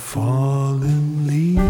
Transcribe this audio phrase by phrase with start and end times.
[0.00, 1.60] fallen leaves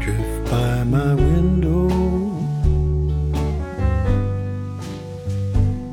[0.00, 1.88] drift by my window.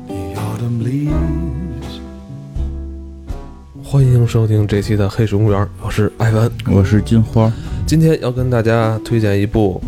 [0.08, 2.00] The autumn leaves.
[3.84, 6.50] 欢迎收听这期的《黑水公园》，我是艾文。
[6.72, 7.52] 我是金花，
[7.86, 9.80] 今天要跟大家推荐一部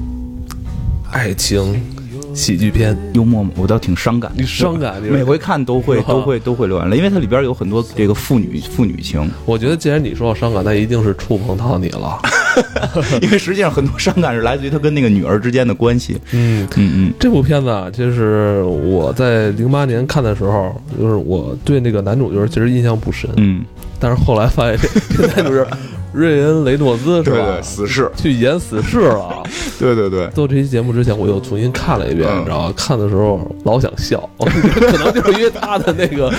[1.10, 1.82] 爱情
[2.34, 3.50] 喜剧片，幽默吗？
[3.56, 12.20] 我倒挺伤感，你伤感你每回看都会 都会都会流眼泪，因为它里边有很多这个父女 父女情，我觉得既然你说到伤感，那一定是触碰到你了。
[13.22, 16.16] 因为实际上很多伤感是来自于他跟那个女儿之间的关系。
[16.32, 17.12] 嗯，嗯嗯。
[17.18, 23.64] 这部片子啊，就是我在零八年看的时候，就是我对那个男主角其实印象不深，嗯，
[23.98, 24.78] 但是后来发现
[25.10, 25.66] 这个男主角
[26.14, 27.36] 瑞恩·雷诺兹是吧？
[27.36, 29.42] 对死侍，去演死侍了。
[29.78, 32.40] 对对对，做这期节目之前，我又重新看了一遍，嗯。
[32.40, 32.72] 你知道吗？
[32.76, 36.30] 看的时候老想笑， 可能就是因为他的那个，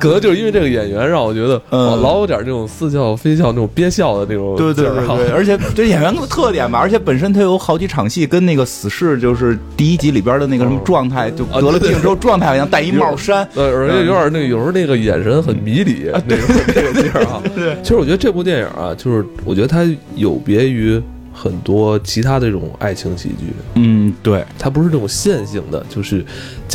[0.00, 1.80] 可能就是因为这个演员让我觉得，嗯。
[1.90, 17.42] 哦老有点这种似笑非笑、那种憋笑的那种对对对对， 而且这演员的特点吧，而且本身他有好几场戏跟那个死侍就是第一集里边的那个什么状态，就得了病之后状态好像戴一帽衫，呃，而且有点那个，有时候那个眼神很迷离，那种那个劲儿啊。
[17.54, 21.00] 对，其实我觉得这部电影啊，就是我觉得它有别于
[21.32, 26.24] 很多其他的这种爱情喜剧，嗯对，它不是这种线性的，就是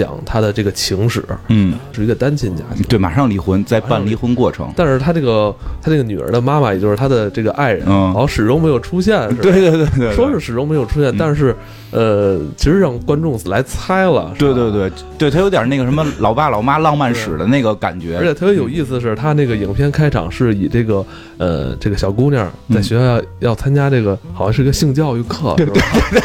[0.02, 1.76] 讲他的这个情史，嗯。
[1.94, 2.84] 是一个单亲家庭。
[2.90, 8.12] 对，马上离婚，在办离婚过程，但是他这个他这个女儿的妈妈，也就是他的这个爱人，嗯。
[8.14, 9.42] 好像始终没有出现，是吧？
[9.44, 11.16] 对对对对，说是始终没有出现，嗯。
[11.20, 11.56] 但是
[11.92, 14.92] 呃，其实让观众来猜了，对对对。
[15.18, 21.06] 对，他有点那个什么老爸老妈浪漫史的那个感觉，而且特别有意思的是，他那个影片开场是以这个
[21.38, 25.82] 呃这个小姑娘嗯在学校要要参加这个好像是个性教育课，对对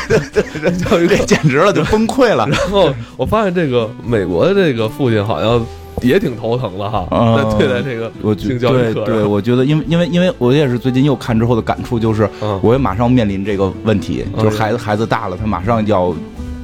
[0.09, 1.17] 对对对 教育课。
[1.17, 1.37] 这。
[1.37, 2.47] 简直了，就崩溃了。
[2.51, 5.65] 然后我发现这个美国的这个父亲好像
[6.03, 16.15] 也挺头疼的哈，嗯在对待这个性教育对对，课上我觉得因为因为因为我也是最近又看之后的感触就是，嗯我也马上面临这个问题，嗯就是孩子孩子大了，他马上要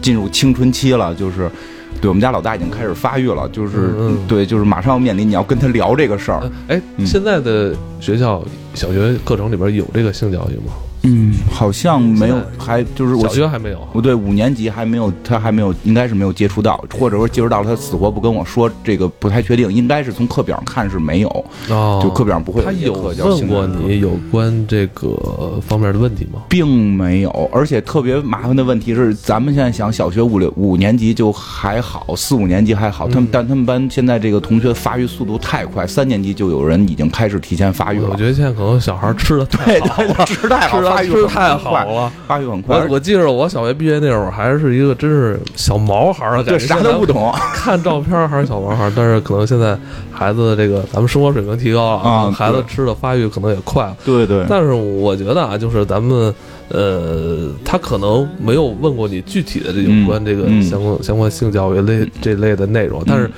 [0.00, 1.50] 进入青春期了，就是。
[2.00, 3.94] 对我们家老大已经开始发育了，就是、
[4.26, 6.50] 对，就是马上要面临你要跟他聊这个事儿呃。
[6.74, 8.42] 哎，嗯现在的学校
[8.74, 10.72] 小学课程里边有这个性教育吗？
[11.04, 13.88] 嗯，好像没有，还就是我小学还没有哈。
[13.92, 26.42] 不对，五年级还没有，他还没有，应该是没有接触到，或者说接触到了，他死活不跟我说，这个不太确定，应该是从课表上看是没有，哦，就课表上不会他有问过你有关这个方面的问题吗？
[26.48, 38.08] 并没有，而且特别麻烦的问题是，咱们现在想小学五六五年级就还好，四五年级还好，他们但他们班现在这个同学发育速度太快，三年级就有人已经开始提前发育了。
[38.12, 42.12] 我觉得现在可能小孩吃的太对好了，对，吃太好，吃的发育太好，了。
[42.26, 42.86] 发育很快我。
[42.94, 49.78] 我记着我小学毕业那会儿还是一个真是小毛孩儿啊，感，觉啥都不，懂看照片还是小毛孩儿，但是可能现在
[50.10, 53.97] 孩子的这个咱们生活水平提高了啊孩子吃的发育可能也快了。
[54.04, 56.34] 对对，但是我觉得啊，就是咱们
[56.69, 63.30] 呃，他可能没有问过你具体的这有关这个嗯嗯相关、相关性教育类这类的内容，但是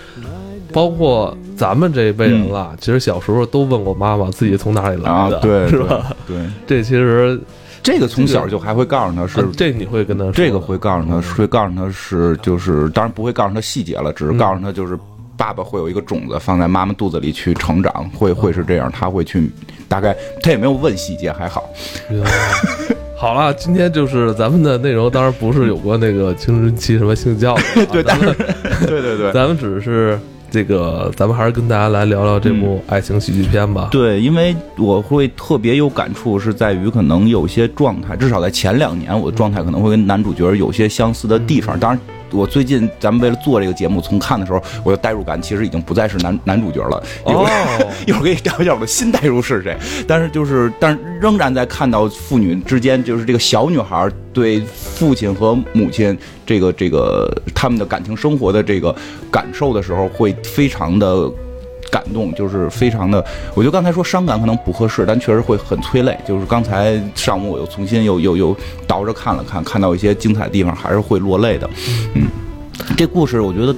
[0.72, 6.14] 包括咱们这一辈人了，其实小时候都问过妈妈自己从哪里来的，，啊 对，是吧？
[6.26, 6.36] 对？
[6.66, 7.40] 这其实
[7.82, 14.98] 这个从小就还会告诉他是啊这你会跟他说这个会告诉他，会告诉他是就是，当然不会告诉他细节了，只是嗯告诉他就是
[15.36, 19.50] 爸爸会有一个种子放在妈妈肚子里去成长，会会是这样，他会去
[19.88, 21.68] 大概他也没有问细节，还好。
[23.16, 29.32] 好了，今天就是咱们的内容，当然不是有关那个青春期什么性教育 对对对。
[29.32, 30.18] 咱们只是
[30.54, 33.88] 这个，咱们还是跟大家来聊聊这部爱情喜剧片吧。
[33.90, 41.76] 对，因为我会特别有感触，是在于可能有些状态，至少在前两年，我的状态可能会跟男主角有些相似的地方。
[41.80, 42.00] 当然，
[42.34, 47.02] 我最近咱们为了做这个节目，从看的时候，我的代入感其实已经不再是男男主角了。
[47.26, 58.94] 一会儿哦， 一会儿给你聊一下我的新代入是谁，但是就是，但是仍然在看到父女之间，就是这个小女孩对父亲和母亲这个这个他们的感情生活的这个
[59.30, 61.30] 感受的时候，会非常的。
[61.94, 63.24] 感动就是非常的，
[63.54, 66.18] 我觉得刚才说伤感可能不合适，但确实会很催泪。
[66.26, 71.70] 就是刚才上午我又重新又又又倒着看了看，看到一些精彩的地方，还是会落泪的。
[72.14, 72.26] 嗯，
[72.96, 73.72] 这故事我觉得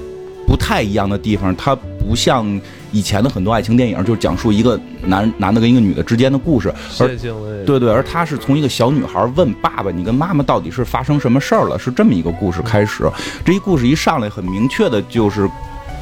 [0.47, 2.59] 不太一样的地方，它不像
[2.91, 13.05] 以前的很多爱情电影，就是讲述一个男男的跟一个女的之间的故事，而线性的对对，而他是从一个小女孩问爸爸：“你跟妈妈到底是发生什么事儿了？”是这么一个故事开始。
[13.45, 15.47] 这一故事一上来很明确的就是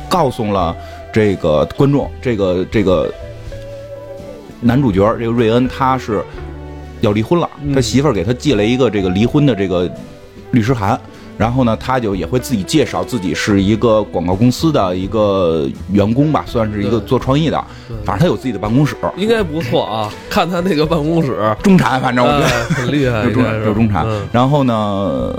[0.09, 0.77] 告诉了
[1.15, 3.09] 这个观众，这个这个
[4.61, 6.21] 男主角这个瑞恩他是
[7.01, 9.89] 要离婚了，嗯他媳妇儿给他寄了一个这个离婚的这个
[10.51, 11.01] 律师函。
[11.37, 17.59] 然后呢，他就也会自己介绍自己是一个广告公司的一个员工吧，算是一个做创意的，
[18.05, 20.13] 反正他有自己的办公室，应该不错啊。
[20.31, 22.47] 看他那个办公室， 中产，反正我觉得。
[22.47, 24.07] 哎很厉害，有 中产，是有中产。
[24.07, 25.35] 嗯然后呢，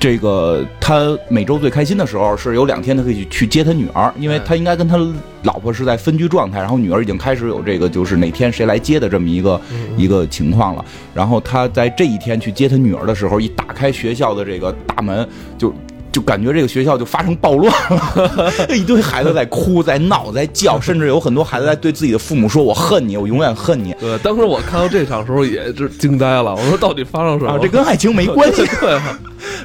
[0.00, 4.96] 这个他每周最开心的时候是有两天他可以去接他女儿，因为哎他应该跟他
[5.42, 10.82] 老婆是在分居状态，然后女儿已经开始有这个就是哪天谁来接的这么一个嗯一个情况了。
[11.12, 15.72] 然后他在这一天去接他女儿的时候，一打开学校的这个大门就。
[16.12, 23.94] 就感觉这个学校就发生暴乱了， 一堆孩子在哭、在闹、在叫， 甚至有很多孩子在对自己的父母说：“我恨你，我永远恨你。
[24.00, 27.52] 对，当时我看到这场时候也是惊呆了，我说到底发生什”么？
[27.52, 28.64] 啊，这跟爱情没关系。
[28.80, 29.18] 对啊，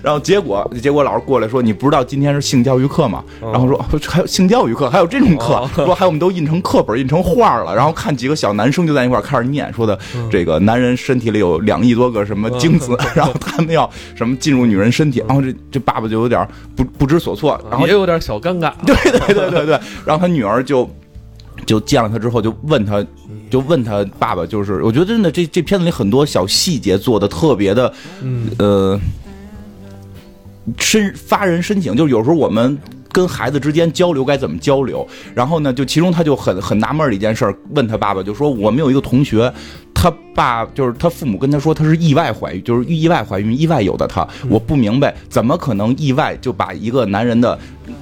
[0.03, 7.75] 然后结果结果老师过来说：“你不知道今天是性教育课吗？”哦然后说说还有性教育课，还有这种课哦，说还有我们都印成课本、印成画了。
[7.75, 15.23] 然后看几个小男生就在一块儿开始念，说的嗯这个男人身体里有两亿多个什么精子，然后他们要什么进入女人身体。
[15.27, 16.34] 然后这这爸爸就有点
[16.75, 18.73] 不不知所措，然后也有点小尴尬。
[18.85, 20.89] 对对对对对，然后他女儿就
[21.65, 23.05] 就见了他之后，就问他，
[23.49, 28.99] 就问他爸爸，就是我觉得真的这这片子里很多小细节做的特别的，嗯，呃，
[30.77, 32.77] 深发人深省，就是有时候我们。
[33.15, 35.07] 跟孩子之间交流该怎么交流？
[35.33, 39.49] 然后呢，就其中他就很很纳闷儿的一件事儿，问他爸爸，就说我们有一个同学，
[39.93, 47.57] 他爸就是他父母跟他说他是意外怀孕，就是意外怀孕，意外有的他，我不明白怎么可能意外就把一个男人的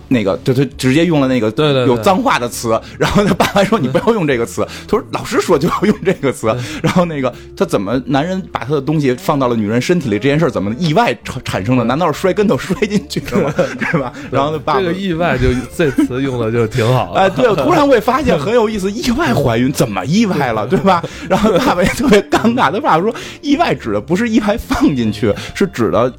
[0.08, 6.48] 那个，就他直接用了那个对对对有脏话的词，然后他爸还说你不要用这个词，他说老师说就要用这个词，
[6.82, 11.84] 然后那个他怎么男人把他的东西放到了女人身体里这件事怎么意外产产生的？
[11.84, 13.54] 难道是摔跟头摔进去的吗？
[13.56, 14.12] 对吧？
[14.32, 17.20] 然后他爸爸这个意外就这词用的就挺好的。
[17.20, 21.04] 哎，对，我突然会发现很有意思，意外怀孕怎么意外了，对吧？
[21.30, 26.12] 然后爸爸也特别尴尬，他爸爸说，意外指的不是意外放进去，是指的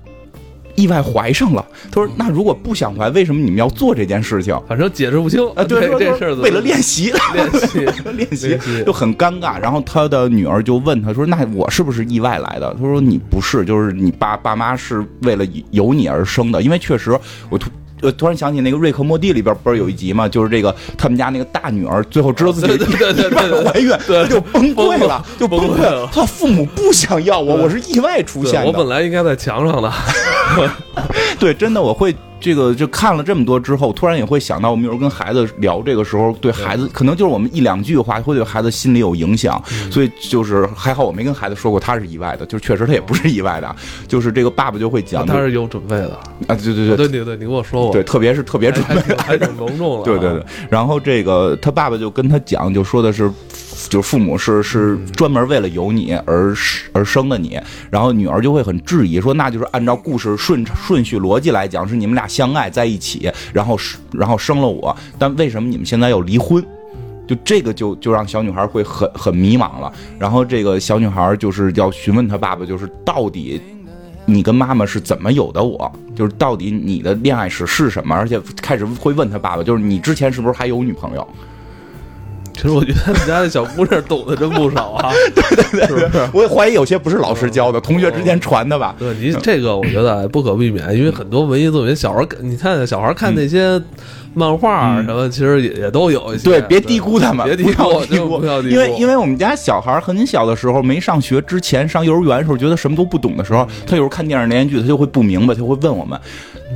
[0.75, 1.65] 意外怀上了。
[1.91, 4.59] 他说，那如果不想怀，为什么你们要做这件事情？
[4.69, 7.79] 反正解释不清啊，对，这事儿为了练习，练习
[8.17, 9.61] 练习练习就很尴尬。
[9.61, 16.61] 然后他的女儿就问他说：“那我是不是意外来的？”他说：“你不是，就是你爸爸妈是为了有你而生的。
[16.61, 17.19] 因为确实，
[17.49, 17.71] 我突。”
[18.05, 26.11] 呃，突然想起那个《瑞克莫蒂》里边不是有一集嘛，就是这个他们家那个大女儿最后知道自己对对对对对对意外怀孕，她就崩溃了，就崩崩溃了了。
[26.13, 28.67] 他父母不想要我，我是意外出现的。
[28.67, 29.93] 我本来应该在墙上的，
[31.41, 32.15] 对，真的我会
[32.45, 43.77] 这个就看了这么多之后，突然也会想到，我们有时候跟孩子聊这个时候，对孩子可能就是我们一两句话会对孩子心里有影响，所以就是还好我没跟孩子说过他是意外的，就确实他也不是意外的，
[44.07, 46.11] 就是这个爸爸就会讲，他是有准备的。
[46.47, 46.97] 啊，对对对。
[46.99, 50.05] 对对对，你跟我说过，对，特别是特别还准备还挺还挺隆重的。
[50.05, 53.31] 对对对，，然后这个他爸爸就跟他讲，就说的是，
[53.89, 56.55] 就是父母是是专门为了有你而
[56.93, 57.61] 而生的你，
[57.91, 63.79] 然后女儿就会很质疑说，那就是按照故事顺顺序逻辑来讲，是你们俩相爱在一起，然后
[64.13, 66.65] 然后生了我，但为什么你们现在要离婚？
[67.27, 73.61] 就这个就就让小女孩会很很迷茫了，然后这个小女孩就是要询问她爸爸，就是到底
[74.27, 75.91] 你跟妈妈是怎么有的我？
[76.15, 78.15] 就是到底你的恋爱史是什么？
[78.15, 81.27] 而且开始会问他爸爸，就是你之前是不是还有女朋友？
[82.55, 85.13] 其实我觉得他们家的小姑娘懂得真不少啊。
[85.35, 86.31] 对对对，是不是？
[86.33, 88.95] 我也怀疑有些不是老师教的，同学之间传的吧？
[88.99, 93.81] 对你这个，我觉得不可避免，因为很多文艺作品，小孩儿你看小孩儿看那些
[94.35, 96.45] 漫画儿什么，其实也也都有一些。
[96.45, 98.01] 对，别低估他们，别低估。
[98.69, 106.19] 因为因为我们家小孩很小的时候，没上学之前，上幼儿园的时候，觉得什么都不懂的时候，他有时候看电视连续剧，他就会不明白，他会问我们，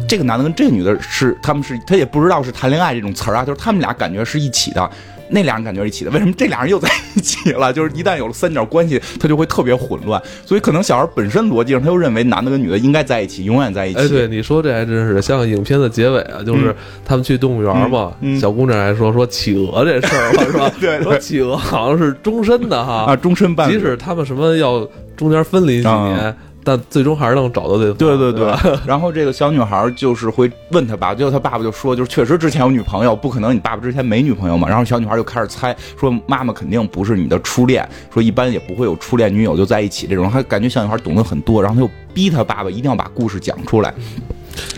[0.09, 4.91] 这个男的跟这个女的是他们是他也不知道是谈恋爱这种词儿啊，就是他们俩感觉是一起的。
[5.31, 7.73] 那俩人感觉是一起的， 为什么这俩人又在一起了？
[7.73, 10.21] 就是一旦有了三角关系，他就会特别混乱。
[10.45, 13.99] 所以可能小孩本身逻辑上，他又认为男的跟女的应该在一起，永远在一起。
[14.01, 20.71] 哎，对，你说这还真是像影片的结尾啊，就是他们去动物园嘛，嗯嗯 小姑娘还说 说企鹅这事儿嘛，是吧？
[20.81, 23.75] 对对说企鹅好像是终身的哈，啊，终身伴侣。
[23.75, 26.35] 即使他们什么要中间分离几年，
[26.69, 27.97] 但最终还是能找到对方。
[27.97, 34.69] 对对对吧， 然后这个小女孩就是会问他爸，最后他爸爸就说，就是确实之前有女朋友，不可能你爸爸之前没女朋友嘛。
[34.69, 40.31] 然后小女孩就开始猜，说妈妈肯定不是你的初恋，说一般也不会有初恋女友就在一起这种。
[40.31, 43.95] 她感觉小女孩懂得很多，然后她就逼他爸爸一定要把故事讲出来。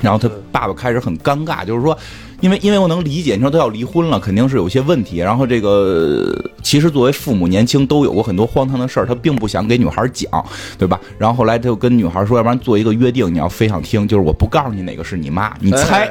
[0.03, 1.97] 然后他爸爸开始很尴尬，就是说，
[2.41, 5.19] 因为因为我能理解，你说都要离婚了，肯定是有些问题。
[5.19, 10.31] 然后这个其实作为父母，年轻都有过很多荒唐的事儿，他并不想给女孩讲，
[10.79, 10.99] 对吧？
[11.19, 16.11] 然后后来他就跟女孩说，要不然做一个约定，你要非想听，就是我不告诉你哪个是你妈，你猜。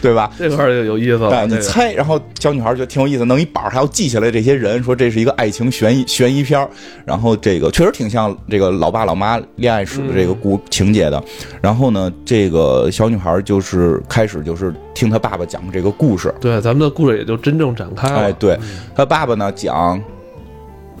[0.00, 0.30] 对吧？
[0.38, 1.30] 这块儿就有意思了。
[1.30, 6.68] 哎，你猜，然后小女孩觉得挺有意思，弄一板儿还要记下来这些人，说这是一个爱情悬疑悬疑片儿
[7.04, 11.22] 然后这个确实挺像这个老爸老妈恋爱史的这个故情节的。
[11.60, 18.18] 然后呢，这个小女孩就是开始就是听她爸爸讲这个故事，对咱们的故事也就真正展开了。
[18.20, 18.58] 哎，对，
[18.94, 20.00] 她爸爸呢讲。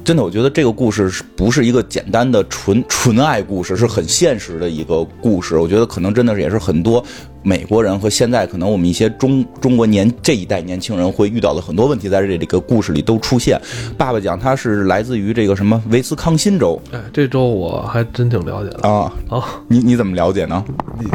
[0.08, 5.58] 真的，我觉得这个故事是不是一个简单的纯纯爱故事，是很现实的一个故事。
[5.58, 7.04] 我觉得可能真的是也是很多
[7.42, 13.60] 美国人和现在可能我们一些中中国年这一代年轻人会遇到的很多问题，在这个故事里都出现。
[13.98, 19.44] 爸爸讲他是来自于这个什么威斯康辛州哎，这周我还真挺了解的啊，啊。
[19.68, 20.64] 你你怎么了解呢？
[20.98, 21.06] 你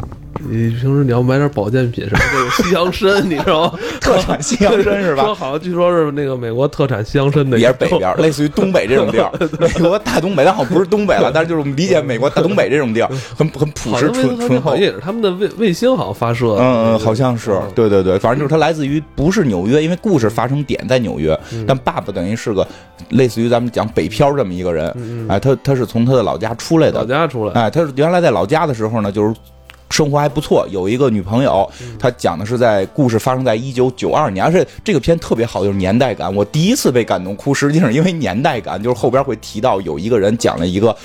[0.50, 3.80] 平时你要买点保健品什么这个 西洋参，你知道吗？
[4.02, 5.36] 特产西洋参是吧说？
[5.36, 14.76] 好像据说是那个美国特产西洋参的，也是北边，类似于东北这种地儿， 美国大东北，但好像不是东北了，但是就是我们理解美国大东北这种地儿， 很很朴实好像醇醇厚。
[14.76, 16.56] 也是他们的卫卫星好像发射。
[16.60, 22.68] 嗯嗯，好像是嗯，对对对，反正就是它来自于不是纽约，因为故事发生点在纽约，但爸爸等于是个
[23.10, 29.34] 类似于咱们讲北漂这么一个人，哎，他他是从他的老家出来的老，家出来，哎，他是原来在老家的时候呢，就是。
[29.94, 31.70] 生活还不错，有一个女朋友。
[32.00, 36.34] 他讲的是在故事发生在一九九二年，而且这个片特别好，就是年代感。
[36.34, 40.96] 我第一次被感动哭，实际上因为年代感，就是后边会提到有一个人讲了一个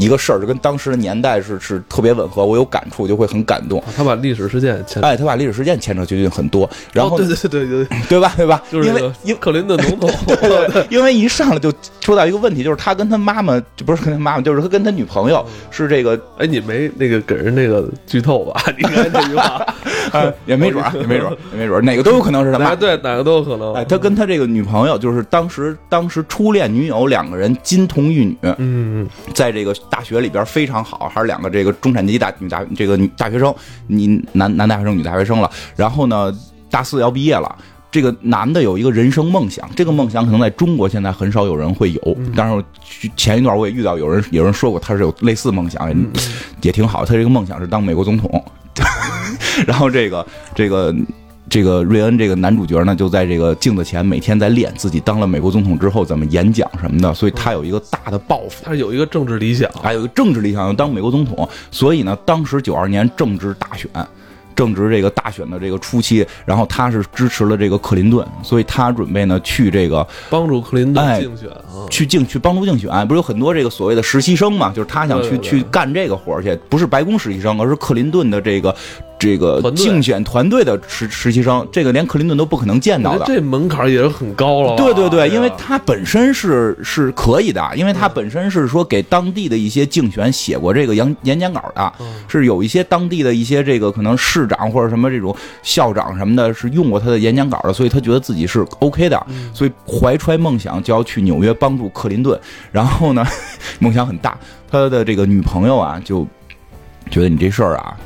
[0.00, 3.82] 一个事儿，就跟当时的年代是是特别吻合，我有感触，就会很感动。
[3.94, 8.32] 他把历史事件牵，哎，他把历史事件牵扯进去很多，然后、哦对对对对对， 对吧？
[8.36, 8.62] 对吧？
[8.72, 18.62] 因为就是那个因克林顿总统， 对对，因为一上来就说到一个问题，就是他跟他妈妈，就不是跟他妈妈，就是他跟他女朋友是这个，哎，你没那个给人那个剧透吧？
[18.78, 19.66] 你看这句话，
[20.12, 22.74] 呃，也没准儿，也没准儿，也没准儿，哪个都有可能是他妈。
[22.74, 23.74] 对哪个都有可能。
[23.74, 33.54] 哎，他跟他这个女朋友，就是当时当时初恋女友两个人金童玉女，嗯，在这个大学里边非常好，还是两个这个中产阶级大女大这个女大学生，
[33.88, 35.50] 你男男大学生女大学生了。
[35.76, 36.32] 然后呢，
[36.70, 37.54] 大四要毕业了。
[37.90, 42.16] 这个男的有一个人生梦想，这个梦想可能在中国现在很少有人会有。
[42.36, 45.92] 但是，前一段我也遇到有人有人说过他是有类似梦想，
[46.62, 47.04] 也挺好。
[47.04, 48.44] 他这个梦想是当美国总统。
[49.66, 50.94] 然后这个这个
[51.50, 58.62] 这个瑞恩这个男主角呢，就在这个镜子前每天在练自己当了美国总统之后怎么演讲什么的，所以他有一个大的抱负。
[58.62, 63.90] 他是有一个政治理想，还有一个政治理想要当美国总统，所以呢，当时九二年正值大选，
[64.54, 71.82] 正值这个大选的这个初期，然后他是支持了这个克林顿，所以他准备呢去这个帮助克林哎顿竞选啊。
[71.90, 74.70] 去竞去帮助竞选，不是有很多这个所谓的实习生嘛？
[74.70, 78.72] 就是他想去去干这个活儿去，不是白宫实习生，而是克林顿的这个
[79.20, 83.24] 这个竞选团队的实实习生，这个连克林顿都不可能见到的。
[83.26, 84.74] 这门槛也是很高了。
[84.76, 92.06] 对对对，因为他本身是是可以的，因为他本身是说给当地的一些竞选写过这个演演讲稿的，嗯。
[92.26, 99.50] 是有一些当地的一些这个可能市长或者什么这种校长什么的，是用过他的演讲稿的，所以他觉得自己是 OK 的，嗯。
[99.52, 102.40] 所以怀揣梦想就要去纽约帮助克林顿，
[102.72, 103.26] 然后呢，
[103.80, 104.38] 梦想很大，
[104.70, 106.26] 他的这个女朋友啊就
[107.10, 107.96] 觉得你这事儿啊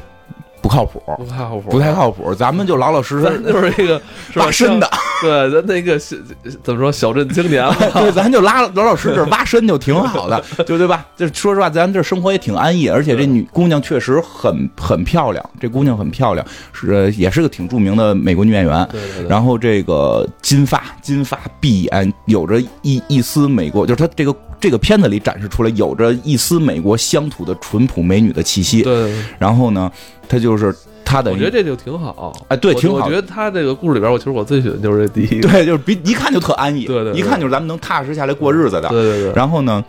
[0.65, 4.01] 不靠谱，不太靠谱，不太靠谱，咱们就老老实实就是一个
[4.37, 4.91] 挖深的。
[5.21, 6.17] 对，咱那个小
[6.63, 11.05] 怎么说小镇青年嘛， 对，咱就拉老老实实 挖深就挺好的，就对吧？
[11.15, 18.89] 这说实话，咱这生活也挺安逸，而且这女姑娘确实很很漂亮，这姑娘很漂亮，是也是个挺著名的美国女演员。
[18.91, 28.81] 对对对，然后这个金发金发碧眼，有着一一丝美国，就是她这个这个片子里展示出来有着一丝美国乡土的淳朴美女的气息。
[28.81, 29.93] 对然后呢，
[30.27, 32.33] 她就是她的我觉得这就挺好。
[32.35, 35.49] 我哎对挺好我觉得他这个故事里边，我其实我最喜欢就是这第一个。
[35.53, 38.89] 对，就是比一看就特安逸，对对对一看就是咱们能踏实下来过日子的。
[38.89, 39.85] 对对对，然后呢，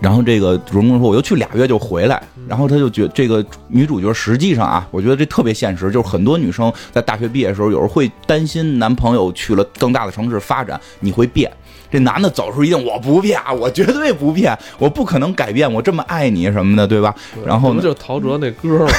[0.00, 11.48] 然后这个主人公说我又去俩月就回来，然后他就觉这个女主角实际上啊，我觉得这特别现实，就是很多女生在大学毕业的时候，有时候会担心男朋友去了更大的城市发展，你会变。
[11.94, 17.14] 这男的走出一定我不骗，我绝对不骗，我不可能改变，我这么爱你什么的，对吧？
[17.46, 18.92] 然后呢，就是陶喆那歌嘛，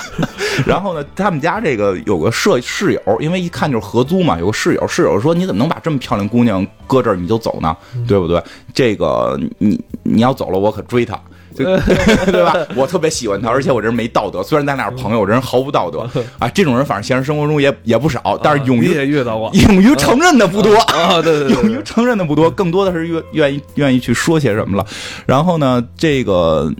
[0.64, 7.76] 然后呢，他们家这个有个舍室友，因为一看就是合租嘛，有个室友，室友说你怎么能把这么漂亮姑娘搁这儿你就走呢？
[8.08, 8.42] 对不对？
[8.72, 11.20] 这个你你要走了，我可追她。
[11.54, 11.64] 就
[12.30, 12.56] 对吧？
[12.76, 14.42] 我特别喜欢他，而且我这人没道德。
[14.42, 16.48] 虽然咱俩是朋友，我这人毫无道德啊。
[16.48, 20.76] 这种人反正现实生活中也也不少，但是勇你于也遇到过 勇于承认的不多。
[20.76, 21.20] 啊？
[21.22, 24.86] 对对对 勇于，承认的不多，更多的是愿愿意愿意去说些什么了。
[25.26, 26.72] 然后呢，这个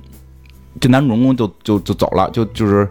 [0.81, 2.89] 这男主人公就就就走了，就就是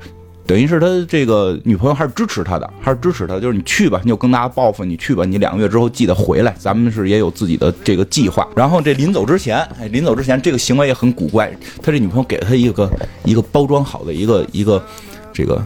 [0.50, 8.48] 等于是他这个女朋友还是支持他的，还是支持他，就是你去吧，你有更大的抱负，你去吧，你两个月之后记得回来，咱们是也有自己的这个计划。
[8.56, 12.92] 然后这临走之前，哎，临走之前这个行为也很古怪，他这女朋友给了他一个
[13.24, 14.84] 一个包装好的一个一个
[15.32, 15.64] 这个。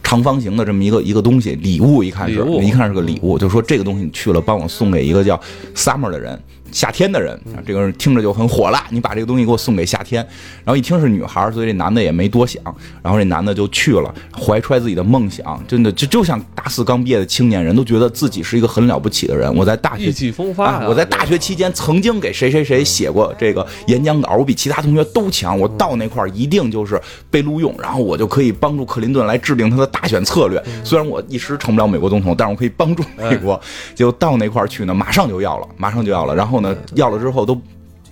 [0.00, 5.38] 长方形的这么一个一个东西，礼物一看是，一看是个礼物，就说这个东西你去了，帮我送给一个叫
[5.74, 6.40] Summer 的人。
[6.72, 8.84] 夏天的人，啊这个人听着就很火辣。
[8.90, 10.22] 你把这个东西给我送给夏天，
[10.64, 12.62] 然后一听是女孩，所以这男的也没多想，
[13.02, 19.54] 然后这男的就去了，怀揣自己的梦想，真的就就像大四刚毕业的青年人，都觉得自己是一个很了不起的人。
[19.54, 20.72] 我在大学意气风发呀！
[20.82, 25.58] 啊我在大学期间曾经给谁谁谁写过这个演讲稿，我比其他同学都强。
[25.58, 30.62] 我到那块儿一定就是被录用，然后我就可以帮助克林顿来制定他的大选策略。
[30.84, 33.60] 虽然我一时成不了美国总统，但是我可以帮助美国。
[33.94, 36.34] 结果到那块儿去呢，马上就要了，马上就要了。
[36.34, 37.60] 然后呢，要了之后都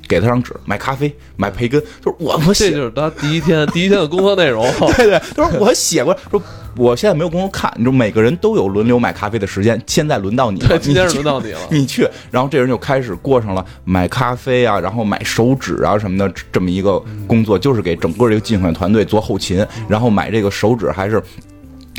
[0.08, 4.64] 给他张纸，买咖啡，买培根，就是我我这就是他第一天第一天的工作内容。
[4.96, 6.40] 对 对，他说我写过，说
[6.76, 11.58] 我现在没有功夫看，你说每个人都有轮流买咖啡的时间，现在轮到你了，对，今天轮到你了。
[11.72, 21.20] 你去，然后这人就开始过上了买咖啡啊，然后买手纸啊什么的这么一个工作，就是给整个这个竞选团队做后勤，然后买这个手纸还是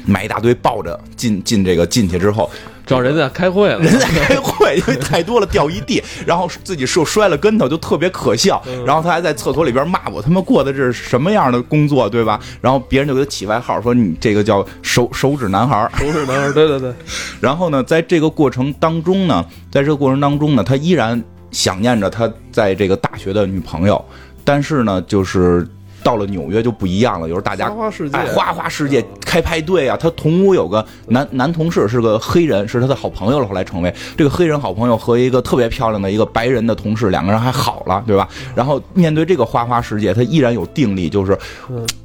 [0.06, 2.50] 买一大堆抱着进进这个进去之后，
[2.88, 8.64] 找人在开会了，人在开会，因为太多了掉一地，然后自己又摔了跟头，就特别可笑。
[8.86, 12.40] 然后他还在厕所里边骂我他妈过的这是什么样的工作，对吧？
[12.62, 15.92] 然后别人就给他起外号说你这个叫手手指男孩儿。
[15.98, 16.94] 不是男孩，对对对，
[17.42, 24.04] 然后呢，在这个过程当中呢，在这个过程当中呢，他依然想念着他在这个大学的女朋友，
[24.46, 25.68] 但是呢，就是
[26.08, 29.98] 到了纽约就不一样了，有时候大家花花世界哎，花花世界开派对啊！
[30.00, 38.26] 他同屋有个男男同事是个黑人，是他的好朋友了，后来成为这个黑人好朋友和一个特别漂亮的一个白人的同事，两个人还好了，对吧？
[38.56, 41.38] 然后面对这个花花世界，他依然有定力，就是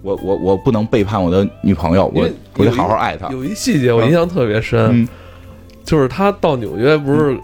[0.03, 3.29] 我我我不能背叛我的女朋友，我我得好好爱她。
[3.29, 5.09] 有一细节我印象特别深，嗯
[5.85, 7.39] 就是他到纽约不是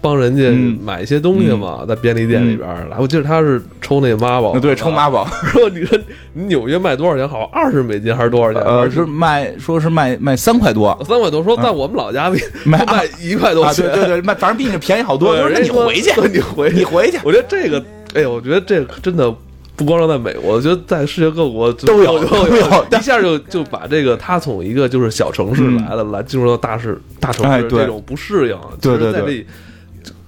[0.00, 5.26] 帮人家嗯买一些东西嘛，在便利店里边儿，来，我记得他是抽那妈宝，对，抽妈宝。
[5.50, 5.98] 说你说
[6.34, 7.28] 你纽约卖多少钱？
[7.28, 8.62] 好，二十美金还是多少钱？
[8.62, 11.42] 呃，是卖说是卖卖三块多，三块多。
[11.42, 15.34] 说在我们老家比卖卖一块多啊，钱对，对对，卖反正比你这便宜好多。
[15.34, 17.18] 对我说那你回去，对你回你回去。
[17.24, 19.34] 我觉得这个，哎呦，我觉得这个真的
[19.74, 29.46] 不光是在美国，我觉得在世界各国都有都都有一下就就把这个他从一个就是小城市来的，来进入到大市大城市这种不适应，对对对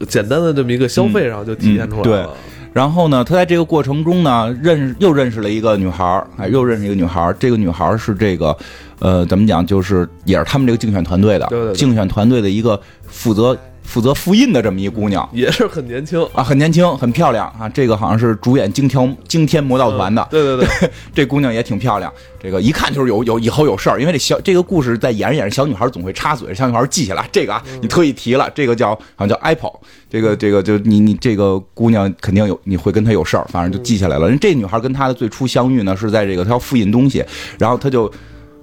[0.08, 2.04] 简单的这么一个消费上就体现出来了。
[2.04, 2.26] 对
[2.72, 7.34] 然后呢，他在这个过程中呢，认识又认识了一个女孩儿，哎，又认识一个女孩儿。
[7.36, 8.56] 这个女孩儿是这个，
[9.00, 13.58] 呃，怎么讲，就是也是他们这个竞选团队的，对对对竞选团队的一个负责
[13.90, 15.29] 负责复印的这么一姑娘。
[15.33, 17.68] 也是很年轻，啊，很年轻，很漂亮啊！
[17.68, 29.72] 这个好像是主演《惊天惊天魔盗团》的，对对对， 这姑娘也挺漂亮，这个一看就是有有以后有事儿，因为这小这个故事在演着演着，小女孩总会插嘴，小女孩记下来这个啊，你特意提了，这个叫好像叫 Apple，
[30.09, 34.29] 这个这个就你你这个姑娘肯定有你会跟她有事儿，反正就记下来了。
[34.29, 37.24] 人这女孩跟她的最初相遇呢是在这个她要复印东西，
[37.59, 38.11] 然后她就。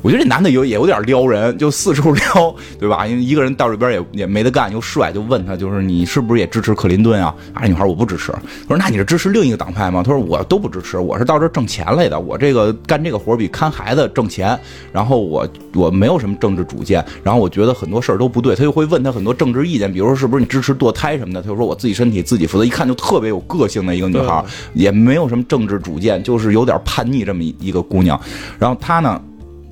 [0.04, 3.06] 我觉得这男的有也有点撩人，就四处撩，对吧？
[3.08, 7.34] 因为一个人到这边也也没得干，又帅，就问他，就是你是不是也支持克林顿啊？
[7.54, 8.32] 啊，女孩我不支持。
[8.32, 10.04] 我说那你是支持另一个党派吗？
[10.04, 14.58] 他说我都不支持，我是到这挣钱来的，我这个干这个活比看孩子挣钱。
[14.94, 28.20] 然后我我没有什么政治主见，然后我觉得很多事儿都不对，他就会问他很多政治意见，比如说是不是你支持堕胎什么的，他就说我自己身体自己负责，一看就特别有个性的一个女孩，也没有什么政治主见，就是有点叛逆这么一个姑娘。
[28.60, 29.20] 然后他呢？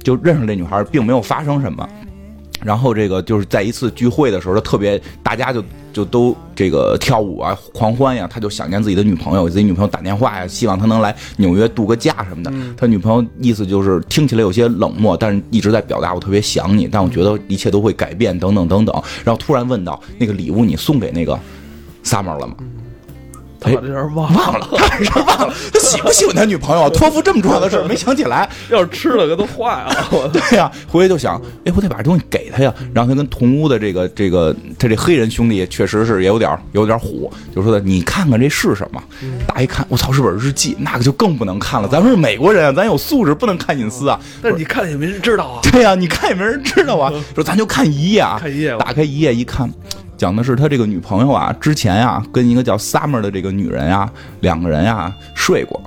[0.05, 1.85] 就认识这女孩，并没有发生什么。
[2.63, 12.51] 然后这个就是在一次聚会的时候，他特别大家就就都这个跳舞啊、狂欢呀，他就想念自己的女朋友，给自己女朋友打电话呀，希望她能来纽约度个假什么的。
[12.77, 19.03] 他女朋友意思就是听起来有些冷漠，但是一直在表达我特别想你，但我觉得一切都会改变，等等等等。
[19.23, 21.37] 然后突然问到那个礼物你送给那个
[22.03, 22.55] Summer 了吗？
[23.65, 26.89] 他把这人忘了，忘了，他是忘了，他喜不喜欢他女朋友？
[26.95, 28.47] 托付这么重要的事儿没想起来。
[28.69, 29.95] 要是吃了可都坏了。
[30.11, 32.73] 我对呀、回去就想，哎，我得把这东西给他呀。
[32.93, 39.01] 然后他跟同屋的这个这个他这黑人兄弟确实是也有点有点虎，就说的你看看这是什么？
[39.47, 41.87] 大一看，我操，是本日记，那个就更不能看了。
[41.87, 44.19] 咱们是美国人，咱有素质，不能看隐私啊。
[44.41, 45.59] 但是你看也没人知道啊。
[45.63, 47.11] 对呀、你看也没人知道啊。
[47.33, 49.69] 说咱就看一页啊，看一页打开一页一看，
[50.17, 54.09] 讲的是他这个女朋友啊，之前啊跟一个叫 Summer 的这个女人啊，
[54.41, 55.81] 两个人呀、睡过。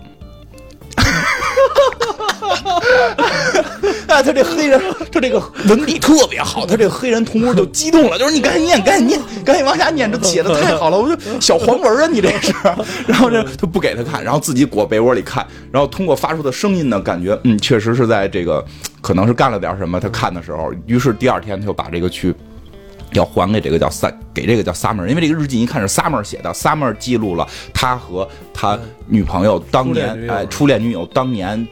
[4.06, 4.80] 啊， 他这黑人，
[5.12, 12.52] 他这个文笔特别好，他这个黑人同屋就激动了，就是你赶紧念，赶紧念，赶紧往下念，这写的太好了，我就小黄文啊，你这是。
[13.06, 18.64] 然后这他不给他看，然后自己裹被窝里看，然后通过发出的声音呢，感觉嗯，确实是在这个
[19.00, 22.34] 可能是干了点什么，他看的时候，于是第二天他就把这个去。
[23.12, 31.66] 要还给这个叫三，给这个叫 Summer，因为这个日记一看是 Summer 写的，Summer 记录了他和他女朋友当年哎初恋女友当年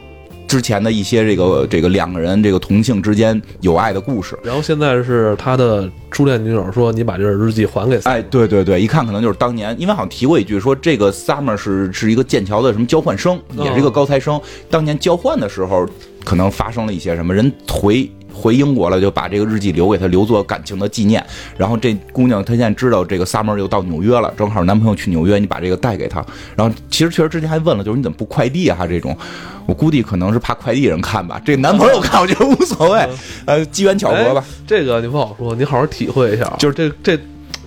[0.47, 4.39] 之前的一些这个这个两个人这个同性之间有爱的故事。
[4.43, 14.39] 然后现在是他的初恋女友说：“你把这本日记还给。”哎，对对对，一看可能就是当年，因为好像提过一句说这个 Summer 是是一个剑桥的什么交换生，也是一个高材生。
[14.69, 15.85] 当年交换的时候，
[16.23, 21.25] 可能发生了一些什么，人回回英国了，就把这个日记留给他，留作感情的纪念。
[21.57, 26.23] 然后这姑娘她现在知道这个 Summer 又到纽约了，正好男朋友去纽约，你把这个带给她。
[26.55, 28.85] 然后其实确实之前还问了，就是你怎么不快递啊？
[28.87, 29.17] 这种，
[29.65, 31.41] 我估计可能是怕快递人看吧。
[31.43, 33.09] 这男朋友看我觉得无所谓，
[33.45, 34.43] 呃，机缘巧合吧。
[34.67, 36.53] 这个你不好说，你好好体会一下。
[36.59, 37.19] 就是这这。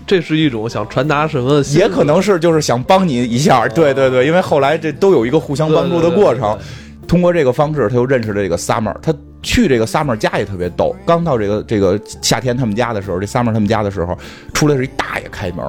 [0.07, 1.63] 这是一种想传达什么？
[1.71, 6.59] 也可能是就是想帮你一下，对对对，因为后来这都有一个互相帮助的过程。
[7.07, 8.93] 通过这个方式，他又认识了这个 Summer。
[9.01, 10.95] 他去这个 Summer 家也特别逗。
[11.07, 14.17] 刚到这个这个夏天他们家的时候，这 Summer 他们家的时候，
[14.53, 15.65] 出来是一大爷开门，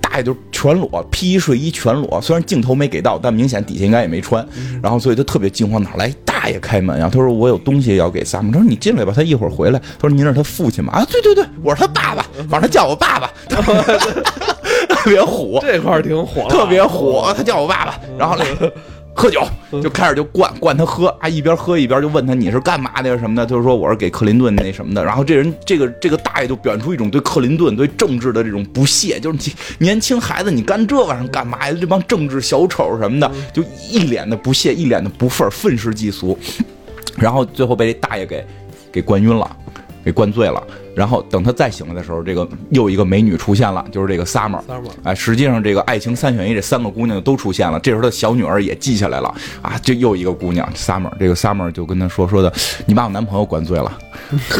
[0.00, 2.20] 大爷就全裸，披衣睡衣全裸。
[2.20, 4.46] 虽然镜头没给到，但明显底下应该也没穿。
[4.82, 7.08] 然后所以他特别惊慌，哪来大爷开门呀？
[7.12, 8.52] 他说我有东西要给 Summer。
[8.52, 9.78] 他说你进来吧，他一会儿回来。
[9.78, 10.92] 他说您是他父亲吗？
[10.92, 13.30] 啊，对对对，我是他爸爸，反正他叫我爸爸。
[14.88, 17.32] 特别火，这块儿挺火，特别火。
[17.36, 18.44] 他叫我爸爸，然后来
[19.16, 19.42] 喝酒，
[19.82, 25.02] 就开始就灌灌他喝啊，一边喝一边就问他你是干嘛的呀什么的，就是说我是给克林顿那什么的。
[25.02, 31.74] 然后这人这个这个大爷就表现出一种对克林顿对政治的这种不屑，就是你年轻孩子你干这玩意儿干嘛呀？
[31.80, 36.38] 这帮政治小丑什么的，就一脸的不屑，一脸的不忿，愤世嫉俗。
[37.16, 38.44] 然后最后被这大爷给
[38.92, 39.50] 给灌晕了，
[40.04, 40.62] 给灌醉了。
[40.96, 44.58] 然后等他再醒来的时候，这个又一个美女出现了，就是这个 Summer。
[45.02, 47.78] 哎，实际上这个爱情三选一，这三个姑娘都出现了。
[47.80, 49.28] 这时候他小女儿也记下来了
[49.60, 51.10] 啊，就又一个姑娘 Summer。
[51.20, 52.50] 这个 Summer 就跟他说说的，
[52.86, 53.92] 你把我男朋友灌醉了，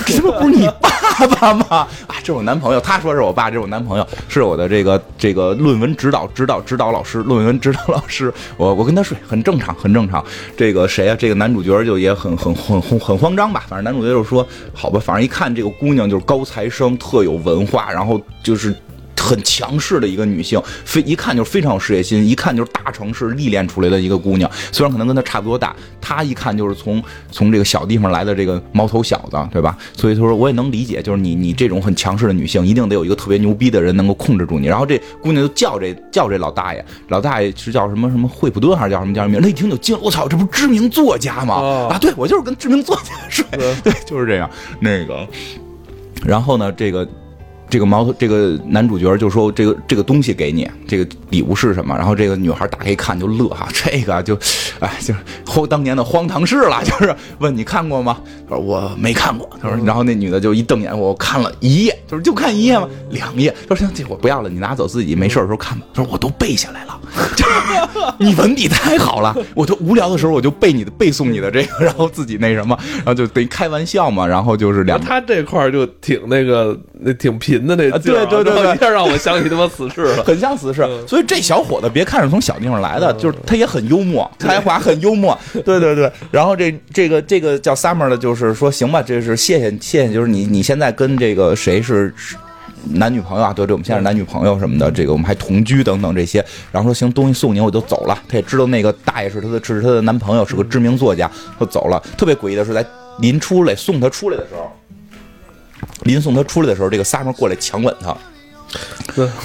[0.05, 1.66] 这不不是你爸爸吗？
[1.70, 2.81] 啊，这是我男朋友。
[2.81, 8.31] 他说是我爸，这是我男朋友，是我的这个这个论文指导指导指导老师，论文指导老师。
[8.59, 10.22] 我我跟他睡，很正常，很正常。
[10.55, 11.16] 这个谁啊？
[11.18, 13.64] 这个男主角就也很很很很很慌张吧？
[13.66, 16.25] 反正男主角就说好吧，反正一看这个姑娘就是。
[16.26, 18.74] 高材生，特有文化，然后就是
[19.18, 24.48] 很强势的一个女性，非一看就是非常有事业心，一看就是大城市历练出来的一个姑娘。
[24.70, 29.76] 虽然可能跟她差不多大，她一看就是从从这个小地方来的这个毛头小子，对吧？
[29.94, 34.66] 所以他说我也能理解，就是你你这种很强势的女性，一定得有一个特别牛逼的人能够控制住你。
[34.66, 39.40] 然后这姑娘就叫这叫这老大爷，老大爷是叫什么什么惠普顿还是叫什么叫什么名？
[39.42, 41.54] 那一听就惊了，我操，这不是知名作家吗？
[41.90, 43.44] 啊，对我就是跟知名作家睡，
[43.82, 45.26] 对，就是这样，那个。
[46.26, 47.06] 然后呢，这个，
[47.68, 54.38] 这个毛头，这个男主角就说：“这个这个东西给你，这个礼物是什么？”然后这个女孩打开一看就乐哈， 这个就，
[54.81, 58.18] 哎，就是荒当年的荒唐事了，就是问你看过吗？
[58.48, 59.48] 他说我没看过。
[59.61, 62.88] 他说， 然后那女的就一瞪眼，我看了一页，就是就看一页吗？
[63.11, 63.55] 两页。
[63.68, 65.85] 他说行，这我不要了，你拿走自己没事的时候看吧。
[65.92, 67.00] 他说我都背下来了，
[68.18, 75.00] 你文笔太好了，我都无聊的时候我就背你的背诵你的这个，然后自己那什么，然后就 等于开玩笑嘛，然后就是两。
[75.00, 80.87] 他这块就挺那个那挺贫的那对对对，一下让我想起他妈死侍了， 很像死侍。
[81.07, 85.38] 所以这小伙子别看是从小地方来的，就是他也很幽默，才华很幽默。
[85.64, 92.12] 对对对，然后这这个这个叫 Summer 的，就是说行吧，这是谢谢谢谢，就是你你现在跟这个谁是。
[92.88, 96.45] 男女朋友啊，对对，我们现在是男女朋友什么的，这个我们还同居等等这些。
[96.71, 98.16] 然后说行，东西送你，我就走了。
[98.29, 102.01] 他也知道那个大爷是他的，是他的男朋友，是个知名作家，就走了。
[102.16, 102.87] 特别诡异的是，在
[103.19, 104.71] 临出来送他出来的时候，
[106.02, 108.16] 临送他出来的时候，这个萨摩过来强吻他。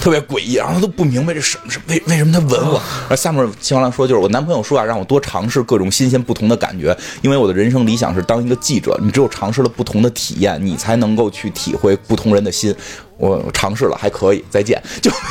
[0.02, 2.74] 特别诡异，然后他都不明白这什么是为为什么他吻我。
[3.02, 12.76] 然后下面新郎说，就是我男朋友说啊，让我多尝试各种新鲜不同的感觉，因为我的人生理想是当一个记者，你只有尝试了不同的体验，你才能够去体会不同人的心。
[13.22, 14.82] 我尝试了，还可以，再见。
[15.02, 15.12] 就。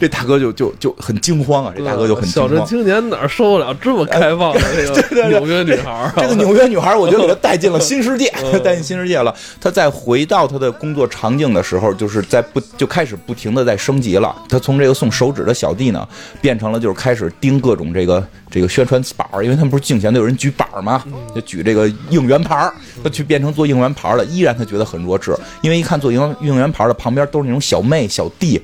[0.00, 1.72] 这大哥就就就很惊慌啊！
[1.74, 4.60] 这大哥就很惊慌小镇青年哪受得了这么开放的
[5.08, 6.12] 这个纽约女孩？
[6.16, 8.30] 这个纽约女孩，我觉得给他带进了新世界，
[8.62, 9.34] 带进新世界了。
[9.58, 14.34] 他在回到他的工作场景的时候，就是在不就开始不停的在升级了。
[14.50, 16.06] 他从这个送手指的小弟呢，
[16.42, 21.02] 变成了就是开始盯各种这个这个宣传板儿因为他们不是竞选都有人举板儿吗？
[21.34, 24.24] 就举这个应援牌儿他去变成做应援牌儿了。
[24.26, 28.60] 依然他觉得很弱智，因为一看做应应援牌儿的旁边都是那种小妹小弟。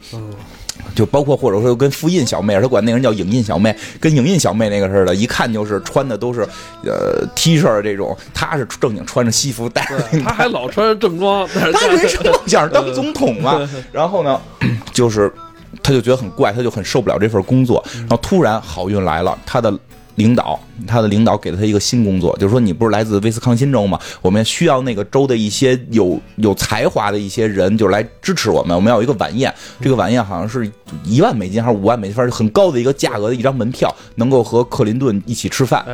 [0.95, 6.47] 就包括或者说跟复印小妹，他管那人叫影印小妹，跟影印小妹那个似的，一看就是穿的都是
[6.85, 13.67] 呃 T 恤这种，他是正经穿着西服，戴着他还老穿着正装，他人生梦想当总统嘛。
[13.91, 14.39] 然后呢，
[14.93, 15.33] 就是
[15.83, 17.83] 他就觉得很怪，他就很受不了这份工作。
[18.01, 19.73] 然后突然好运来了，他的。
[20.17, 23.99] 领导，他的领导给了他一个新工作，就是说你不是来自威斯康辛州吗？
[24.21, 28.77] 我们需要那个州的一些有有才华的一些人，就是来支持我们。
[28.77, 30.71] 我们要一个晚宴，这个晚宴好像是
[31.05, 35.85] 一万美金还是五万美金，反正很高的一个价格的一张门票，能够和克林顿一起吃饭。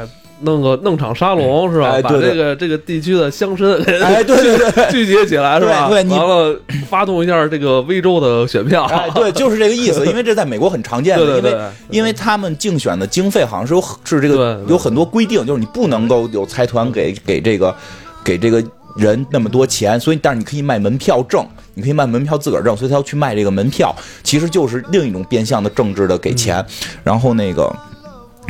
[0.42, 1.90] 弄个弄场沙龙是吧？
[1.90, 4.90] 把哎对对这个这个地区的乡绅哎，对对对。
[4.92, 5.88] 聚集起来是吧？
[5.88, 8.84] 对完了发动一下这个威州的选票。
[8.84, 17.74] 哎，对，就是这个意思，因为这在美国很常见的， 对对对因为因为他们竞选的经费好像是有是这个有很多规定，就是你不能够有财团给给这个
[18.24, 18.62] 给这个
[18.96, 26.64] 人那么多钱，所以但是你可以卖门票挣，你可以卖门票自个儿挣，所以他要去卖这个门票，其实就是另一种变相的政治的给钱，
[27.04, 27.74] 然后那个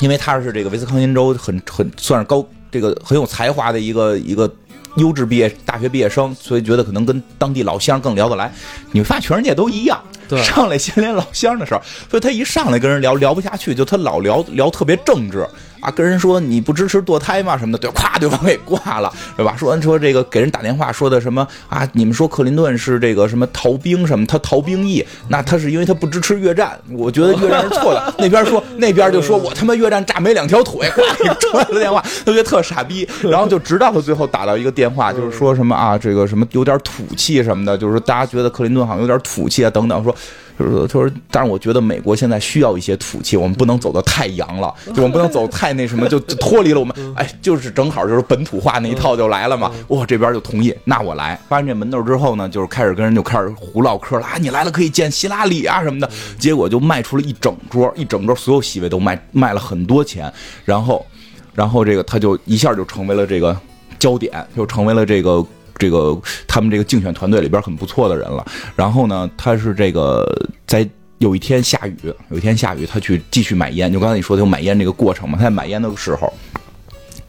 [0.01, 4.53] 因为他是这个威斯康辛州很很算是高这个很有才华的一个一个。
[4.97, 8.53] 优质毕业大学毕业生，所以觉得可能跟当地老乡更聊得来。
[8.91, 10.03] 你会发现全世界都一样，
[10.37, 15.47] 上来先连老乡的事儿，所以他一上来跟人聊聊不下去，就他老聊聊特别政治
[15.81, 19.55] 啊，跟人说你不支持堕胎吗什么的，对，咵就往给挂了，对吧？
[19.57, 21.89] 说完说这个给人打电话说的什么啊？
[21.93, 24.27] 你们说克林顿是这个什么逃兵什么？
[24.27, 28.13] 他逃兵役，那他是因为他不支持越战，我觉得越战是错的。
[28.19, 40.13] 那边说那边就说我他妈越战炸没两条腿，咵给传了电话，他觉得特傻逼， 然后就直到他最后打到一个电话，就是说什么啊这个什么有点土气什么的，就是说大家觉得克林顿好像有点土气啊等等，说。
[40.59, 49.71] 就是说，他说，但是我觉得美国现在需要一些土气，我们不能走得太洋了， 就我们不能走太那什么，就就脱离了我们， 哎，就是正好就是本土化那一套就来了嘛。
[49.87, 51.39] 哇，这边就同意，那我来。
[51.49, 60.33] 发现这门道之后呢，就是开始跟人就开始胡唠嗑了啊，你来了可以见希拉里啊什么的，结果就卖出了一整桌，一整桌所有席位都卖卖了很多钱，
[60.65, 61.07] 然后，
[61.55, 63.57] 然后这个他就一下就成为了这个
[63.97, 65.47] 焦点，就成为了这个。
[65.79, 68.45] 这个他们这个竞选团队里边很不错的人了。
[68.75, 70.27] 然后呢，他是这个
[70.67, 70.89] 在
[71.19, 73.93] 有一天下雨，有一天下雨，他去继续买烟。
[73.93, 76.33] 就刚才你说的有买烟这个过程嘛，他在买烟的时候，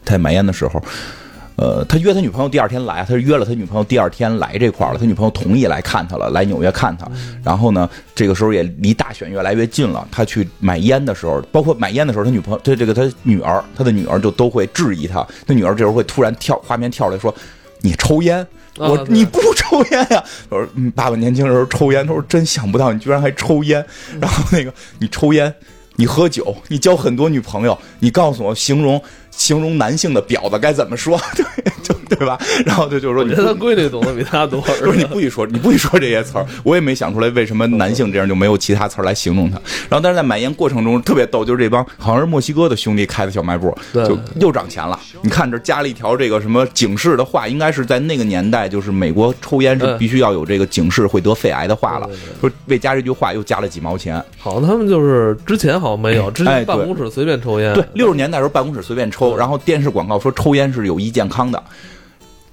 [0.04, 0.82] 他在买烟的时候。
[1.56, 7.06] 呃，他约他女朋友第二天来，他是约了他女朋友第二天来这块了，他女朋友同意来看他了，来纽约看他。
[7.44, 10.08] 然后呢，这个时候也离大选越来越近了。
[10.10, 15.26] 他去买烟的时候，包括买烟的时候，他女朋友，他这个他女儿，他的女儿就都会质疑他。
[15.46, 17.34] 他女儿这时候会突然跳画面跳出来说。
[17.82, 20.24] 你抽烟，我对你不抽烟呀？
[20.48, 23.84] 我说，嗯，爸爸年轻时候抽烟，他说真想不到你居然还抽烟。
[24.20, 25.52] 然后那个你抽烟，
[25.96, 31.20] 你喝酒，你交很多女朋友，你告诉我形容形容男性的婊子该怎么说？
[31.34, 31.44] 对，
[31.82, 32.38] 就对吧？
[32.66, 34.60] 然后他就是说你我觉得闺女懂得比他多。
[34.60, 39.56] 不是你不许说，你不许说这些词儿，我也没想出来为什么男性这样就没有其他词儿来形容他。
[39.88, 44.98] 然后，但是在买烟过程中特别逗，就是这帮好像是墨西哥的兄弟开的小卖部，对就又涨钱了。
[45.22, 52.08] 你看这加了一条这个什么警示的话，应该是在那个年代，就是美国抽烟是嗯必须要有这个警示会得肺癌的话了。
[52.40, 54.22] 说为加这句话又加了几毛钱。
[54.38, 57.72] 好像他们就是之前好像没有，之前办公室随便抽烟。
[57.74, 61.62] 对，六十年代时候办公室随便抽，然后电视广告说抽烟是有益健康的。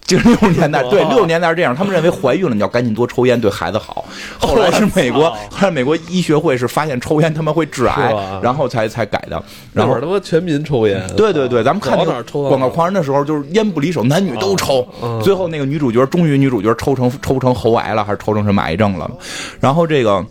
[0.07, 4.05] 就是六十年代， 对六十年代是这样，他们认为怀孕了你要赶紧多抽烟，对孩子好。
[4.39, 9.43] 后来是美国，后来美国医学会是发现抽烟他们会致癌，然后才才改的。
[9.73, 11.05] 然后那会儿他妈全民抽烟。
[11.17, 14.87] 对对对，咱们看那个广告狂人的时候，就是烟不离手，男女都抽。
[15.03, 19.11] 嗯最后那个女主角，终于女主角抽成抽成喉癌了，还是抽成什么癌症了？
[19.59, 20.25] 然后这个。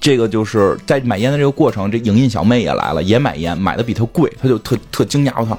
[0.00, 5.58] 这个就是在买烟的这个过程，这影印小妹也来了，也买烟，买的比他贵，他就特特惊讶，我操！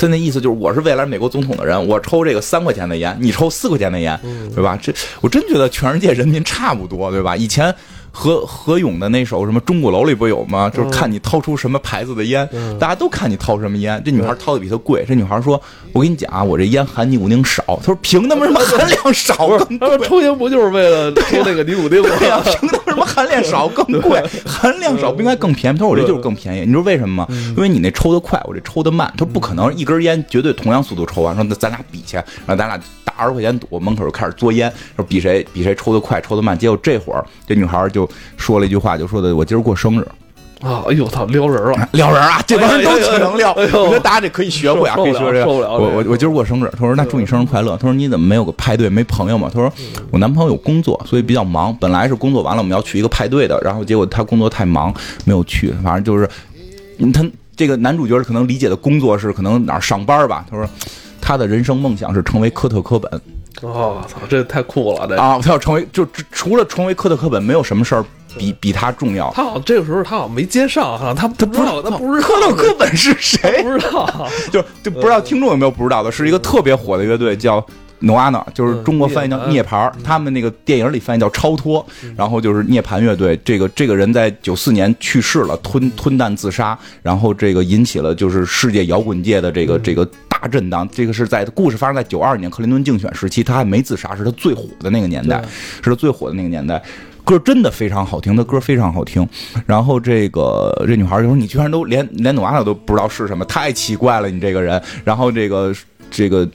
[0.00, 4.18] 他那意思就是，我是未来美国总统的人，我抽这个三块钱的烟，你抽四块钱的烟，
[4.54, 4.78] 对吧？
[4.80, 7.36] 这我真觉得全世界人民差不多，对吧？
[7.36, 7.74] 以前
[8.12, 10.70] 何何勇的那首什么《钟鼓楼》里不有吗？
[10.70, 14.00] 就是看你掏出什么牌子的烟，大家都看你掏什么烟。
[14.04, 15.60] 这女孩掏的比他贵，这女孩说
[15.92, 22.08] ：“我跟你讲啊，我这烟含尼古丁少。”他说：“凭他妈什么含量少更他说抽烟不就是为了抽那个尼古丁吗？
[22.18, 24.22] 对呀、凭他妈什么含量少 更贵？
[24.44, 25.78] 含量少不应该更便宜？
[25.78, 26.60] 他说我这就是更便宜。
[26.60, 27.26] 你知道为什么吗？
[27.56, 29.08] 因为你那抽的快，我这抽的慢。
[29.16, 31.34] 他说不可能一根烟绝对同样速度抽完。
[31.34, 32.84] 说那咱俩比去，然后咱俩打
[33.20, 36.58] 二十块钱赌，门口就开始作烟，说比谁比谁抽的快，抽的慢。
[36.58, 40.06] 结果这会儿这女孩就说了一句话，就说的我今儿过生日。
[40.62, 40.84] 啊！
[40.86, 41.88] 哎呦，操，撩人了！
[41.92, 42.38] 撩人啊！
[42.46, 45.42] 这帮人都挺能撩，我觉得大家这可以学会啊，可以学这个。
[45.44, 47.74] 受不了这个我我我今儿过生日，他说那祝你生日快乐。
[47.78, 49.50] 他说你怎么没有个派对，没朋友吗？
[49.50, 49.72] 他说
[50.10, 51.74] 我男朋友有工作，所以比较忙。
[51.80, 55.72] 本来是工作完了我们要去一个派对的，然后结果他工作太忙没有去。
[55.82, 56.28] 反正就是
[56.98, 57.24] 嗯他
[57.56, 60.44] 这个男主角可能理解的工作是可能哪儿上班吧。
[60.50, 60.68] 他说
[61.20, 63.20] 他的人生梦想是成为科特·科本
[63.62, 65.06] 哦，操，这太酷了！
[65.06, 68.04] 这啊，他要成为就除了成为科特·科本，没有什么事儿
[68.38, 69.30] 比比他重要。
[69.34, 73.60] 他好像这个时候他好像没接上哈，他他不知道，他不知道科特·科本是谁？
[73.62, 74.28] 不知道。
[74.50, 77.64] 就就不知道听众有没有不知道的，是一个特别火的乐队，叫
[78.00, 79.92] Noana，就是中国翻译叫嗯涅槃。
[80.02, 81.84] 他们那个电影里翻译叫超脱，
[82.16, 83.38] 然后就是涅槃乐队。
[83.44, 90.08] 这个这个人在九四年去世了，吞吞弹自杀，然后这个引起了就是世界摇滚界的这个这个
[90.40, 90.88] 大震荡。
[90.90, 95.42] 这个是在故事发生在九二年克林顿竞选时期，他还没自杀，是他最火的那个年代，
[95.82, 96.82] 是他最火的那个年代。
[97.24, 99.28] 歌真的非常好听，他歌非常好听。
[99.66, 105.74] 然后这个这女孩就说：“你居然都连连努瓦拉都不知道是什么，太奇怪了，你这个人。”然后这个
[106.10, 106.48] 这个。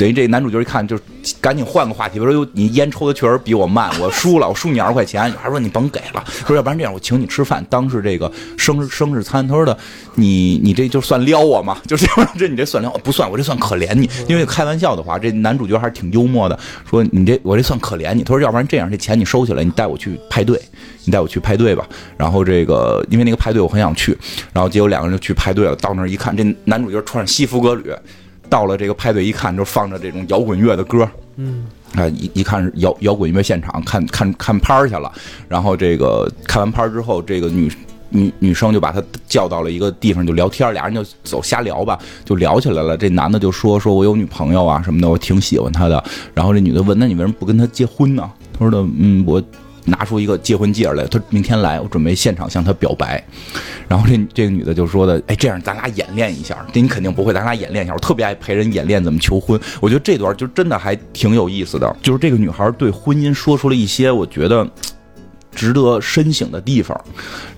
[0.00, 0.98] 等于这男主角一看，就
[1.42, 9.76] 赶紧换个话题，说：“哟，你烟抽的确实比我慢，我输了，我输你二十块钱。”女孩说：“你甭给了，说要不然这样，我请你吃饭，当是这个生日生日餐。”他说的
[10.16, 11.76] ：“你你这就算撩我吗？
[11.86, 12.90] 就这样，这你这算撩？
[13.04, 14.08] 不算，我这算可怜你。
[14.26, 16.58] 因为开玩笑的话，这男主角还是挺幽默的，
[16.88, 18.24] 说你这我这算可怜你。
[18.24, 20.58] 他说要不然这样，这钱你收起来，你带我去派对，
[21.04, 21.86] 你带我去派对吧。
[22.16, 24.16] 然后这个因为那个派对我很想去，
[24.54, 25.76] 然后结果两个人就去派对了。
[25.76, 27.92] 到那儿一看，这男主角穿着西服革履。
[28.50, 35.10] 到了这个派对一看，就放着这种摇滚乐的歌，嗯，啊一一看是摇摇滚乐现场，看看看拍儿去了。
[35.48, 37.72] 然后这个看完拍儿之后，这个女
[38.10, 42.96] 女女生就把他叫到了一个地方，就聊天，俩人就走瞎聊吧，就聊起来了。
[42.96, 46.02] 这男的就说说我有女朋友啊什么的，我挺喜欢她的。
[46.34, 48.28] 然后这女的问，那你为什么不跟她结婚呢？
[48.52, 49.42] 他说的，嗯，我。
[49.90, 53.22] 拿出一个结婚戒指来，他明天来，我准备现场向他表白。
[53.88, 56.64] 然后这这个女的就说的，哎，这样咱俩演练一下。
[56.72, 57.92] 这你肯定不会，咱俩演练一下。
[57.94, 59.60] 我特别爱陪人演练怎么求婚。
[59.80, 64.66] 我觉得这段就真的还挺有意思的，就是这个女孩对婚姻说出了一些我觉得
[65.52, 66.98] 值得深省的地方。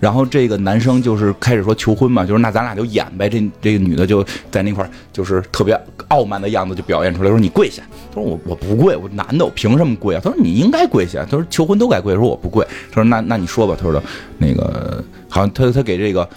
[0.00, 3.28] 然后这个男生就是开始说求婚嘛，就是那咱俩就演呗。
[3.28, 5.78] 这这个女的就在那块儿就是特别
[6.08, 7.82] 傲慢的样子就表现出来，说你跪下。
[8.14, 10.20] 他说我我不跪，我男的我凭什么跪啊？
[10.22, 11.24] 他说你应该跪下。
[11.24, 12.14] 他说求婚都该跪。
[12.14, 12.66] 说我不跪。
[12.90, 13.76] 他说那那你说吧。
[13.78, 14.02] 他说的
[14.38, 16.28] 那个好像他他给这个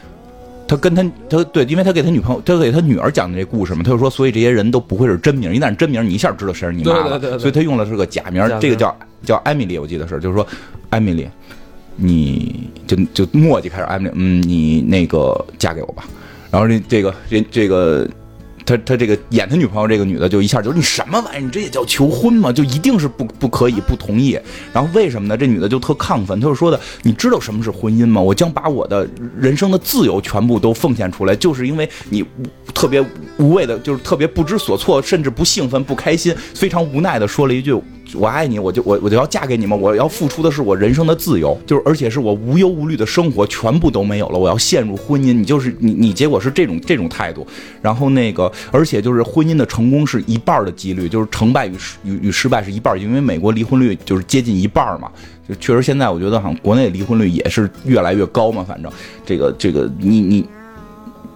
[0.67, 7.19] 他跟他他对，因为他给他女朋友他给他女儿讲的这故事嘛，他就说所以这些人都不会是真名，一旦真名，你一下知道谁是你妈了。
[7.37, 10.47] 所以他用的是个假名，这个叫叫艾米丽，我记得是，就是说
[10.89, 11.27] 艾米丽，
[11.95, 16.03] 你就就墨迹开始艾米丽，嗯，你那个嫁给我吧。
[16.51, 18.07] 然后这这个这这个。
[18.67, 21.39] 他他这个演他女朋友这个女的就一下就你什么玩意儿？
[21.39, 22.51] 你这也叫求婚吗？
[22.51, 24.39] 就一定是不不可以不同意？
[24.73, 25.37] 然后为什么呢？
[25.37, 28.19] 这女的就特亢奋，她就说的：“你知道什么是婚姻吗？
[28.19, 32.25] 我将把我的人生的自由全部都奉献出来，就是因为你
[32.73, 33.05] 特别
[33.37, 37.79] 无谓的，就是特别不知所措，甚至不兴奋、不开心，非常无奈的说了一句。”
[38.15, 39.75] 我爱你，我就我我就要嫁给你吗？
[39.75, 44.39] 我要付出的是我人生的自由，就是而且是我无忧无虑的生活全部都没有了。
[44.39, 47.45] 我要陷入婚姻，你就是你你结果是这种这种态度。
[47.81, 55.09] 然后那个，而且就是婚姻的成功是一半的几率，就是成败与失与与失败是一半，因为美国离婚率就是接近一半嘛。
[55.47, 58.63] 就确实现在我觉得好像国内离婚率也是越来越高嘛。
[58.67, 58.91] 反正
[59.23, 60.45] 这个这个你你，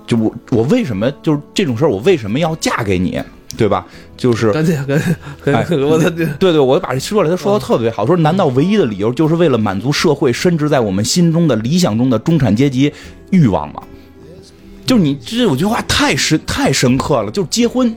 [0.10, 3.22] 就我我为什么就是这种事儿，我为什么要嫁给你？
[3.58, 3.86] 对吧？
[4.16, 8.06] 就是赶紧赶紧，我的对对，我把这说来，他说的特别好。
[8.06, 12.92] 说难道唯一的理由就是为了满足社会深植在我们心中的理想中的中产阶级
[13.32, 13.82] 欲望吗？
[14.86, 17.32] 就是你这有句话太深太深刻了。
[17.32, 17.94] 就是结婚，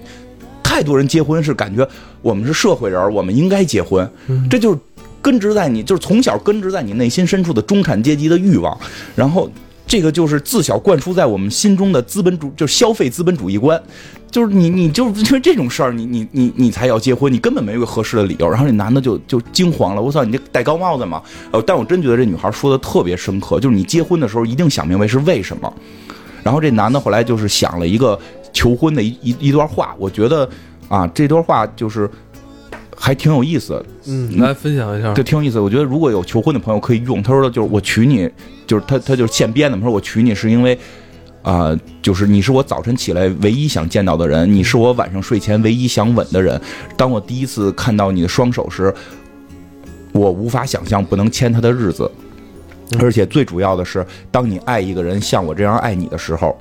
[0.63, 1.87] 太多人结婚是感觉
[2.23, 4.11] 我们是社会人，我们应该结婚。
[4.51, 4.79] 这就是
[5.21, 8.77] 根植在你，就是从小根植在你内心深处的中产阶级的欲望。
[9.15, 9.51] 然后
[9.93, 13.79] 这个就是自小灌输在我们心中的资本主，就是消费资本主义观。
[14.31, 18.49] 就是你，你就是因为这种事儿，你你你你才要结婚，你根本没有个合适的理由。
[18.49, 21.23] 然后那男的就就惊慌了，我操，你这戴高帽子吗？
[21.51, 25.71] 呃，但我真觉得这女孩说的特别深刻，就是你结婚的时候一定想明白是为什么。
[26.43, 28.19] 然后这男的后来就是想了一个
[28.51, 30.49] 求婚的一一一段话，我觉得
[30.89, 32.09] 啊，这段话就是
[33.03, 33.85] 还挺有意思。
[34.07, 35.59] 嗯，来分享一下，这挺有意思。
[35.59, 37.21] 我觉得如果有求婚的朋友可以用。
[37.21, 38.31] 他说的就是我娶你，
[38.65, 39.77] 就是他他就是现编的。
[39.77, 40.79] 他说我娶你是因为。
[41.43, 46.61] 啊，就是你是我早晨起来唯一想见到的人，你是我晚上睡前唯一想吻的人。
[46.97, 48.95] 当我第一次看到你的双手时，
[50.13, 52.09] 我无法想象不能牵他的日子。
[53.01, 56.57] 而且最主要的是，当你爱一个人像我这样爱你的时候，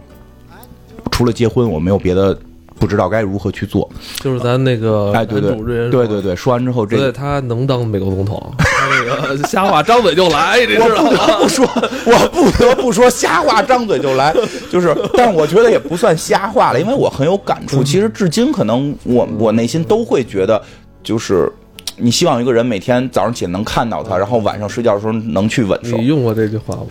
[1.11, 2.35] 除了结婚，我没有别的。
[2.81, 3.87] 不知道该如何去做，
[4.21, 5.51] 就是咱那个哎，对对
[5.91, 8.41] 对对对，说完之后，这个他能当美国总统？
[8.57, 11.37] 那个瞎话张嘴就来，你知道吗？
[11.39, 11.63] 不说，
[12.05, 14.35] 我不得不说 瞎话张嘴就来，
[14.71, 17.83] 就是，但是我觉得也不算瞎话了，因为我很有感触。
[17.83, 20.59] 其实至今，可能我我内心都会觉得，
[21.03, 21.51] 就是
[21.97, 25.79] 你希望一个人每天早上起来能看到他，然后晚上睡觉的时候能去吻。
[25.83, 26.87] 你用过这句话吗？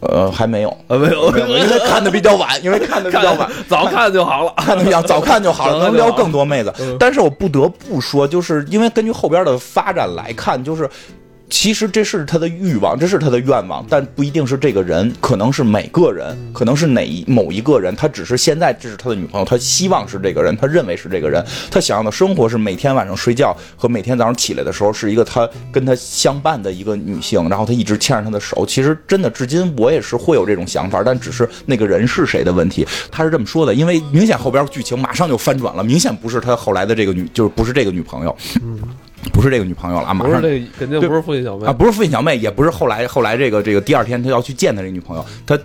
[0.00, 6.72] 呃，还没有，呃，没有，因为看的比较晚， 因为看的比较晚，早看就好了，看的比较早看就好了，能撩更多妹子。
[6.98, 10.88] 但是我不得不说，就是因为根据后边的发展来看，就是。
[11.48, 28.66] 其实这是他的欲望，这是他的愿望，但不一定是这个人，可能是每个人，可能是哪一某一个人，他只是现在这是他的女朋友，他希望是这个人，他认为是这个人，他想要的生活是每天晚上睡觉和每天早上起来的时候是一个他跟他相伴的一个女性，然后他一直牵着她的手。
[28.66, 32.86] 其实真的，至今我也是会有这种想法，但只是那个人是谁的问题。
[33.10, 38.36] 他是这么说的，因为明显后边剧情马上就翻转了，明显不是他后来的这个女，就是不是这个女朋友。
[39.32, 45.58] 不是这个女朋友了啊，马上这肯定不是父亲小妹啊，不是父亲小妹，也不是后来后来这个这个第二天他要去见他这女朋友，他。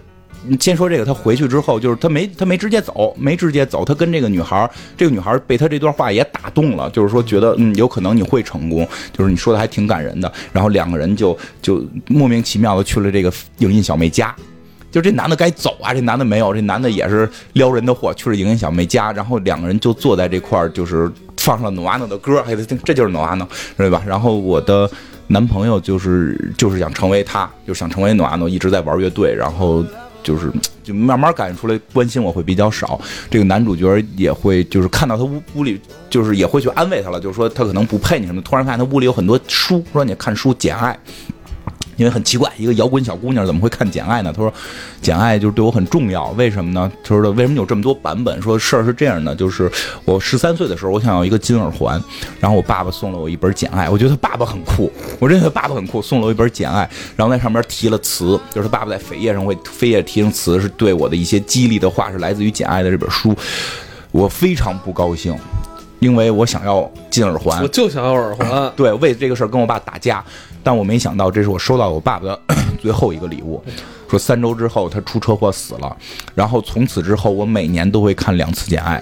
[0.60, 10.34] 先说这个，他回去之后，就是他没他没直接走，没直接走，他跟这个女孩儿，这个女孩儿被他这段话也打动了，就是说觉得嗯，有可能你会成功，就是你说的还挺感人的。
[10.52, 14.36] 然后两个人就就莫名其妙的去了这个影印小妹家，
[14.90, 21.08] 就这男的该走啊，这男的没有，这男的也是撩人的货，去了影印小妹家，然后两个人就坐在这块儿，就是
[21.42, 24.02] 放上了诺瓦诺的歌，还得，这就是诺瓦诺，对吧？
[24.08, 24.90] 然后我的
[25.28, 29.84] 男朋友就是就是想成为他，就想成为诺瓦诺，一直在玩乐队，然后。
[30.24, 30.52] 就是
[30.84, 33.02] 就慢慢感觉出来，关心我会比较少。
[33.28, 35.82] 这个男主角也会就是看到他屋屋里，
[36.12, 38.40] 就是也会去安慰他了，就是说他可能不配你什么。
[38.44, 40.94] 突然发现他屋里有很多书，说你看书《简爱》。
[41.98, 44.32] 因为很奇怪，一个摇滚小姑娘怎么会看《简爱》呢？
[44.32, 44.52] 她说，
[45.02, 46.92] 《简爱》就是对我很重要，为什么呢？
[47.04, 48.42] 她说的为什么有这么多版本？
[48.42, 49.72] 说事儿是这样的，就是
[50.06, 52.02] 我十三岁的时候，我想要一个金耳环，
[52.40, 56.84] 然后我爸爸送了我一本《简爱》，我觉得他爸爸很酷，我认为他爸爸很酷，送了我一本《简爱》，
[57.16, 63.36] 然后在上面提了词，就是他爸爸在扉页上会扉页提上词，是对我的一些激励的话，是来自于《简爱》的这本书，
[64.12, 65.36] 我非常不高兴，
[66.02, 67.62] 因为我想要金耳环。
[67.62, 70.24] 我，就想要耳环， 对，为这个事儿跟我爸打架，
[70.64, 72.40] 但我没想到这是我收到我爸爸的
[72.82, 73.64] 最后一个礼物。
[74.10, 75.96] 说三周之后他出车祸死了，
[76.34, 79.02] 然后从此之后我每年都会看两次《简爱》。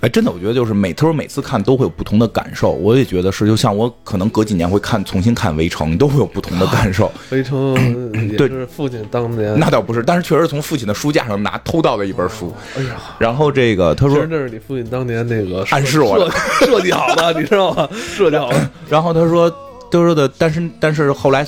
[0.00, 7.10] 哎，真的，我觉得就是每他说每次看都会有不同的感受，我也觉得是，就像我可能隔几年会看重新看《围城》，都会有不同的感受。
[7.30, 7.74] 围城
[8.30, 9.54] 也对是父亲当年。
[9.58, 12.54] 那倒不是，但是确实从父亲的书架上拿偷到的一本书。
[12.76, 17.88] 哎呀，然后这个他说其实，这是你父亲当年那个暗示我设设计好的，你知道吗？
[17.92, 18.70] 设计好的。
[18.88, 19.50] 然后他说，
[19.90, 21.44] 他说的，但是但是后来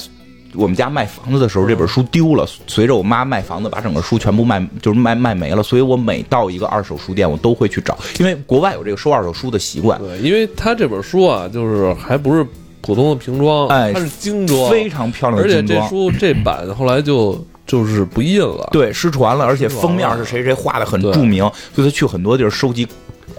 [0.54, 12.44] 我们家卖房子的时候，这本书丢了，随着我妈卖房子把整个书全部卖，就是卖卖没了，所以我每到一个二手书店，我都会去找，因为国外有这个收二手书的习惯，对，因为他这本书啊，就是还不是
[12.80, 15.88] 普通的平装，哎它是精装，非常漂亮而且这的精装。
[15.88, 18.68] 书这版后来就就是不印了。
[18.72, 21.44] 对，失传了，而且封面是谁谁画的很著名，
[21.74, 22.88] 所以他去很多地儿收集，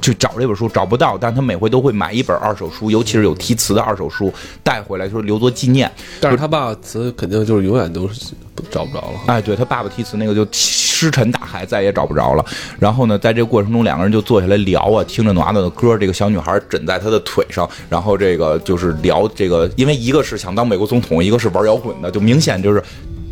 [0.02, 4.34] 去找这本书找不到，但他每回都会买一本二手书，尤其是有题词的二手书
[4.64, 5.90] 带回来，就是留作纪念。
[6.20, 8.34] 但是他爸爸词肯定就是永远都是
[8.70, 9.20] 找不着了。
[9.28, 12.46] 哎，对他爸爸题词那个就石沉大海，再也找不着了。
[12.80, 22.84] 然后呢，在这个过程中，两个人就坐下来聊啊，听着诺瓦诺的歌，这个小女孩枕在他的腿上，然后这个就是聊这个，因为一个是想当美国总统，一个是玩摇滚的，就明显就是。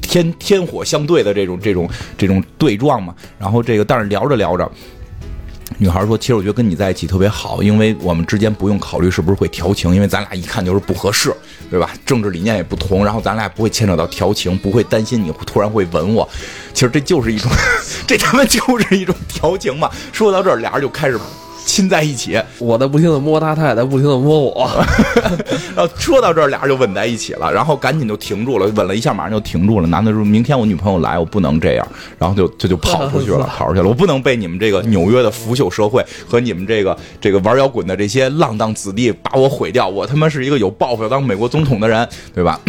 [0.02, 4.68] 天天火相对的这种这种这种对撞嘛，然后这个但是聊着聊着，
[5.82, 11.34] 女孩说：“其实我觉得跟你在一起特别好，因为我们之间不用考虑是不是会调情，因为咱俩一看就是不合适，
[11.72, 11.90] 对吧？
[12.06, 16.28] 政治理念也不同，然后咱俩不会牵扯到调情，不会担心你突然会吻我。
[16.74, 17.50] 其实这就是一种，
[18.06, 19.90] 这他妈就是一种调情嘛。
[20.12, 21.18] 说到这，俩人就开始
[21.80, 24.70] 亲在一起， 我在不停的摸他，他也在不停的摸我。
[25.76, 29.88] 然后说到这儿，俩人就吻在一起了，然后赶紧就停住了，吻了一下，马上就停住了。
[29.88, 31.88] 男的说：“明天我女朋友来，我不能这样。”
[32.20, 33.88] 然后就就就跑出去了， 跑出去了。
[33.88, 39.88] 我不能被你们这个纽约的腐朽社会和你们这个这个玩摇滚的这些浪荡子弟把我毁掉。
[39.88, 42.60] 我他妈是一个有抱负要当美国总统的人，对吧？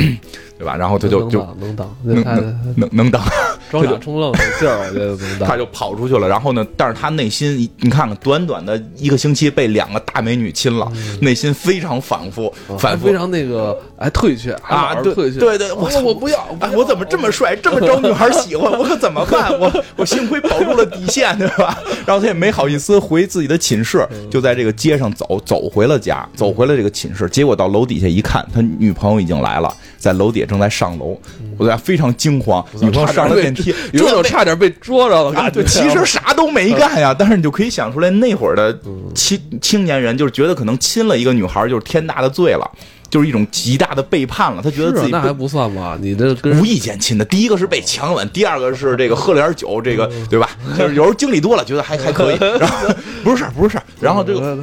[0.61, 0.77] 对吧？
[0.77, 3.23] 然后他就就能当，能能能能当。
[3.71, 5.49] 装傻充愣的劲儿，我觉得能挡。
[5.49, 6.67] 他就跑出去了，然后呢？
[6.77, 10.91] 但是他内心，你看看，短短的一个星期被两个大美女亲了，
[11.23, 19.59] 内心非常反复，反复非常那个哎退却啊，对退却，对对，我操我不要，哎，我怎么这么帅，这么招女孩喜欢，我可怎么办？
[19.59, 21.79] 我 我幸亏保住了底线，对吧？
[22.05, 27.29] 然后他也没好意思回自己的寝室，就在这个街上走，走回了家，走回了这个寝室。
[27.31, 31.17] 结果到楼底下一看，他女朋友已经来了，在楼底下正在上楼，
[31.59, 38.77] 我在非常惊慌，女朋友上了电梯，有种差点被捉着了啊，对，其实啥都没干呀，但是你就可以想出来，那会儿的
[39.15, 42.69] 青青年人就是觉得可能亲了一个女孩就是天大的罪了，
[43.11, 44.63] 就是一种极大的背叛了。
[44.63, 45.99] 他觉得自己那还不算吧？
[46.01, 50.49] 你这跟无意间亲的，第一个是被强吻，第二个是这个喝了点酒，这个嗯对吧？
[50.79, 52.89] 就是有时候经历多了，觉得还还可以， 然后
[53.23, 54.59] 不是事儿，不是事儿，然后这个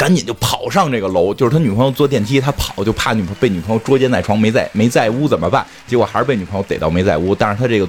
[0.00, 5.62] 赶紧就跑上这个楼，就是他女朋友坐电梯，他跑就怕女朋友被女朋友捉奸在床，没在没在屋怎么办？
[5.86, 7.86] 结果还是被女朋友逮到没在屋，但是他这个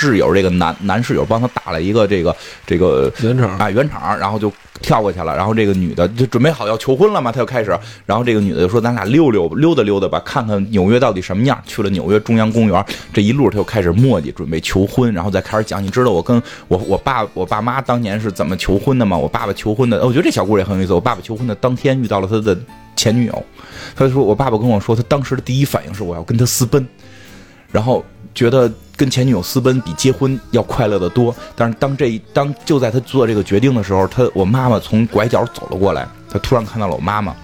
[0.00, 2.34] 室友这个男男室友帮他打了一个这个
[2.66, 11.60] 这个圆场啊圆场，然后就跳过去了，然后这个女的就准备好要求婚了嘛，他就开始，然后这个女的就说咱俩溜溜溜达溜达吧，看看纽约到底什么样。
[11.66, 19.16] 去了纽约中央公园，这一路他就开始磨叽，准备求婚，然后再开始讲，你知道我跟我我爸我爸妈当年是怎么求婚的吗？
[19.18, 20.94] 我爸爸求婚的，我觉得这小故事也很有意思。
[20.94, 22.58] 我爸爸求婚的当天遇到了他的
[22.96, 23.44] 前女友，
[23.94, 26.86] 他说我爸爸跟我说，他当时的第一反应是我要跟他私奔。
[27.72, 28.04] 然后
[28.40, 31.34] 觉得跟前女友私奔比结婚要快乐的多。
[31.54, 37.36] 但是当这一当就在他做这个决定的时候，他我妈妈从拐角走了过来，他突然看到了我妈妈，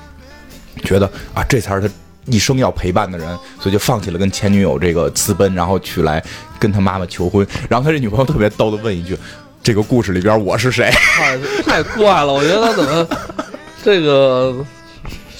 [0.84, 1.94] 觉得啊，这才是他
[2.24, 3.28] 一生要陪伴的人，
[3.60, 6.24] 所以就放弃了跟前女友这个私奔，然后去来
[6.58, 7.46] 跟他妈妈求婚。
[7.68, 9.14] 然后他这女朋友特别逗的问一句
[9.62, 10.90] ：“这个故事里边我是谁
[11.66, 13.06] 太怪了，我觉得他怎么
[13.84, 14.64] 这个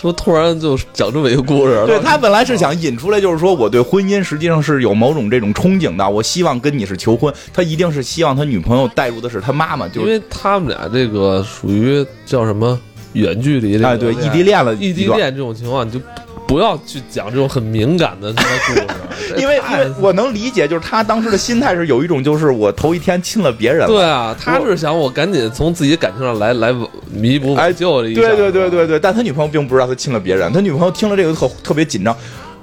[0.01, 1.83] 说突然就讲这么一个故事？”？
[1.87, 7.33] 对他本来是想引出来，就是说我对婚姻实际上是有某种这种憧憬的，我希望跟你是求婚。
[7.53, 12.79] 他一定是希望他女朋友带入的是他妈妈，就是因为他们俩这个属于叫什么
[13.15, 15.99] 远距离这个哎对异地恋了异地恋这种情况，你就
[16.47, 18.75] 不要去讲这种很敏感的什么故
[19.21, 26.73] 事， 因为因为我能理解，就是他当时的心态是有一种，就是我头一天亲了别人了，对啊，他是想我赶紧从自己感情上来来
[27.11, 32.17] 弥补哎挽救这一下，对对对对对，但他女朋友并不知道他亲了别人，他女朋友听了这个特特别紧张，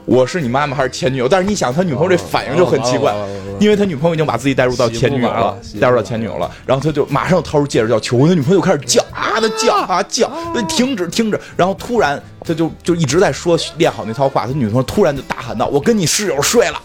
[0.06, 1.28] 我是你妈妈还是前女友？
[1.28, 3.14] 但是你想，他女朋友这反应就很奇怪，
[3.60, 10.30] 因为他女朋友已经把自己带入到前女友了，带入到前女友了，然后他就马上掏出戒指要求婚，他女朋友开始叫啊的叫啊叫，
[10.68, 16.82] 停止停止，然后突然他就就一直在说练好那套话，他女朋友突然就大喊道：“我跟你室友睡了。”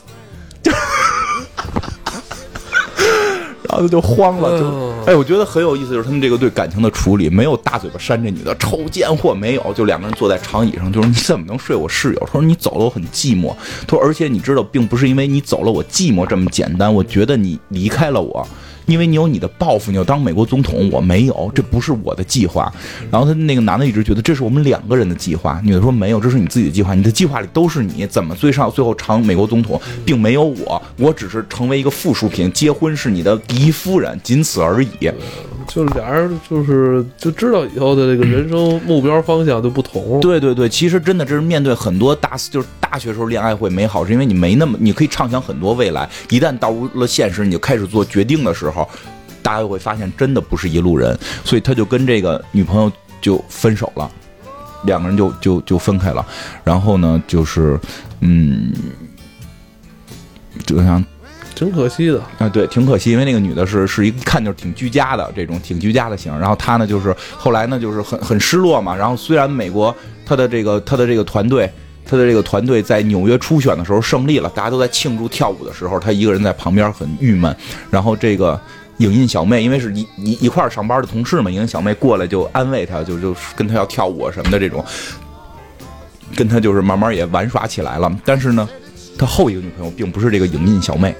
[3.68, 3.76] 就。
[3.76, 12.20] 然后就慌了，就嗯哎，我觉得很有意思，就是他们这个对感情的处理，没有大嘴巴扇这女的，臭贱货没有，就两个人坐在长椅上，就是你怎么能睡我室友？
[12.26, 13.54] 他说你走了我很寂寞，
[13.86, 18.46] 他说而且你知道，并不是因为你走了我寂寞这么简单，我觉得你离开了我。
[18.88, 22.72] 因为你有你的抱负，你要当美国总统，我没有，这不是我的计划。
[23.10, 34.88] 然后他那个男的一直觉得这是我们两个人的计划，女的说没有，这是你自己的计划，你的计划里都是你，怎么最上最后成美国总统，并没有我，我只是成为一个附属品，结婚是你的第一夫人，仅此而已。
[35.68, 40.18] 就俩人就是就知道以后的这个人生目标方向就不同。
[40.20, 48.88] 对对对，其实真的这是面对很多大就是大学时候恋爱会美好，是因为你没那么你可以畅想很多未来，一旦到了现实，你就开始做决定的时候，
[49.42, 52.90] 大家就会发现真的不是一路人，所以他就跟这个女朋友
[53.20, 54.10] 就分手了，
[54.84, 56.26] 两个人就就就分开了，
[56.64, 57.78] 然后呢，就是
[58.20, 58.72] 嗯，
[60.64, 61.04] 就像
[61.58, 62.22] 挺可惜的。
[62.38, 69.94] 啊，对，挺可惜，因为那个女的是是一看就是挺居家的这种挺居家的型，然后她呢就是后来呢就是很很失落嘛，然后虽然美国
[70.24, 71.68] 她的这个她的这个团队。
[72.10, 77.54] 她的这个团队在纽约初选的时候胜利了，大家都在庆祝跳舞的时候，她一个人在旁边很郁闷。
[77.90, 78.58] 然后这个
[78.96, 84.82] 影印小妹，因为是一一一块上班的同事嘛，影印小妹过来就安慰她，就就跟她要跳舞什么的这种，
[86.34, 88.10] 跟她就是慢慢也玩耍起来了。
[88.24, 88.66] 但是呢，
[89.18, 91.14] 他后一个女朋友并不是这个影印小妹，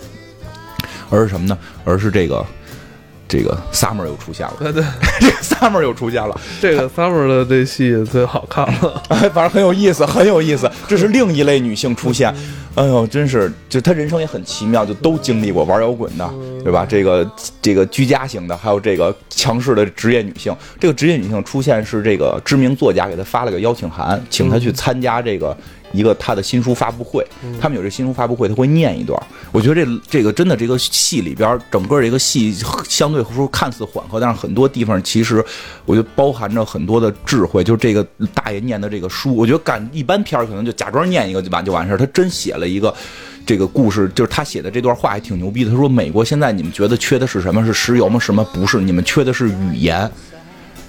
[1.10, 1.56] 而是什么呢？
[1.84, 2.44] 而是这个
[3.28, 4.82] 这个 Summer 又出现了，对对，
[5.20, 9.02] 这个 Summer 又出现了， 这个 Summer 的这戏最好看了。
[9.10, 10.70] 哎，反正很有意思，很有意思。
[10.86, 12.34] 这是另一类女性出现，
[12.74, 16.30] 哎呦，真是，就她人生也很奇妙，就都经历过玩摇滚的，
[16.64, 16.86] 对吧？
[16.88, 17.30] 这个
[17.60, 20.54] 这个居家型的，还有这个强势的职业女性。
[20.80, 25.54] 这个职业女性出现是这个知名作家给她发了个邀请函，请她去参加这个。
[25.92, 27.26] 一个他的新书发布会，
[27.60, 29.20] 他们有这新书发布会，他会念一段。
[29.52, 32.54] 我觉得这这个真的这个戏里边，整个这个戏
[32.88, 35.44] 相对来说看似缓和，但是很多地方其实
[35.84, 37.64] 我觉得包含着很多的智慧。
[37.64, 42.94] 就是这个大爷念的这个书，我觉得干一般片儿可能就假装念一个就完就完事儿，他真写了一个。
[43.46, 45.70] 这个故事就是他写的这段话还挺牛逼的。
[45.70, 47.64] 他说：“美国现在你们觉得缺的是什么？
[47.64, 48.20] 是石油吗？
[48.20, 48.78] 什么不是？
[48.78, 50.10] 你们缺的是语言。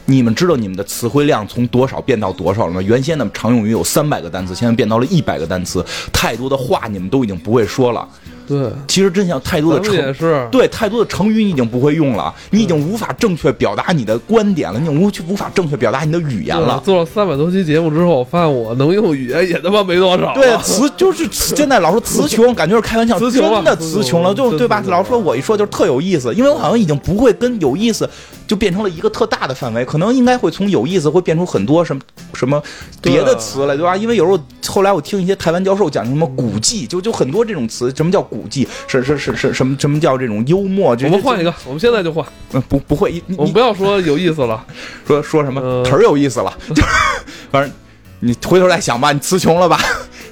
[0.10, 2.82] 你们知道你们的词汇量从多少变到多少了吗？
[2.82, 5.86] 原先的常用语有三百个单词，现在变到了一百个单词。
[6.12, 8.10] 太多的话你们都已经不会说了。
[8.50, 10.48] 对，其实真相太多的成也是。
[10.52, 16.82] 对，太多的成语你已经不会用了，你已经无法正确表达你的观点了，你无无法正确表达你的语言了。
[16.84, 20.34] 做了三百多期节目之后，我发现我能用语言也他妈没多少。
[20.34, 24.84] 对，词 就是词现在老说词穷，感觉是开玩笑， 词穷了真的词穷了，就对吧？
[24.88, 28.10] 老说我一说就是特有意思，因为我好像已经不会跟有意思
[28.48, 32.02] 就变成了一个特大的范围，可能应该会从有意思会变出很多什么
[32.34, 32.60] 什么
[33.02, 33.96] 别的词来，对吧？
[33.96, 38.68] 因为有时候后来我听一些台湾教授讲什么古迹，就就很多这种词，什么叫古迹？
[38.88, 40.96] 是是是是什么什么叫这种幽默？
[40.96, 44.66] 这我们换一个，我们现在就换，嗯不不会，你我们不要说有意思了。
[45.06, 46.84] 说说什么词儿有意思了，就
[47.52, 47.72] 反正
[48.20, 49.78] 你回头再想吧，你词穷了吧？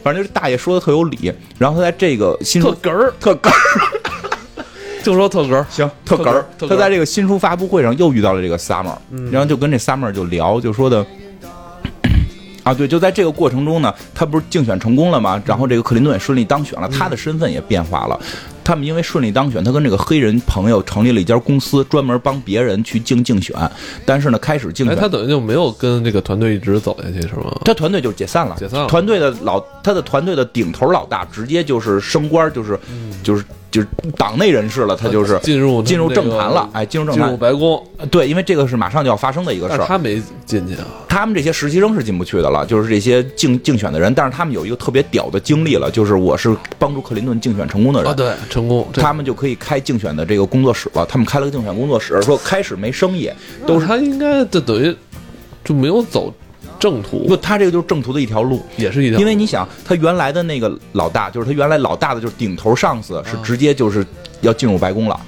[0.03, 3.53] 反正就是大爷说的特有理，然后他在这个新书特哏儿，特哏儿。
[5.03, 6.45] 就说特哏儿，行，特哏儿。
[6.59, 8.93] 他在这个新书发布会上又遇到了这个 Summer，、
[9.31, 11.05] 然后就跟这 Summer 就聊，就说的。
[12.67, 15.41] 啊，对，就在这个过程中呢，他不是竞选成功了吗？
[15.45, 18.19] 然后这个克林顿也顺利当选了，他的身份也变化了。
[18.61, 23.55] 他们因为顺利当选，他跟这个黑人朋友成立了一家公司，专门帮别人去竞竞选。
[24.05, 27.57] 但是呢，开始竞哎，选，他等于就没有跟这个团队一直走下去是吗？
[27.63, 32.77] 他团队就解散了，解散了团队的老他的团队的顶头老大直接就是升官，就是、
[33.23, 33.45] 就是
[33.77, 37.37] 就是党内人士了，他就是 进入进入政坛了，哎，进入政进入坛。
[37.37, 39.85] 白宫，对，因为这个是马上就要发生的一个事儿。
[39.85, 40.85] 他没进去啊。
[41.07, 48.11] 他们这些实习生是进不去的了，就是这些竞竞选的人，但是他们有一个特别屌的经历了，就是我是帮助克林顿竞选成功的人。
[48.11, 51.05] 啊，对，成功，他们就可以开竞选的这个工作室了。
[51.05, 53.29] 他们开了个竞选工作室，说开始没生意，
[53.67, 54.95] 都是他应该就等于
[55.63, 56.33] 就没有走
[56.79, 58.61] 正途不，，他这个就是正途的一条路。
[58.77, 64.05] 也是一条，因为你想，他原来的那个老大，就是他原来老大的就是顶头上司，是直接就是
[64.41, 65.19] 要进入白宫了。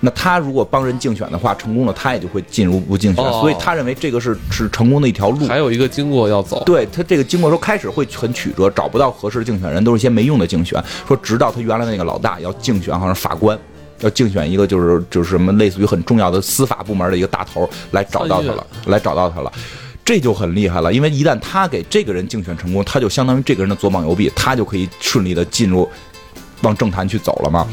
[0.00, 5.46] 那他如果帮人竞选的话，成功了，他也就会进入不竞选，哦所以他认为这个是是成功的一条路。
[5.46, 10.82] 还有一个经过要走，对他这个经过说开始会很曲折，找不到合适的竞选人，都是一些没用的竞选。
[11.08, 13.58] 说直到他原来的那个老大要竞选，好像法官，
[14.00, 19.50] 要竞选一个就是就是什么类似于很重要的司法部门的一个大头来找到他了，来找到他了。
[20.04, 25.88] 这就很厉害了，因为一旦他给这个人竞选成功，他就相当于这个人的左膀右臂，他就可以顺利的进入
[26.60, 27.66] 往政坛去走了嘛。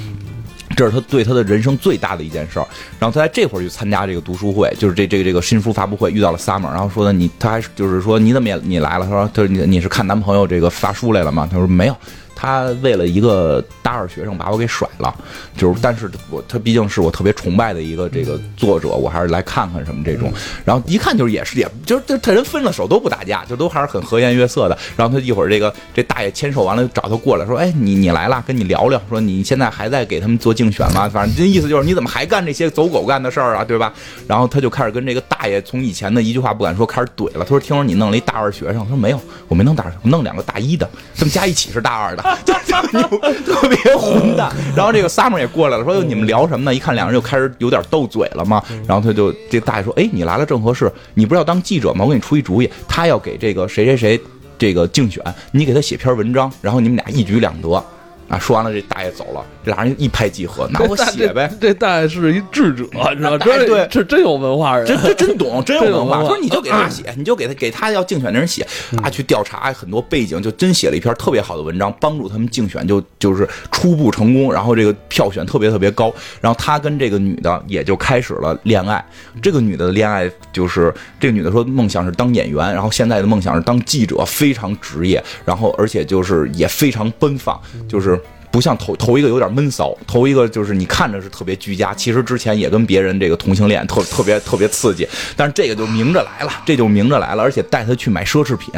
[0.78, 2.66] 这是他对他的人生最大的一件事儿。
[2.98, 9.06] 然后他在这会儿去参加这个读书会，就是这这个这个新书发布会，遇到了 Summer，然后说的你，他还是就是说你怎么也你来了？
[9.06, 11.46] 他说他说你你是看男朋友这个发书来了吗？
[11.52, 11.96] 他说没有。
[12.42, 15.14] 他为了一个大二学生把我给甩了，
[15.56, 20.34] 就是，但是我他毕竟是我特别崇拜的一个这个作者，我还是来看看什么这种。
[20.66, 24.76] 然后一看就是也是也就是这他人分了手都不打架，就都还是很和颜悦色的。
[24.98, 31.08] 然后他一会儿这个这大爷牵手完了找他过来说，哎你你来了，跟你聊聊，说你现在还在给他们做竞选吗？
[31.08, 33.94] 反正这意思就是你怎么还干这些走狗干的事儿啊，对吧？
[34.28, 37.46] 然后他就开始跟这个大爷从以前的一句话不敢说开始怼了。
[37.46, 42.54] 他说听说你弄了一大二学生，他说没有，我没弄大二，我弄两个大一的，他们加一起是大二的，就
[42.92, 44.52] 就特别混蛋。
[44.76, 46.74] 然后这个 Summer 也过来了，说你们聊什么呢？
[46.74, 48.64] 一看两人就开始有点斗嘴了嘛。
[48.88, 52.04] 然后他就这大爷说，哎，你来了正合适，你不是要当记者吗？
[52.06, 54.22] 我给你出一主意，他要给这个谁谁谁
[54.58, 57.84] 这个竞选，你给他写篇文章，然后你们俩一举两得。
[58.28, 61.48] 啊，说完了，这大爷走了，这俩人一拍即合，拿我写呗。
[61.60, 63.38] 这这大爷是一智者，你知道吗？
[63.40, 66.26] 这对这真有文化人，这这真懂， 真有文化。
[66.26, 68.66] 说你就给他写，你就给他给他要竞选的人写
[69.04, 79.04] 啊，去调查很多背景，就真写了一篇特别好的文章，帮助他们竞选就就是初步成功，然后这个票选特别特别高，然后他跟这个女的也就开始了恋爱。
[79.42, 88.20] 这个女的的恋爱就是这个女的说梦想是当演员，然后现在的梦想是当记者，非常职业，然后而且就是也非常奔放，就是。
[88.52, 98.74] 不像头头一个有点闷骚，头一个就是你看着是特别居家，其实之前也跟别人这个同性恋特特别特别刺激，但是这个就明着来了，这就明着来了，而且带他去买奢侈品，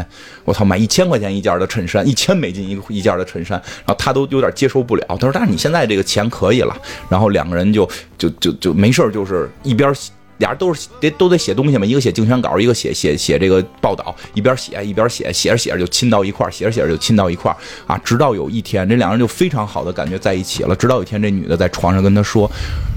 [0.46, 6.78] 我操，买一千块钱一件的衬衫，一千美金一一件的衬衫，然后他都有点接受不了，他说但是你现在这个钱可以了，
[7.10, 9.92] 然后两个人就就就就没事就是一边。
[10.40, 17.58] 俩人都是得都得写东西嘛，一个写竞选稿，一个写写写这个报道，一边写一边写，写着写着就亲到一块儿，写着写着就亲到一块儿
[17.88, 17.98] 啊！
[18.04, 20.76] 直到有一天，这两人就非常好的感觉在一起了。
[20.76, 22.50] 直到有一天，这女的在床上跟他说：“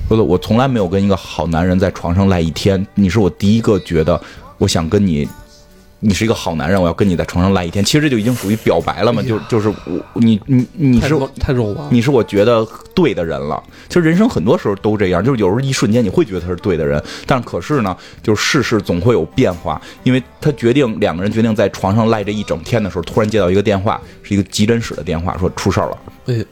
[0.09, 4.21] 说的我从来没有跟一个好男人在床上赖一天，你是我第一个觉得
[4.59, 5.29] 我想跟你。”
[6.01, 13.63] 你是一个好男人，我要跟你在床上赖一天，其实这就已经属于表白了嘛，就就是我你你你是太肉麻，你是我觉得对的人了。
[13.89, 19.81] 其实人生很多时候都这样，就是有时候一瞬间你会觉得他是对的人，但可是呢，就是世事总会有变化。
[20.03, 25.99] 因为他决定两个人决定在床上赖这一整天的时候，突然接到一个电话，是一个急诊室的电话，说出事儿了。
[26.27, 26.45] 哎，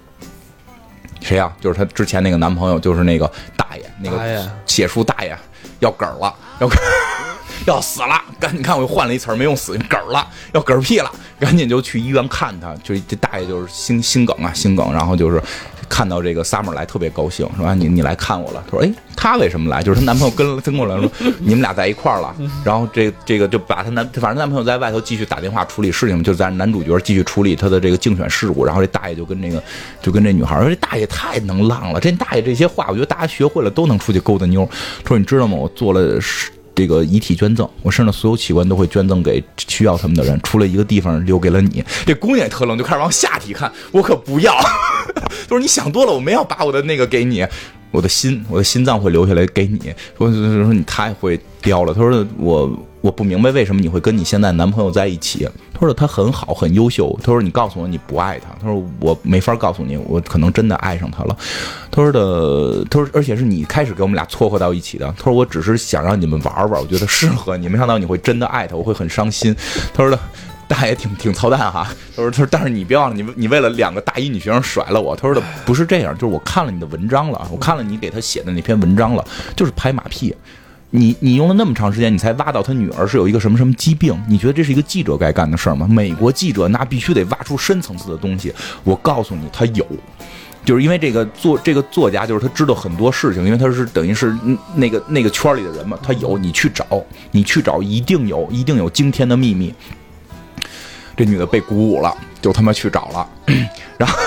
[1.21, 5.37] 谁呀、就是她之前那个男朋友，就是那个大爷，那个写书大爷
[5.81, 6.77] 要梗儿了，要嗝。
[7.67, 8.21] 要死了！
[8.39, 12.75] 赶紧看我又换了一词儿，没用死，嗝儿了，要嗝屁了，赶紧就去医院看他。
[12.83, 15.43] 就这大爷就是心心梗啊，心梗，然后就是
[15.89, 18.63] 看到这个 Summer 来特别高兴，说啊你你来看我了。
[18.67, 19.83] 他说哎，他为什么来？
[19.83, 22.35] 就是她男朋友跟跟过来说你们俩在一块儿了。
[22.65, 28.65] 然后这这个就把她男反正男朋友在外头继续打电话处理事情，就在男主角继续处理他的这个竞选事务。
[28.65, 29.63] 然后这大爷就跟这个
[30.03, 34.69] 就跟这女孩说，这大爷太能浪了，这大爷这些话，我觉得大家学会了都能出去勾搭妞。
[35.03, 35.57] 他说你知道吗？
[35.57, 36.19] 我做了。
[36.75, 41.85] 这个遗体捐赠，我身上所有器官都会捐赠给需要他们的人，除了一个地方留给了你。
[42.05, 44.53] 这姑娘也特愣，就开始往下体看，我可不要。
[45.15, 47.47] 他 说你想多了，我没要把我的那个给你，
[47.95, 49.95] 我的心，我的心脏会留下来给你。
[50.19, 51.95] 说说说你太会雕了。
[51.95, 55.49] 他说我我不明白为什么你会跟你现在男朋友在一起。
[55.73, 57.17] 他说他很好，很优秀。
[57.23, 58.49] 他说你告诉我你不爱他。
[58.61, 61.37] 他说我没法告诉你，我可能真的爱上他了。
[61.93, 65.07] 他说的，他说而且是你开始给我们俩撮合到一起的。
[65.17, 69.55] 他说我只是想让你们玩玩，我觉得适合你，没想到你会真的爱他，我会很伤心。
[69.95, 70.19] 他说的。
[70.69, 71.87] 大爷挺挺操蛋哈。
[72.17, 75.15] 他说他说，但是你别忘了，你你为了两个大一女学生甩了我。
[75.15, 79.25] 他说的不是这样，就是我看了你的文章了，我看了你给他写的那篇文章了，
[79.57, 80.35] 就是拍马屁。
[80.91, 84.17] 你你用了那么长时间，你才挖到他女儿是有一个什么什么疾病？
[84.29, 85.89] 你觉得这是一个记者该干的事儿吗？
[85.91, 88.55] 美国记者那必须得挖出深层次的东西。
[88.85, 89.85] 我告诉你，他有。
[90.65, 94.35] 就是因为这个作这个作家，就是他知道很多事情，因为他是等于是
[94.77, 96.87] 那个那个圈里的人嘛，他有你去找，
[97.33, 99.75] 你去找，一定有，一定有惊天的秘密。
[101.17, 103.29] 这女的被鼓舞了，就他妈去找了，
[103.99, 104.19] 然后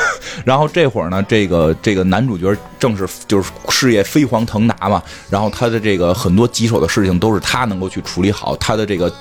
[0.46, 9.12] 然后这会儿呢，这个这个男主角正是就是事业飞黄腾达嘛，然后他的这个很多棘手的事情都是他能够去处理好，他的这个。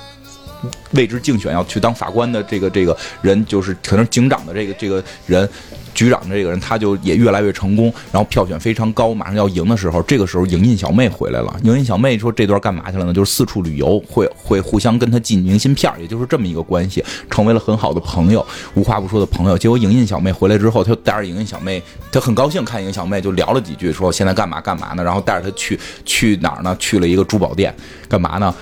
[0.91, 5.47] 为之竞选要去当法官的这个这个人，就是可能警长的这个这个人，
[5.93, 11.55] 局长的这个人，他就也越来越成功，然后票选非常高，马上要赢的时候，这个时候影印小妹回来了。
[11.63, 13.13] 影印小妹说这段干嘛去了呢？
[13.13, 19.57] 就是四处旅游，会会互相跟他寄明信片，也就是这么一个关系，成为了很好的朋友，无话不说的朋友。
[19.57, 21.81] 结果影印小妹回来之后，他就带着影印小妹，
[22.11, 25.03] 他很高兴看影印小妹，就聊了几句，说现在干嘛干嘛呢？
[25.03, 26.75] 然后带着她去去哪儿呢？
[26.79, 27.73] 去了一个珠宝店，
[28.07, 28.53] 干嘛呢？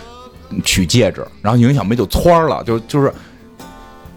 [0.63, 3.11] 取戒指，然后影小妹就窜了，就就是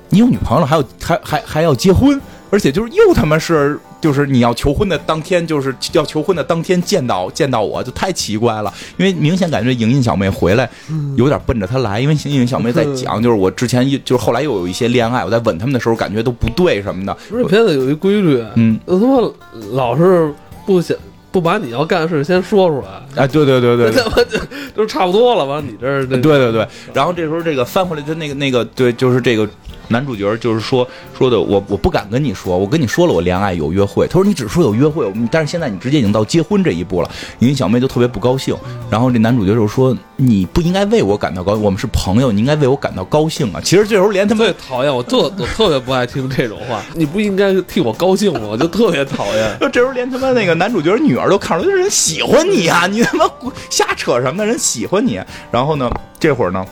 [0.08, 2.20] 你有女朋友了，还有还还还要结婚，
[2.50, 10.68] 而且就是又他妈是就是你要求婚的当天，就是要求婚的当天见到见到我就太奇怪了，因为明显感觉莹莹小妹回来
[11.16, 17.12] 有点奔着他来，因为莹莹小妹在讲，就是我之前就是后来又有一些恋爱，我在吻他们的时候感觉都不对什么的。
[17.28, 19.30] 不是片子有一规律，嗯，他妈
[19.72, 20.32] 老是
[20.64, 20.96] 不想。
[21.30, 24.38] 不把你要干的事先说出来，哎，对对对对，他妈 就
[24.74, 25.44] 都差不多了。
[25.44, 29.48] 完，你这儿对对对，然后这时候这个翻回来的那个那个对，就是这个。
[29.88, 30.86] 男主角就是说
[31.16, 38.56] 说的我我不敢跟你说，我跟你说了我恋爱有约会，他说你只说有约会，但是现在你直接已经到结婚这一步了，因为小妹就特别不高兴。
[38.90, 43.60] 然后这男主角就说你不应该为我感到高兴，我们是朋友，你应该为我感到高兴啊。
[43.62, 48.40] 其实这时候连他们最讨厌我特我特别不爱听这种话，你不应该替我高兴吗？
[48.42, 49.58] 我就特别讨厌。
[49.72, 53.24] 这时候连他妈那个男主角女儿都看出来，这人喜欢你啊，你他妈
[53.70, 54.44] 瞎扯什么？
[54.44, 55.20] 人喜欢你。
[55.50, 56.64] 然后呢，这会儿呢，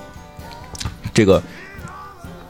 [1.14, 1.42] 这个。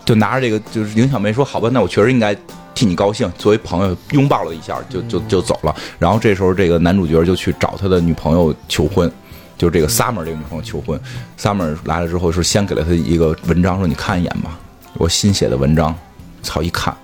[0.06, 2.34] 就拿着这个，就是林小梅说：“好吧，那我确实应该
[2.74, 5.74] 替你高兴。”作为朋友，拥抱了一下，就就就走了。
[5.98, 9.10] 然后这时候，这个男主角就去找他的女朋友求婚，
[9.58, 10.98] 就是这个 Summer 这个女朋友求婚。
[11.36, 14.56] Summer 来了之后，是先给了他一个文章，说：“你看一眼吧，
[14.94, 15.92] 我新写的文章。”
[16.40, 16.96] 操，一看，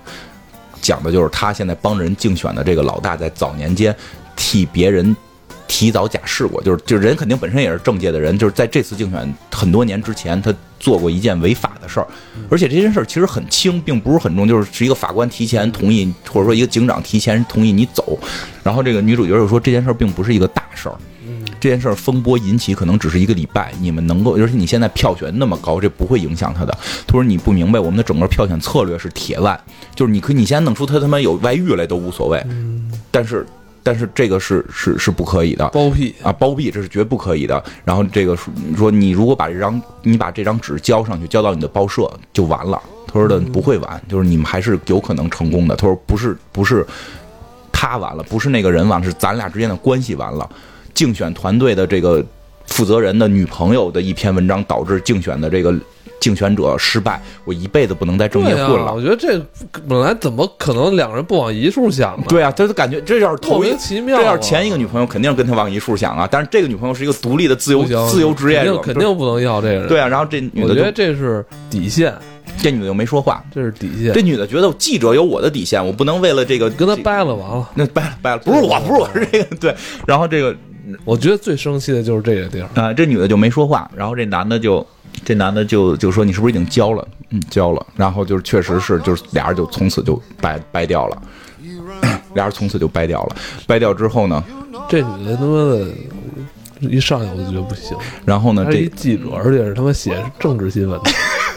[0.81, 3.93] 讲的就是他现在帮着人竞选的这个老大，在早年间
[4.35, 5.13] 替别人。
[5.67, 12.07] 提早假释过，就是就是人肯定本身也是政界的人，就是在这次竞选很多年之前，他做过一件违法的事儿，
[12.49, 18.17] 而且这件事儿其实很轻，并不是很重，就是是一个法官提前同意，或者说一个警长提前同意你走，
[18.63, 20.95] 然后这个女主角又说这件事儿并不是一个大事儿，
[21.59, 26.77] 这件事儿风波引起可能只是一个礼拜，你们能够，而且你现在票选那么高，这不会影响他的。
[27.07, 29.59] 他说你不明白，我们的整个票选策略是铁腕，
[29.95, 32.45] 就是你可以你现在弄出他他妈有外遇来都无所谓，
[33.09, 33.45] 但是。
[33.83, 37.61] 但是这个是是是不可以的，包庇啊，包庇，这是绝不可以的。
[37.83, 38.35] 然后这个
[38.75, 42.81] 说，你如果把这张你把这张纸交上去，交到你的报社就完了。
[43.05, 45.75] 他说的不会完，就是你们还是有可能成功的。
[45.75, 46.83] 他说不是不是
[47.71, 50.49] 他完了，不是那个人完了，是咱俩之间的关系完了。
[50.93, 52.25] 竞选团队的这个
[52.65, 55.73] 负责人的女朋友的一篇文章导致竞选的这个。
[56.19, 58.93] 竞选者失败，我一辈子不能在政界混了。
[58.95, 59.37] 我觉得这
[59.89, 62.23] 本来怎么可能两个人不往一处想呢？
[62.29, 64.17] 对啊，他就感觉这要是莫名其妙。
[64.17, 66.25] 这要是前一个女朋友，肯定跟他往一处想啊。
[66.31, 69.87] 但是这个女朋友是一个独立的自由自由职业者，肯定不能要这个人。
[69.89, 72.13] 对啊，然后这女的，我觉得这是底线。
[72.57, 74.13] 这女的又没说话，这是底线。
[74.13, 77.69] 这女的觉得记者有我的底线，我不能为了这个跟他掰了完了。
[77.75, 79.75] 那掰了掰了，不是我，不是我是这个对。
[80.07, 80.55] 然后这个，
[81.05, 82.93] 我觉得最生气的就是这个地儿啊。
[82.93, 84.85] 这女的就没说话，然后这男的就。
[85.23, 87.07] 这男的就就说你是不是已经交了？
[87.29, 87.85] 嗯，交了。
[87.95, 91.21] 然后就是确实是，就是俩人就从此就掰掰掉了，
[92.33, 93.35] 俩人从此就掰掉了。
[93.67, 94.43] 掰掉之后呢，
[94.89, 95.87] 这女的他妈的，
[96.89, 97.95] 一上来我就觉得不行。
[98.25, 101.11] 然后呢，这记者而且是他妈写政治新闻的，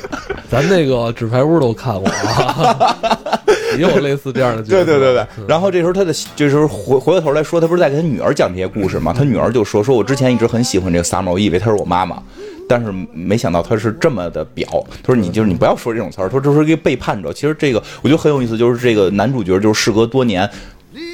[0.51, 2.97] 咱那个纸牌屋都看过啊，
[3.77, 4.63] 也有类似这样的。
[4.63, 5.27] 对对对对。
[5.49, 9.13] 然后这时候他的这时候回回过头来说，他不是在给他女儿讲这些故事吗？
[9.17, 12.23] 他女儿就说说，我之前一直很喜欢这个 summer，我以为她是我妈妈。
[12.69, 14.67] 但是没想到他是这么的表，
[15.01, 17.33] 他说你就是你不要说这种词儿，他说这是一个背叛者。
[17.33, 20.51] 其实这个我觉得很有意思，就是这个男主角就是事隔多年，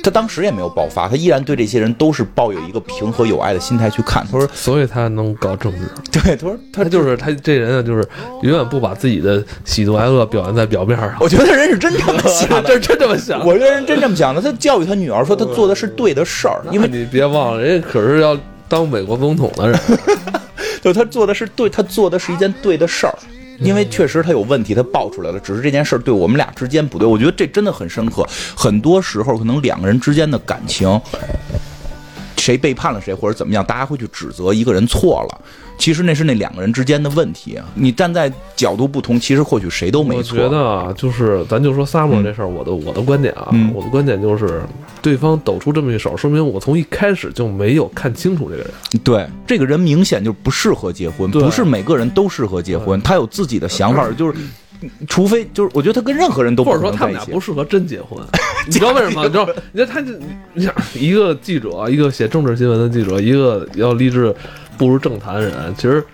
[0.03, 4.26] 他当时也没有爆发，他依然对这些人都是抱有一个平和友爱的心态去看。
[4.30, 5.78] 他说，所以他能搞政治。
[6.11, 8.07] 对，他说他就是他这人啊，就是
[8.43, 11.14] 永远不把自己的喜怒哀乐表现在表面上。
[11.20, 13.45] 我觉得人是真这么 想，真真这么想。
[13.47, 14.41] 我觉得人真这么想的。
[14.41, 19.78] 他教育他女儿说他做的是对的事儿，因为你别忘了，人家可是要当美国总统的人。
[20.83, 23.14] 就他做的是对，他做的是一件对的事儿，
[23.59, 28.26] 因为确实他有问题，他爆出来了，只是这件事对我们俩之间不对，我觉得这真的很深刻。
[28.57, 31.00] 很多时候可能两个人之间的感情。
[32.43, 35.40] 谁背叛了谁，或者怎么样，大家会去指责一个人错了。
[35.78, 37.57] 其实那是那两个人之间的问题。
[37.74, 40.36] 你站在角度不同，其实或许谁都没错。
[40.36, 44.62] 我觉得啊，就是咱就说萨摩这事儿，我的我的观点啊，我的观点就是，
[45.01, 48.70] 对方抖出这么一手，说明我从一开始就没有看清楚这个人。
[49.05, 54.34] 对，这个人明显就不适合结婚，不是每个人都适合结婚，他有自己的想法， 就是。
[55.09, 58.18] 除非就是，我觉得他跟任何人都或者说他们俩不适合真结婚，
[58.66, 59.24] 你知道为什么？
[59.26, 59.49] 你知道？
[59.72, 60.18] 你看他就
[60.55, 64.35] 你想一个记者，一个写政治新闻的记者，一个要立志
[64.76, 66.05] 步入政坛的人，其实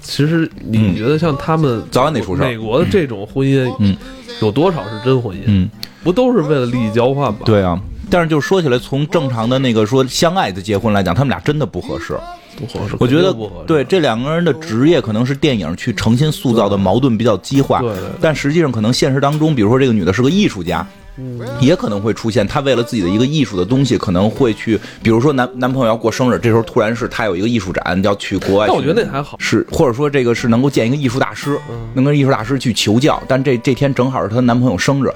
[0.00, 3.96] 其实你觉得像他们早晚得出事美国的这种婚姻，嗯，
[4.40, 5.42] 有多少是真婚姻？
[5.46, 5.68] 嗯，
[6.04, 7.40] 不都是为了利益交换吗？
[7.44, 12.16] 对啊，但是就说起来，从正常的那个说相爱的结婚来讲，他们俩真的不合适。
[12.56, 13.34] 不合适，我觉得
[13.66, 17.82] 对这两个人的职业可能是电影去诚心塑造的矛盾比较激化，
[18.20, 20.86] 但实际上可能现实当中，比如说这个女的是个艺术家，
[21.60, 31.58] 也可能会出现她为了自己的一个艺术的东西，可能会去，比如说男男朋友要过生日，这时候突然是她有一个艺术展要去国外，那我觉得那还好，是或者说这个是能够见一个艺术大师，
[31.94, 35.10] 能跟艺术大师去求教，但这这天正好是她男朋友生日。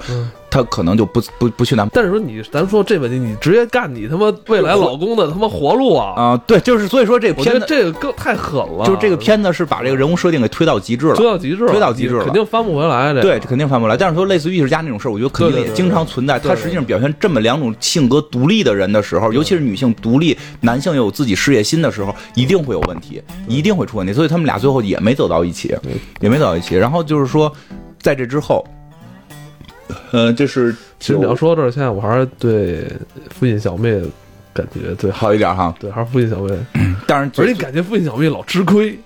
[0.51, 6.13] 他可能就不不不去男，但是说你，咱说这问题，你直接干你他妈未来老公的他妈活路啊！
[6.17, 13.13] 啊，对，就是所以说这个片子这个更太狠了，就是这个片子是把这个人物设定给推到极致了，推到极致了，推到极致了，肯定翻不回来。
[13.13, 13.95] 对，肯定翻不回来。
[13.95, 16.37] 但是说类似于艺术家那种事儿，我觉得肯定也经常存在。
[16.37, 24.11] 他实际上表现这么两种性格独立的人的时候，尤其是女性独立，男性又有自己事业心的时候，一定会有问题，一定会出问题。
[24.11, 25.73] 所以他们俩最后也没走到一起，
[26.19, 26.75] 也没走到一起。
[26.75, 27.49] 然后就是说，
[28.01, 28.65] 在这之后。
[30.11, 32.85] 呃，就是，其实你要说到这儿，现在我还是对
[33.29, 34.01] 父亲小妹
[34.53, 36.55] 感觉最好一点哈，对，还是父亲小妹。
[37.07, 38.99] 但是，而且感觉父亲小妹老吃亏。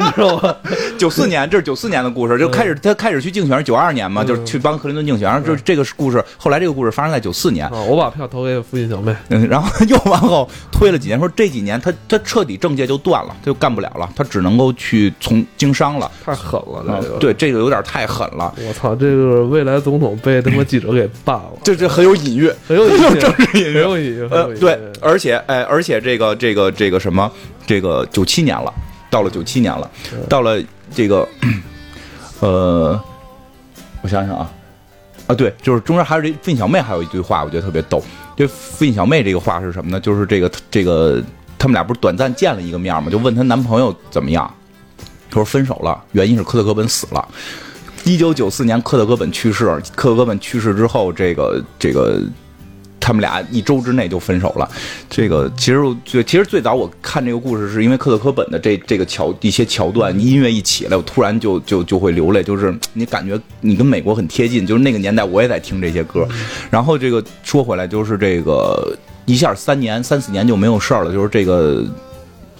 [0.00, 0.56] 你知道吗？
[0.98, 5.28] 九四年，这是九四年的故事，就开始他开始去竞选是九二年嘛，就是去帮克林顿竞选。
[5.28, 7.70] 然后就这个故事，后来这个故事发生在九四年。
[7.86, 16.10] 我把票投给父亲小妹，嗯，然后又往后推了几年，说这几年他他彻底政界就断了，他就干不了了，他只能够去从经商了。
[16.24, 18.52] 太狠了，这个对这个有点太狠了。
[18.66, 24.28] 我操，这个未来总统被他妈记者给办了，这这 很有隐喻，很有政治隐喻，很有隐喻。
[24.30, 27.30] 呃，对，而且哎，而且这个这个这个什么，
[27.66, 28.72] 这个九七年了。
[29.10, 29.90] 到了九七年了，
[30.28, 30.62] 到了
[30.94, 31.28] 这个，
[32.40, 32.98] 呃，
[34.02, 34.50] 我想想啊，
[35.26, 38.02] 啊对，就是中间还有这费小妹还有一句话，我觉得特别逗。
[38.36, 40.00] 这费小妹这个话是什么呢？
[40.00, 41.22] 就是这个这个
[41.58, 44.48] 他们俩不是短暂见了一个面嘛，就问她男朋友怎么样，
[45.28, 47.28] 她说分手了，原因是科特·戈本死了。
[48.04, 52.22] 一九九四年科特·戈本去世，科特·戈本去世之后，这个这个。
[53.10, 54.70] 他们俩一周之内就分手了，
[55.08, 66.24] 这个其实最其实最早我看这个故事是因为克特科本的这这个桥一些桥段音乐一起来，我突然就就就会流泪，就是你感觉你跟美国很贴近，就是那个年代我也在听这些歌。
[66.70, 71.84] 然后这个说回来，就是这个一下三年三四年就没有事儿了，就是这个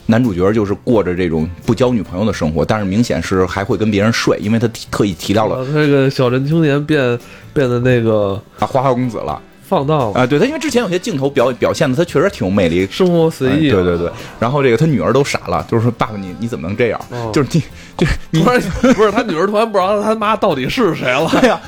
[0.07, 7.17] 男主角就是过着这种不交女朋友的生活，但是明显是还会跟别人睡，因为他特意提到了那个小镇青年变
[7.55, 9.41] 变得那个啊花花公子了。
[9.71, 10.27] 放荡啊！
[10.27, 13.71] 对他，因为之前有些镜头表表现的他确实挺有魅力，生活随意。
[13.71, 14.11] 对对对，
[14.41, 17.01] 然后这个他女儿都傻了，就是说爸爸你你怎么能这样？
[17.33, 17.63] 就是你
[17.97, 18.61] 就 你不是
[18.95, 21.31] 不是他女儿突然不知道他妈到底是谁了？
[21.41, 21.61] 对呀，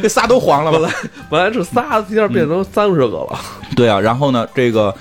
[0.00, 0.72] 这仨都黄了。
[0.72, 0.90] 本来
[1.28, 3.38] 本来是仨，一下变成三十个了。
[3.76, 4.94] 对啊，然后呢，这个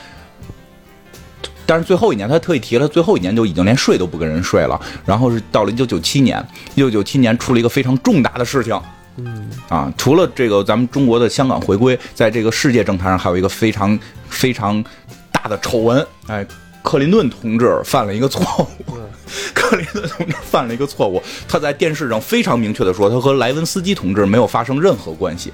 [1.66, 4.78] 但是最后一年他特意提了，最后一年就已经连睡都不跟人睡了。
[5.05, 6.45] 然后是到了一九九七年，
[6.76, 8.78] 一九九七年出了一个非常重大的事情。
[9.26, 13.97] 嗯啊，除了这个咱们中国的香港回归，在这个世界政坛上还有一个非常
[14.30, 14.84] 非常
[15.32, 16.05] 大的丑闻。
[16.28, 16.45] 哎，
[16.82, 18.97] 克林顿同志犯了一个错误。
[19.53, 25.53] 克林顿同志犯了一个错误，他在电视上非常明确的说，他和莱文斯基同志没有发生任何关系，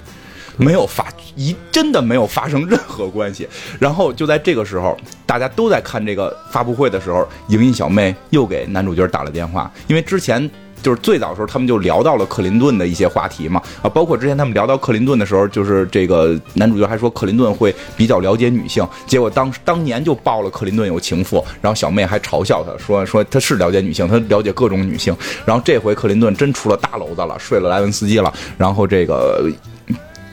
[0.56, 3.48] 没有发一真的没有发生任何关系。
[3.78, 10.50] 然后就在这个时候，大家都在看这个发布会的时候，莹莹小妹又给男主角打了电话，因为之前。
[10.86, 29.52] 就是最早的时候，他们就聊到了克林顿的一些话题嘛，啊，包括之前他们聊到克林顿的时候，就是这个男主角还说克林顿会比较了解女性，结果当当年就爆了克林顿有情妇，然后小妹还嘲笑他说说他是了解女性，他了解各种女性，然后这回克林顿真出了大娄子了，睡了莱文斯基了，然后这个。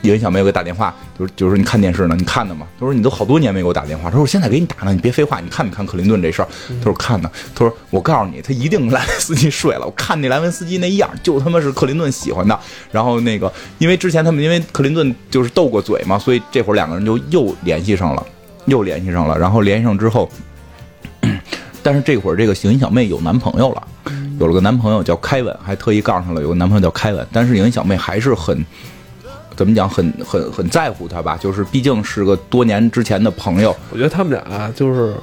[0.03, 2.67] 有一小妹给我打电话，就是就是你看电视呢，你看的吗？
[2.77, 6.47] 他说你都好多年没给我打电话，他说我现在给你打呢，你别废话，你看没看克林顿这事儿？
[6.67, 12.59] 他说看呢，他说我告诉你，他一定莱文斯基睡了，我看那莱文斯基那样，就他妈是克林顿喜欢的。
[12.91, 18.25] 然后那个，因为之前他们因为克林顿就是斗过嘴嘛，所以这会儿两个人就又联系上了，
[18.65, 19.39] 又联系上了。
[19.39, 20.29] 然后联系上之后，
[21.81, 23.87] 但是这会儿这个影音小妹有男朋友了，
[24.37, 28.65] 有了个男朋友叫凯文，还特意告诉她了有个男朋友叫凯文，但是影音小妹还是很。
[29.63, 29.89] 怎么讲？
[29.89, 35.13] 很很很在乎他吧，就是毕竟是个多年之前的朋友我觉得他们俩就是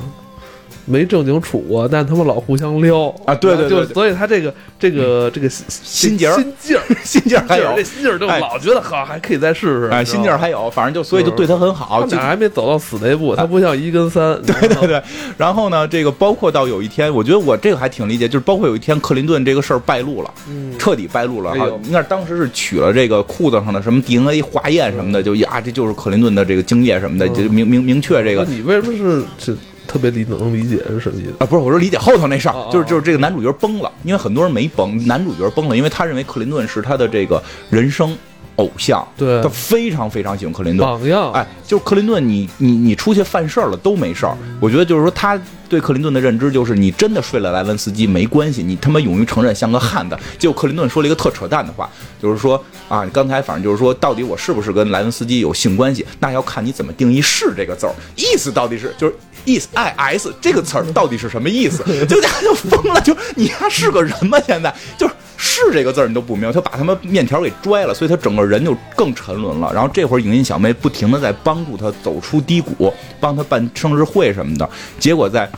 [0.85, 3.09] 没正经处过，但他们老互相撩。
[3.25, 6.35] 啊对对对就所以他这个这个这个心劲儿。
[6.37, 7.73] 心劲儿， 心劲儿还有。
[7.77, 8.41] 这心劲儿就哎。
[8.41, 15.03] 老觉得好还可以再试试，哎，心劲儿还有，反正就所以就对他很好，就他俩还没走到死那步，他不像一跟三， 对对对，
[15.37, 20.75] 然后呢，这个包括到有一天，我觉得我这个还挺理解，就是包括有一天克林顿这个事儿败露了，嗯。
[20.79, 21.55] 彻底败露了
[21.85, 27.35] 应该是当时是取了这个裤子上的什么 DNA 化验什么的，就呀，这就是克林顿的这个精液什么的，嗯。
[27.35, 29.57] 就明明明确这个那你为什么是是
[29.91, 31.35] 特别理能理解是什么意思？
[31.41, 38.17] 啊，不是，我说理解后头那事儿就是就是这个男主角崩了，因为很多人没崩，男主角崩了，因为他认为克林顿是他的这个人生
[38.55, 44.37] 偶像，对他非常非常喜欢克林顿，榜样，哎，就是克林顿你，你你出去犯事儿了都没事儿。
[44.61, 50.17] 我觉得就是说，他对克林顿的认知就是，你真的睡了莱文斯基没关系，你他妈勇于承认像个汉子。
[50.39, 51.89] 结果克林顿说了一个特扯淡的话，
[52.23, 59.15] 就是说啊，刚才反正就是说，到底我是不是跟莱文斯基有性关系，那要看你怎么定义“是”这个字儿，意思到底是就是。
[59.47, 61.85] Is i s 这个词儿到底是什么意思？
[62.07, 64.39] 就大家就疯了，就你还是个人吗？
[64.47, 69.73] 现在就是“是”这个字儿你都不明白，他把他们面条给拽了，所以他整个人就更沉沦了。
[69.73, 74.69] 然后这会儿影音小妹不停的在帮助他走出低谷，帮他办生日会什么的，
[74.99, 75.51] 结果在。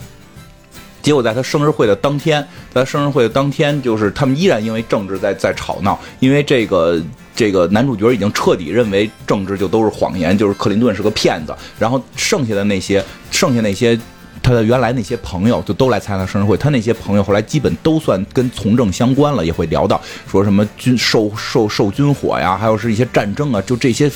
[1.02, 2.40] 结果在他生日会的当天，
[2.72, 7.02] 在他生日会的当天，就是他们依然因为政治在在吵闹，因为这个
[7.34, 13.98] 这个男主角已经彻底认为政治就都是谎言，就是克林顿是个骗子，然后剩下的那些剩下那些。
[14.44, 24.10] 他的原来那些朋友就都来参加生日会，他那些朋友后来基本都算跟从政相关了，也会聊到说什么军受受受军火呀，还有是一些战争啊，就这些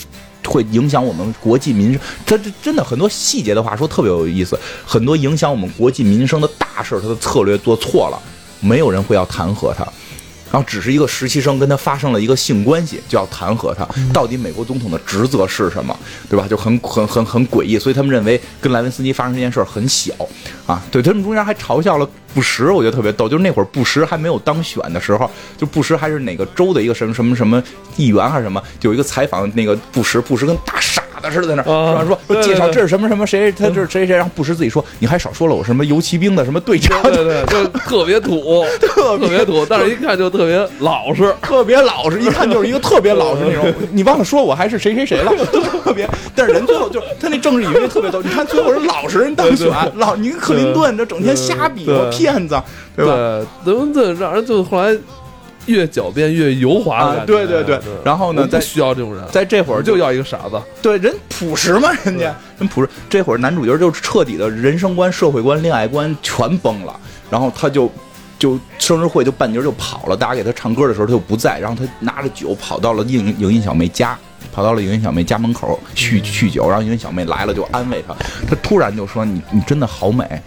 [0.44, 2.00] 会影响我们国计民生。
[2.26, 8.20] 他这真的很多细节的话说特别有意思，很多影响我们国计民生的大事，他的策略做错了，
[8.58, 9.86] 没有人会要弹劾他。
[10.56, 13.86] 然后只是一个实习生跟他发生了一个性关系，就要弹劾他。
[14.10, 15.94] 到底美国总统的职责是什么，
[16.30, 16.48] 对吧？
[16.48, 20.14] 就很很很很诡异，所以他们认为跟莱文斯基发生这件事儿很小
[20.66, 20.82] 啊。
[20.90, 23.28] 对他们中间还嘲笑了布什，我觉得特别逗。
[23.28, 27.62] 就是那会儿布什还没有当选的时候，就布什还是哪个州的一个什么什么什么
[27.98, 41.34] 议员还是什么，就有一个采访那个布什，布什跟大傻子似的在那儿啊说说对对介绍这是什么什么谁，他这是谁谁，然后布什自己说你还少说了我什么游骑兵的什么队长，对对，就 特别土，特别土，但是一看就特别老实。
[41.42, 43.72] 特别老实，一看就是一个特别老实那种。
[43.92, 45.32] 你忘了说我还是谁谁谁了，
[45.84, 46.08] 特别。
[46.34, 48.20] 但是人最后就是他那政治语言特别逗。
[48.22, 52.60] 你看最后是老实人当选，老你跟克林顿这整天瞎比划骗子，
[52.96, 53.14] 对吧？
[53.64, 54.96] 对，德文顿让人就后来
[55.66, 57.26] 越狡辩越油滑的啊感觉。
[57.26, 57.80] 对对对。
[58.04, 60.60] 然后呢再需要这种人，在这会儿就要一个傻子。
[60.80, 62.34] 对人朴实嘛，人家。
[62.58, 62.88] 人朴实。
[63.08, 66.98] 这会儿男主角就彻底的人生观、社会观、恋爱观全崩了，
[67.30, 67.90] 然后他就。
[68.38, 74.14] 就生日会就半截就跑了，大家给他唱歌的时候他就不在，然后他拿着酒跑到了影影音小妹家，
[74.52, 78.14] 跑到了影印小妹家门口酗酗酒，然后影印小妹来了就安慰他，
[78.46, 80.42] 他突然就说你你真的好美，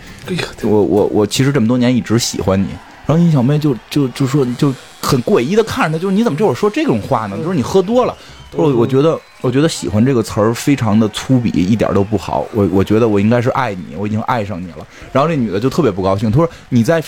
[0.62, 2.68] 我我我其实这么多年一直喜欢你，
[3.08, 4.72] 然后尹小妹就就就说就
[5.02, 7.38] 很诡异的看着他，就是你怎么这会儿说这种话呢？
[7.38, 8.16] 就是你喝多了。
[8.52, 12.46] 他说我觉得我觉得喜欢这个词儿非常的粗鄙，一点都不好。
[12.54, 14.88] 我我觉得我应该是爱你，我已经爱上你了。
[15.12, 17.04] 然后这女的就特别不高兴，她说你在。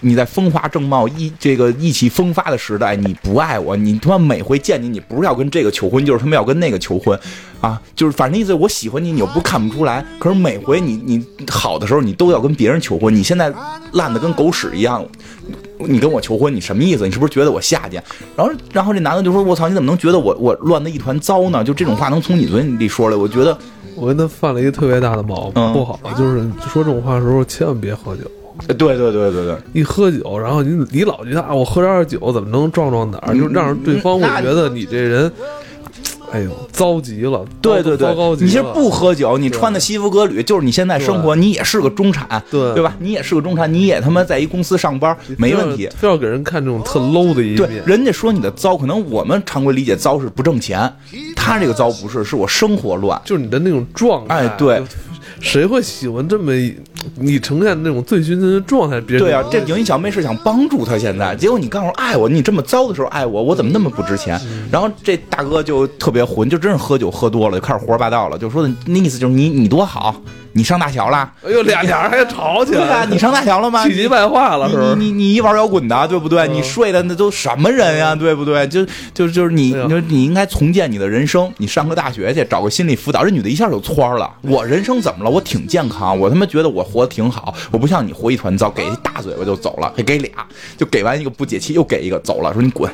[0.00, 7.18] 你在风华正茂、意这个意气风发的时代，你不爱我，你他妈每回见你，你不是要跟这个求婚，就是他妈要跟那个求婚，
[7.60, 10.04] 啊，就是反正意思我喜欢你，你又不看不出来。
[10.18, 13.52] 可是每回你你好的时候，你都要跟别人求婚，你现在
[13.92, 15.02] 烂的跟狗屎一样，
[15.78, 17.06] 你跟我求婚，你什么意思？
[17.06, 18.02] 你是不是觉得我下贱？
[18.36, 21.64] 然后然后这男的就说：“我操，你怎么能觉得我我乱的一团糟呢？
[21.64, 23.56] 就这种话能从你嘴里说来，我觉得，
[23.94, 28.22] 我跟他犯了一个特别大的毛病，不好，就是说这种话的时候千万别喝酒。
[28.68, 35.30] 对对对对对。”一喝酒，然后你你老觉得啊，我喝点酒怎么能壮壮胆儿，就让对方会觉得你这人，
[36.32, 38.08] 哎呦，糟极了，对对对。
[38.40, 42.94] 你其实不喝酒，你穿的西服革履，就是你现在生活，你也是个中产，对对吧？
[42.98, 45.88] 你也是个中产，你也他妈在一公司上班，没问题。
[45.96, 47.80] 非要给人看这种特 low 的一对，。
[47.86, 50.92] 人家说你的糟，可能我们常规理解糟是不挣钱，
[51.36, 53.20] 他这个糟不是，是我生活乱。
[53.24, 54.82] 就是你的那种状态，哎对，
[55.40, 56.74] 谁会喜欢这么一
[57.14, 59.00] 你呈现那种醉醺醺的状态？
[59.00, 64.40] 别人对啊，这就影音小妹是想帮助他，现在结果你告诉我爱我，你这么糟的时候爱我，我怎么那么不值钱？
[64.70, 70.14] 然后这大哥就特别混，就真是喝酒喝多了，就开始胡说八道了，就说的那意思就是你你多好，
[70.52, 73.86] 你上大学了，哎呦，俩俩人还吵起来，你上大学了吗？
[73.86, 74.94] 气急败坏了，是？
[74.96, 76.42] 你你你一玩摇滚的，对不对？
[76.42, 78.66] 嗯你睡的那都什么人呀，对不对？
[78.68, 83.24] 就就就是你，哎你说你应该重建你的人生，你上个大学去，找个心理辅导。
[83.24, 84.30] 这女的一下就蹿了。
[84.42, 85.30] 我人生怎么了？
[85.30, 90.30] 我挺健康，我他妈觉得我活挺好，我不像你活一团糟，给一大嘴巴就走了，还给俩，
[90.78, 92.90] 就给完一个不解气，又给一个走了，说你滚。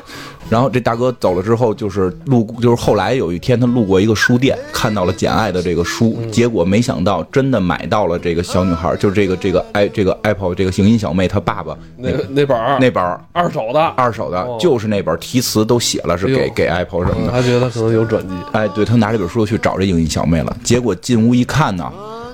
[0.49, 13.01] 然后这大哥走了之后，就是路，就是后来有一天他路过一个书店，看到了《简爱》的这个书，结果没想到真的买到了这个小女孩，就是这个这个 i 这个 Apple 这个行音小妹她爸爸那那本那本
[13.31, 17.31] 二手的，二手的哦，就是那本题词都写了是给给 Apple 什么的。
[17.31, 21.91] 嗯他觉得可能有转机，哎，对他拿这本书去找这影音小妹了，结果进屋一看呢，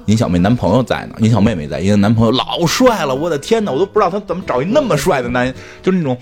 [0.10, 5.54] 尹小妹男朋友在呢，尹小妹妹在，因为男朋友老帅了，我的天哪，我都不知道他怎么找一那么帅的男，
[5.84, 6.18] 就是那种。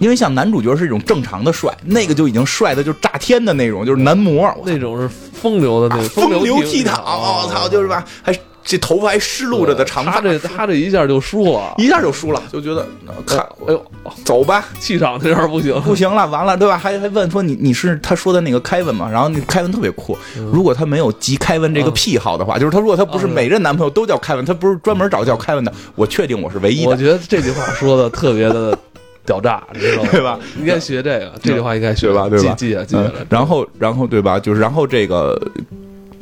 [0.00, 13.86] 因为像男主角是一种正常的帅，那个就已经帅的就炸天的那种，就是男模，那种是风流的那种风流倜倜傥，我操，就是吧，还这头发还湿漉着的长发他，这他这一下就输了，一下就输了，就觉得呃看哎呦，
[14.24, 16.78] 走吧，气场这样不行，不行了，完了，对吧？
[16.78, 19.06] 还还问说你你是他说的那个凯文吗？
[19.10, 20.16] 然后那凯文特别酷，
[20.50, 26.90] 如果他没有集凯文这个癖好的话，就是他如果他不是嗯每任男朋友都叫凯文，他不是专门找叫凯文的，我确定我是唯一的。
[26.90, 28.76] 我觉得这句话说的特别的
[29.26, 30.08] 屌炸，你知道吗？
[30.10, 30.38] 对吧？
[30.58, 32.28] 应该学这个，这句话应该学吧？
[32.30, 32.54] 对吧？
[32.56, 33.26] 记记下记下来嗯。
[33.28, 34.38] 然后然后对吧？
[34.38, 35.38] 就是然后这个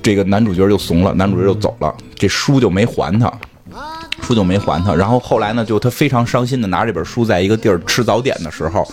[0.02, 3.32] 这个男主角就怂了，男主角就走了，这书就没还他。
[4.20, 8.86] 书就没还他，然后后来呢，就他非常伤心的拿这本书在一个地儿吃早点的时候，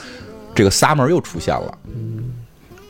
[0.56, 1.78] 这个 Summer 又出现了。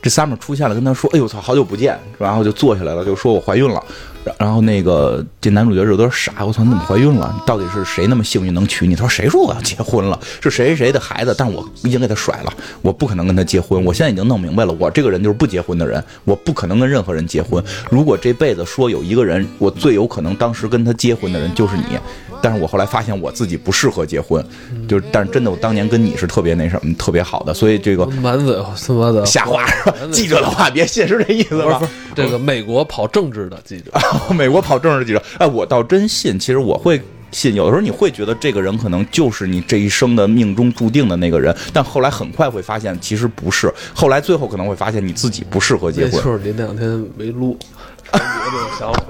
[0.00, 3.82] 这 Summer 出现了，跟他说：“哎呦我操，好久不见。”然后就坐下来了，就说我怀孕了。
[4.24, 7.34] 然然后那个这男主角有点傻，我操，你怎么怀孕了？
[7.46, 8.94] 到底是谁那么幸运能娶你？
[8.94, 10.18] 他说：“谁说我要结婚了？
[10.42, 11.34] 是谁谁谁的孩子？
[11.38, 12.52] 但是我已经给他甩了，
[12.82, 13.82] 我不可能跟他结婚。
[13.84, 17.62] 我现在已经弄明白了，我这个人就是不结婚的人，我不可能跟任何人结婚。
[17.90, 21.98] 如果这辈子说有一个人，我最有可能当时跟他结婚的人就是你。
[22.42, 24.42] 但是我后来发现我自己不适合结婚，
[24.88, 28.56] 就是但是真的我当年跟你是特别那什么特别好的，所以这个满嘴
[28.86, 29.94] 他妈的瞎话是吧？
[30.10, 31.82] 记者的话别信，是这意思吧
[32.14, 33.92] 这个美国跑政治的记者，
[34.34, 36.38] 美国跑政治记者，哎，我倒真信。
[36.38, 37.00] 其实我会
[37.30, 43.72] 信，有的时候你会觉得这个人可能就是你这一生的命中注定的那个人，但后来很快会发现其实不是。
[43.94, 46.12] 后来最后可能会发现你自己不适合结婚。
[46.14, 47.56] 那就是您那两天没录，
[48.12, 49.02] 有这种想法，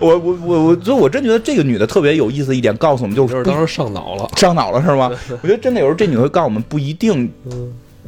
[0.00, 4.28] 我我我我，所以我真觉得这个女的特别有意思一点，告诉我们就不就是是当时上脑了。
[4.36, 5.10] 上脑了是吗？
[5.42, 7.30] 我觉得真的有时候这女的会告诉我们，不一定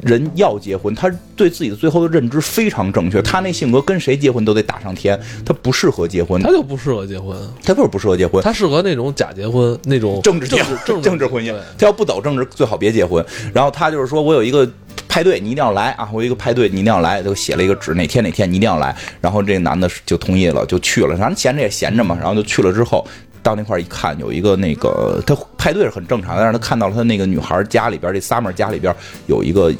[0.01, 3.21] 人要结婚，他对自己的最后的认知非常正确。
[3.21, 8.43] 他那性格跟谁结婚都得打上天，他不适合结婚他，就不适合结婚，他就是不适合结婚。
[8.43, 13.23] 他适合那种假结婚，那种政治结政治政 政治婚姻，他要不走政治，最好别结婚。
[13.53, 14.69] 然后他就是说我有一个
[15.07, 16.09] 派对，你一定要来啊！
[16.13, 18.95] 我有一个派对，你一定要来，就写了一个纸，哪天哪天你一定要来。
[19.19, 21.17] 然后这个男的就同意了，就去了。
[21.17, 23.05] 反正闲着也闲着嘛，然后就去了之后。
[23.41, 28.93] 到那块儿一看，有一个那个他派对是很正常的，但是他看到了他那个女孩家里边，这 summer 家里边
[29.27, 29.73] 有一个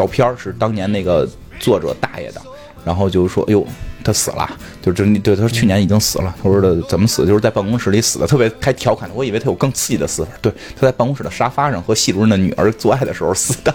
[0.00, 1.28] 照片，是当年那个
[1.58, 2.40] 作者大爷的，
[2.86, 3.66] 然后就说：“哎呦，
[4.02, 4.48] 他死了，
[4.80, 7.26] 就就对他说去年已经死了。”他说的怎么死？
[7.26, 9.14] 就是在办公室里死的，特别还调侃的。
[9.14, 13.74] 我以为他有更刺激的死法，对，他在办公室的沙发上和系主任的女儿做爱的时候死的。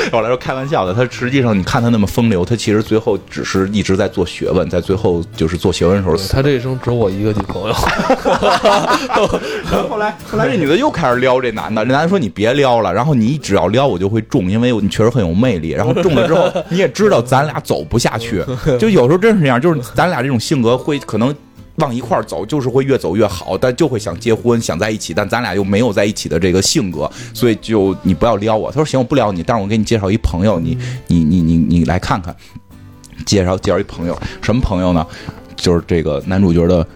[0.12, 6.32] 后来说开玩笑的，他实际上你看他那么风流，他其实最后只是一直在做学问，在最后就是做学问的时候死。
[6.32, 7.74] 他这一生只有我一个女朋友，
[9.88, 15.70] 后来后来这女的又开始撩这男的，这男的说你别撩了，然后你只要撩我就会中，因为你确实很有魅力。
[15.70, 18.44] 然后中了之后，你也知道咱俩走不下去，
[18.78, 21.34] 就有时候真是这样，就是咱俩这种性格会可能。
[21.80, 28.70] 往一块儿走，就是会越走越好，但就会想结婚，想在一起，但咱俩又没有在一起的这个性格，所以就你不要撩我。
[28.70, 30.78] 他说行，我不撩你，但是我给你介绍一朋友，你
[31.08, 32.34] 你你你你来看看。
[33.26, 35.06] 介绍介绍一朋友，什么朋友呢？
[35.56, 36.86] 就是这个男主角的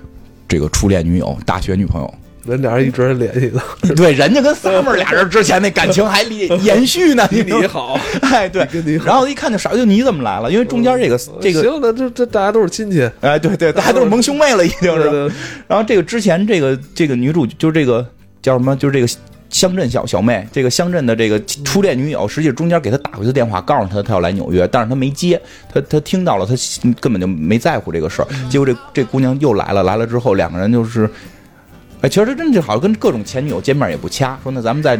[0.48, 2.14] 这个初恋女友，大学女朋友。
[2.46, 3.60] 人俩人一直在联系的。
[3.94, 7.26] 对，人家跟 Summer 俩人之前那感情还延 延续呢。
[7.30, 8.68] 你你好， 哎，对
[9.04, 10.50] 然后一看就傻，就你怎么来了？
[10.50, 15.30] 因为中间这个这个，行，那这这大家都是亲戚，哎，对对，大家都是蒙兄妹了，已经是。
[15.66, 18.06] 然后这个之前这个这个女主就是这个
[18.42, 18.76] 叫什么？
[18.76, 19.08] 就是这个
[19.48, 25.40] 乡镇小小妹，这个乡镇的这个初恋女友，实际中间给她打过一次电话，告诉她她要来纽约，但是她没接，
[25.72, 26.54] 她她听到了，她
[27.00, 28.28] 根本就没在乎这个事儿。
[28.50, 31.08] 结果这这姑娘又来了，来了之后两个人就是。
[32.04, 34.94] 哎，其实这真的好像跟各种前女友见面也不掐，说那咱们再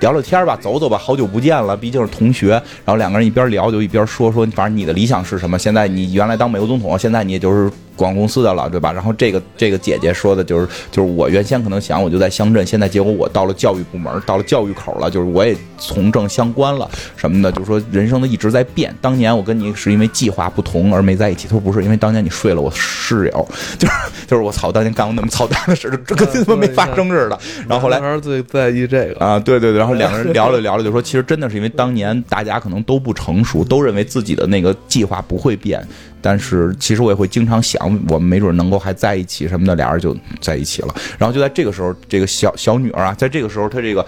[0.00, 2.48] 聊聊天吧，走走吧，好久不见了，毕竟是同学。
[2.48, 5.56] 然后两个人一边聊就一边说说，反正你的理想是什么？
[5.56, 8.92] 现在你原来当美国总统，现在你也就是广告公司的了，对吧？
[8.92, 18.94] 然后这个这个姐姐说的就是，就是我原先可能想我就在乡镇，现在结果我到了教育部门，到了教育口了，就是我也从政相关了什么的，就是说人生的一直在变。
[19.00, 23.48] 当年我跟你是因为计划不同而没在一起，他说不是，因为当年你睡了我室友，
[23.78, 23.94] 就是
[24.26, 27.38] 就是我操，当年干过那么操蛋的事，这跟他妈没发生似的。
[27.68, 35.86] 然后后来最在意这个，啊，对对对，然后两个人聊了聊了，就说其实真的是因为当年大家可能都不成熟，都认为自己的那个计划不会变，
[36.20, 40.94] 但是其实我也会经常想，我们没准能够还在一起什么的，俩人就在一起了。
[41.18, 44.04] 然后就在这个时候，这个小小女儿啊，在这个时候，她这个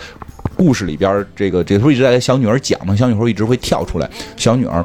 [0.57, 4.85] 故事里边，这个这个时候一直在跟小女儿讲嘛，小女儿一直会跳出来，小女儿。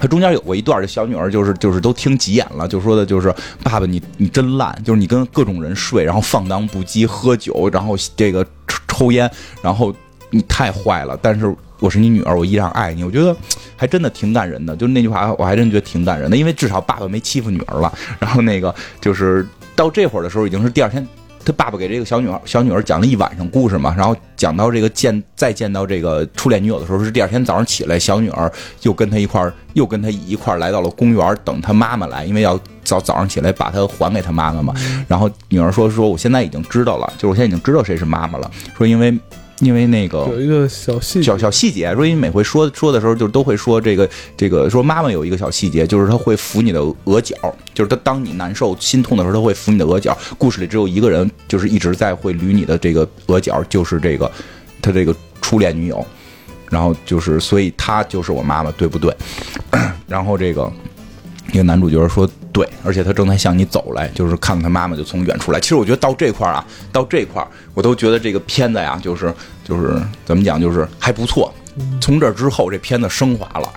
[0.00, 3.34] 她中间有过一段，这小女儿就是就是都听急眼了，就说的就是
[3.64, 9.28] 爸爸你你真烂，就是你跟各种人睡，然后放荡不羁，喝酒，然后这个抽抽烟，
[9.60, 9.92] 然后
[10.30, 11.18] 你太坏了。
[11.20, 13.04] 但是我是你女儿，我依然爱你。
[13.04, 13.36] 我觉得
[13.76, 17.92] 还真的挺感人的，就是那句话我还真觉得挺感人的，因为至少爸爸没欺负女儿了。
[18.18, 19.46] 然后那个就是
[19.76, 21.06] 到这会儿的时候，已经是第二天。
[21.44, 28.52] 他爸爸给这个小女孩、小女儿讲了一晚上故事嘛，然后讲到这个见再见到这个初恋女友的时候，是第二天早上起来，小女儿
[28.82, 34.74] 又跟他一块儿，又跟他一块儿来到了公园等他妈妈来，因为要早早上起来把她还给他妈妈嘛。
[35.06, 38.50] 然后女儿说：“说我现在已经知道了，就是我现在已经知道谁是妈妈了。
[38.76, 39.16] 说因为。”
[39.60, 47.34] 因为那个有一个小细小小细节，说你每回说说的时候，就都会说这个这个，说妈妈有一个小细节，就是她会扶你的额角，
[47.74, 50.16] 就是她当你难受心痛的时候，她会扶你的额角。
[50.38, 54.30] 故事里只有一个人，就是一直在会捋你的这个额角，就是这个
[54.80, 56.06] 他这个初恋女友，
[56.70, 59.12] 然后就是所以她就是我妈妈，对不对？
[60.06, 60.72] 然后这个。
[61.52, 65.58] 一个男主角说：“对，而且他正在向你走来，就是看到他妈妈就从远处来。
[65.58, 69.32] 其实我觉得到这块儿啊，到这块儿，我都觉得这个片子呀，就是
[69.64, 71.52] 就是怎么讲，就是还不错。
[72.00, 73.72] 从这之后，这片子升华了。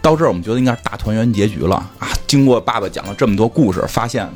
[0.00, 2.08] 到这儿，我们觉得应该是大团圆结局了啊！
[2.26, 4.28] 经过爸爸讲了这么多故事，发现。”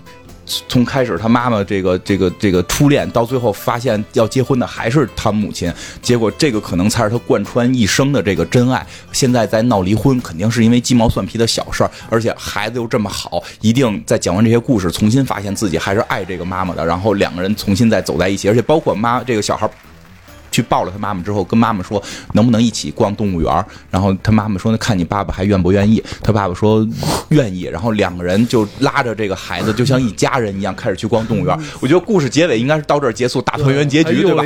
[0.44, 8.84] 从开始他妈妈这个这个这个初恋，到最后发现要结婚的还是他母亲，结果这个可能才是他贯穿一生的这个真爱。
[9.12, 19.70] 现在在闹离婚，肯定是因为鸡毛蒜皮的小事儿，而且孩子又这么好，一定在讲完这些故事，重新发现自己还是爱这个妈妈的，然后两个人重新再走在一起，而且包括妈这个小孩。
[20.52, 22.00] 去抱了他妈妈之后，跟妈妈说
[22.34, 26.00] 能不能一起逛动物园然后他妈妈说那看你爸爸还愿不愿意。
[26.22, 26.86] 他爸爸说
[27.30, 27.62] 愿意。
[27.62, 34.42] 然后两个人就拉着这个孩子，就像一家人一样开始去逛动物园 我觉得故事结尾应该是到这儿结束，大团圆结局，对吧？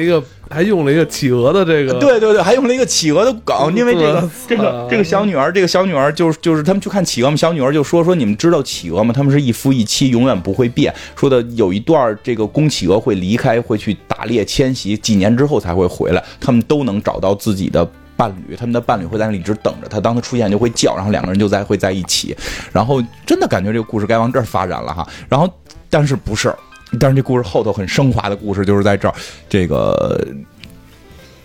[0.48, 9.12] 还用了一个企鹅的这个，对对对，还用了一个企鹅的梗， 因为这个这个这个小女儿，这个小女儿就是就是他们去看企鹅嘛，小女儿就说说你们知道企鹅吗？
[9.12, 10.94] 他们是一夫一妻，永远不会变。
[11.16, 22.36] 说的有一段这个公企鹅会离开，会去打猎迁徙，几年之后才会回来，他们都能找到自己的伴侣，他们的伴侣会在那里一直等着他，当他出现就会叫，然后两个人就在会在一起，
[22.72, 25.48] 然后真的感觉这个故事该往这儿发展了哈，然后
[25.88, 26.54] 但是不是？
[27.00, 29.14] 但是这故事后头很升华的故事就是在这儿，
[29.48, 30.24] 这个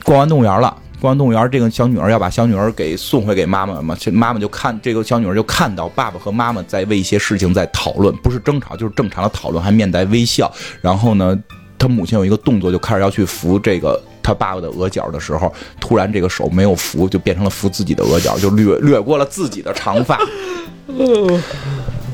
[0.04, 10.50] 逛完动物园了，逛完动物园，这个小女儿要把小女儿给送回给妈妈嘛，妈妈就看这个小女儿就看到爸爸和妈妈在为一些事情在讨论，不是争吵就是正常的讨论，还面带微笑。
[10.80, 11.36] 然后呢，
[11.78, 14.00] 他母亲有一个动作，就开始要去扶这个
[14.32, 20.18] 他爸爸的额角的时候，突然这个手没有扶，就变成了扶自己的额角，就掠掠过了自己的长发。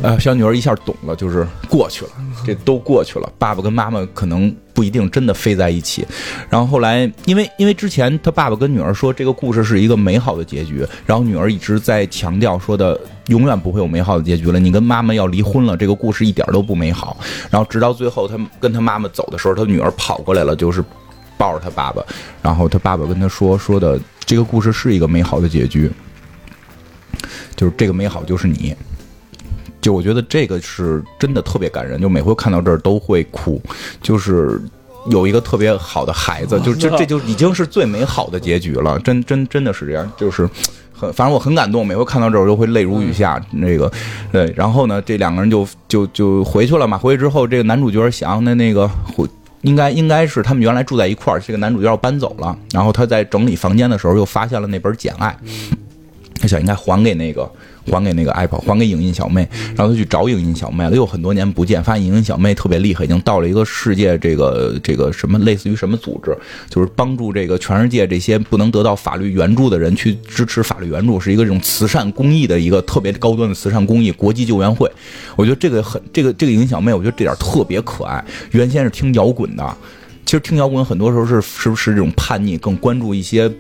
[0.02, 2.11] 呃， 小女儿一下懂了，就是过去了，
[2.45, 3.31] 这都过去了。
[3.38, 6.06] 爸爸跟妈妈可能不一定真的飞在一起。
[6.49, 14.60] 然后后来，因为因为之前他爸爸跟女儿说这个故事是一个美好的结局，然后女儿一直在强调说的永远不会有美好的结局了。
[14.60, 17.18] 你跟妈妈要离婚了，这个故事一点都不美好。
[17.49, 20.84] 然后直到最后，他跟他妈妈走的时候，他女儿跑过来了，就是
[21.38, 22.03] 抱着他爸爸，
[22.41, 25.91] 然后他爸爸跟他说说的这个故事是一个美好的结局，
[27.55, 28.76] 就是这个美好就是你。
[29.80, 33.61] 就我觉得这个是真的特别感人，就每回看到这儿都会哭。
[34.01, 34.59] 就是
[35.09, 38.99] 有一个特别好的孩子，就就这就已经是最美好的结局了。
[38.99, 40.49] 真真真的是这样，就是
[40.91, 41.88] 很反正我很感动。
[41.88, 43.41] 每回看到这儿，我都会泪如雨下。
[43.51, 43.89] 那个
[44.30, 46.97] 对，然后呢，这两个人就就就回去了嘛。
[46.97, 48.85] 回去之后，这个男主角想，那那个
[49.15, 49.26] 回
[49.68, 52.57] 应该应该是他们原来住在一块儿，这个男主角要搬走了。
[52.72, 55.38] 然后他在整理房间的时候，又发现了那本《简爱》，
[56.39, 57.52] 他想应该还给那个。
[57.91, 66.38] 还给那个 Apple，还给影印小妹，然后他去找影印小妹了，又很多年不见，发现影印小妹特别厉害，已经到了一个世界这个这个什么类似于什么组织，
[66.69, 74.91] 就是帮助这个全世界这些不能得到法律援助的人去支持法律援助，是一个这种慈善公益的一个特别高端的慈善公益国际救援会。
[75.35, 78.23] 我觉得这个很这个这个影印小妹，我觉得这点特别可爱。
[78.51, 79.77] 原先是听摇滚的，
[80.26, 83.51] 其实听摇滚很多时候是是不是这种叛逆，更关注一些。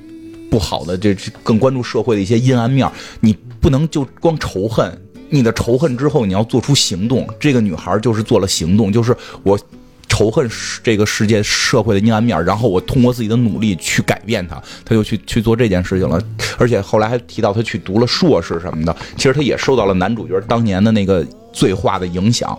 [0.49, 1.13] 不好的，这
[1.43, 2.89] 更关注社会的一些阴暗面。
[3.19, 3.35] 你
[3.67, 4.97] 不能就光仇恨，
[5.29, 7.27] 你的仇恨之后你要做出行动。
[7.37, 9.13] 这个女孩就是做了行动，就是
[9.43, 9.59] 我
[10.07, 10.49] 仇恨
[10.81, 14.55] 这个世界社会的阴暗面，然后我通过自己的努力去改变它。
[14.85, 16.17] 她就去去做这件事情了，
[16.57, 18.95] 而且后来还提到她去读了硕士什么的。
[19.17, 22.57] 其实她也受到了男主角当年的那个醉话的影响，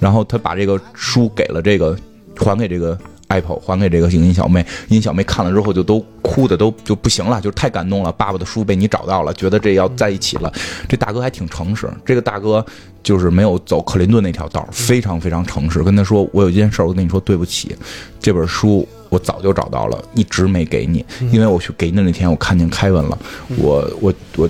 [0.00, 1.96] 然后她把这个书给了这个，
[2.36, 2.98] 还给这个。
[3.28, 4.60] Apple，还给这个影音小妹。
[4.88, 8.10] 影音小妹看了之后就都哭的都就不行了，就是太感动了。
[8.12, 10.52] 爸爸的书被你找到了，觉得这要在一起了。
[10.88, 12.64] 这大哥还挺诚实，这个大哥
[13.02, 15.82] 就是没有走克林顿那条道，非常非常诚实。
[15.82, 17.76] 跟他说，我有一件事，我跟你说对不起，
[18.20, 23.18] 这本书我早就找到了，一直没给你，因为我去给你的那天，我看见凯文了，
[23.56, 24.48] 我我我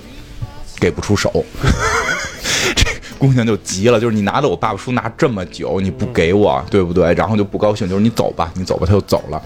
[0.79, 1.45] 给不出手。
[2.75, 2.88] 这
[3.19, 7.13] 姑娘就急了，就是你拿着我爸爸书拿这么久，你不给我，对不对？
[7.15, 9.43] 然后就不高兴，就是你走吧，你走吧，他就走了。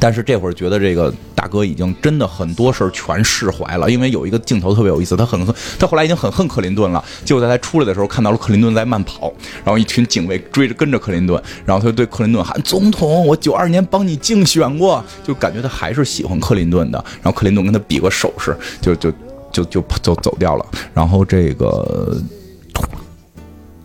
[0.00, 7.02] 但是这会儿觉得这个大哥已经真的很多事儿全释怀了，因为有一个镜头特别有意思，他很恨，他后来已经很恨克林顿了。
[7.24, 9.32] 结果在他出来的时候看到了克林顿在慢跑，
[9.64, 17.02] 然后一群警卫追着跟着克林顿，然后他就对克林顿喊：“总统，我九二年帮你竞选过。”就感觉他还是喜欢克林顿的。
[17.22, 19.10] 然后克林顿跟他比个手势，就就
[19.50, 20.66] 就就就走掉了。
[20.92, 22.20] 然后这个。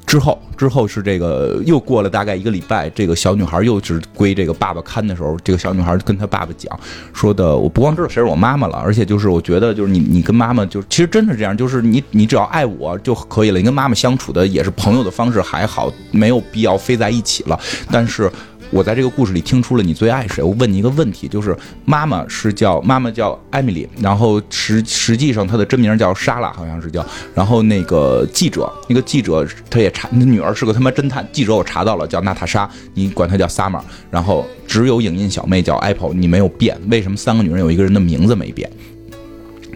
[0.10, 6.80] 之后，之后是这个又过了大概一个礼拜，这个小女孩又是归这个爸爸看的时候，这个小女孩跟她爸爸讲
[7.14, 17.60] 说的，我不光知道谁是我妈妈了，而且就是我觉得就是你你跟妈妈就其实真是这样，就是你你只要爱我就可以了，你跟妈妈相处的也是朋友的方式还好，没有必要非在一起了，
[17.92, 18.32] 但是。
[18.72, 20.44] 我在这个故事里听出了你最爱谁？
[20.44, 27.06] 我问你一个问题，就是妈妈是叫妈妈叫艾米丽，然后实实际上她的真名叫莎拉，好像是叫。
[27.34, 31.28] 然后那个记者，那个记者他也查，女儿是个他妈侦探。
[31.32, 33.82] 记者我查到了，叫娜塔莎，你管她叫 Summer。
[34.12, 38.70] 然后只有影印小妹叫 Apple，你没有变，为什么三个女人有一个人的名字没变？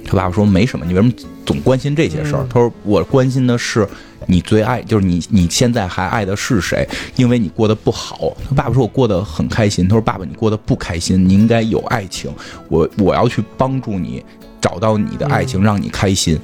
[0.05, 1.13] 他爸爸说没什么，你为什么
[1.45, 2.45] 总关心这些事儿？
[2.49, 3.87] 他说我关心的是。
[4.25, 6.87] 你最爱就是你，你现在还爱的是谁？
[7.17, 8.31] 因为你过得不好。
[8.47, 12.31] 他爸爸说：“我过得很开心。”他说：“爸爸，你过得不开心，你应该有爱情。
[12.69, 14.23] 我我要去帮助你
[14.61, 16.39] 找到你的爱情，让你开心。”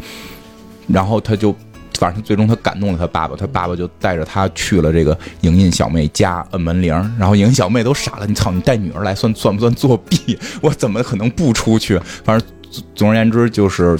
[0.92, 1.56] 然后他就，
[1.98, 3.36] 反正最终他感动了他爸爸。
[3.38, 6.94] 他爸爸就带着他去了这个莹印小妹家，摁门铃。
[7.18, 10.38] 然后莹印小妹都傻了：“你操，你带女儿来算算不算作弊？
[10.62, 12.46] 我怎么可能不出去？”反正
[12.96, 14.00] 总而言之就是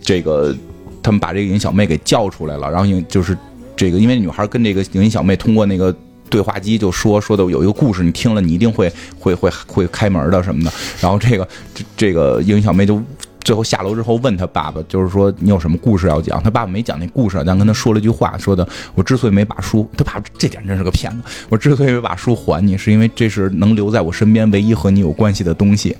[0.00, 0.56] 这个。
[1.00, 3.34] 他们把这个影音小妹给叫出来了，然后影就是
[3.74, 5.94] 这个，因为女孩跟这个影音小妹通过那个
[6.28, 10.72] 对话机就说说的有一个故事，你听了你一定会会会 会开门的什么的。
[11.00, 11.48] 然后这个
[11.96, 13.00] 这个影音小妹就
[13.40, 16.42] 最后下楼之后问他爸爸，就是说你有什么故事要讲？
[16.42, 21.22] 他爸爸没讲那故事，但跟他说了一句话，说的我之所以没把书，他爸这点真是个骗子。
[21.48, 25.96] 我之所以没把书还你，是因为这是能留在我身边唯一和你有关系的东西。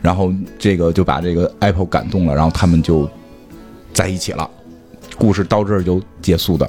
[0.00, 3.08] 然后这个就把这个 Apple 感动了，然后他们就。
[3.94, 4.48] 在一起了，
[5.18, 6.66] 故事到这儿就结束的。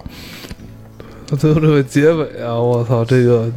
[1.40, 3.50] 最后这个结尾啊，我操，这个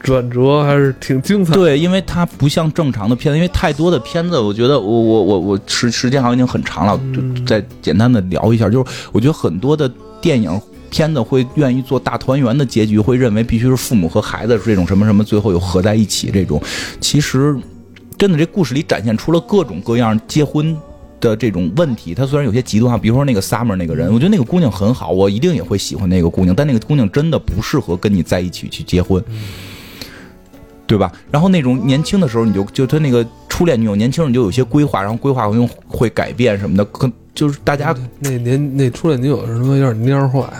[0.00, 1.54] 转折还是挺精彩。
[1.54, 9.88] 对，因为它不像正常的片子，因为太多的片子，我觉得我我我我时时间好像已经很长了，就再简单的聊一下，就是我觉得很多的
[10.20, 10.60] 电影
[10.90, 16.60] 片子会愿意做大团圆的结局，会认为必须是父母和孩子这种什么什么最后又合在一起这种。
[17.00, 17.56] 其实
[18.20, 20.76] 真的，这故事里展现出了各种各样结婚。
[21.20, 29.22] 的这种问题，他虽然有些极端哈，比如说那个 Summer 那个人，我觉得那个姑娘很好，我一定也会喜欢那个姑娘，但那个姑娘真的不适合跟你在一起去结婚，
[30.86, 31.12] 对吧？
[31.30, 40.50] 然后那种年轻的时候，你就就他那个初恋女友，年轻人就有些规划，然后规划会会改变什么的，可就是大家那年那初恋女友是他妈有点蔫坏。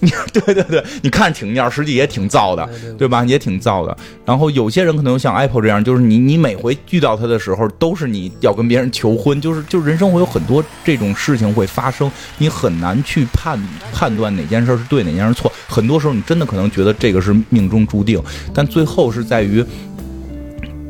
[0.32, 3.24] 对对对，你看挺蔫，实际也挺燥的，对吧？
[3.24, 3.96] 也挺燥的。
[4.24, 13.60] 然后有些人可能像 Apple 这样，就是你你每回遇到他的时候，都是你要跟别人求婚，就是就是人生会有很多这种事情会发生，你很难去判
[13.92, 15.52] 判断哪件事是对，哪件事错。
[15.68, 18.22] 很多时候你真的可能觉得这个是命中注定，
[18.54, 19.64] 但最后是在于。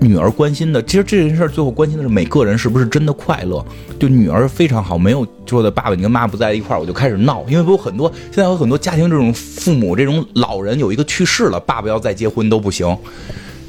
[0.01, 3.65] 女儿关心的，其实这件事最后关心的是每个人是不是真的快乐。
[3.99, 7.45] 就女儿非常好，没有说的爸爸你跟妈妈不在一块儿，我就开始闹。
[7.49, 12.97] 因为不有很多现在有很多家庭这种父母这种老人有一个去世了，爸爸要再结婚都不行。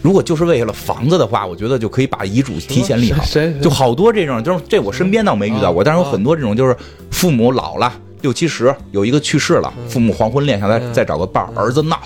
[0.01, 3.23] 如果就是为了房子的话，我觉得就可以把遗嘱提前立好。
[3.61, 6.75] 就好多这种，就是这我身边倒没遇到过，但是有很多这种就是
[7.11, 11.99] 父母老了六七十，有一个去世了，父母黄昏恋想再再找个伴儿，儿子闹，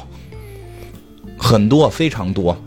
[1.38, 2.58] 很多非常多。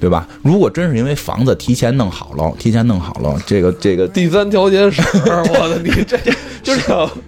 [0.00, 0.28] 对吧？
[0.42, 6.16] 如果真是因为房子提前弄好了，提前弄好了，这个这个第三条件是，我的你这
[6.62, 6.80] 就是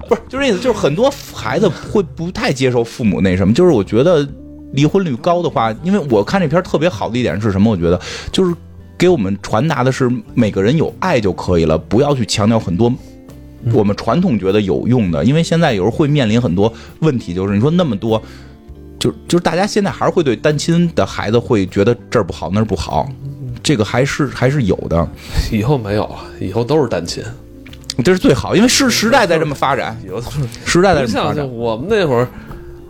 [0.09, 4.27] 不是就是意思就是很多孩子会不太接受父母那什么，就是我觉得
[4.73, 7.71] 离婚率高的话，因为我看这片特别好的一点是什么？
[7.71, 8.55] 我觉得就是
[8.97, 12.93] 给我们传达的是每个人有爱就可以了，不要去强调很多
[13.73, 18.23] 我们传统觉得有用的，因为现在有时候会面临很多问题，就是你说那么多。
[19.01, 23.09] 就就是大家现在还是会对单亲的孩子会觉得这儿不好那儿不好，
[23.63, 25.09] 这个还是还是有的。
[25.51, 27.25] 以后没有了，以后都是单亲，
[28.05, 29.99] 这是最好，因为是时代在这么发展，
[30.65, 31.51] 时代在这么发展。
[31.51, 32.29] 我们那会儿，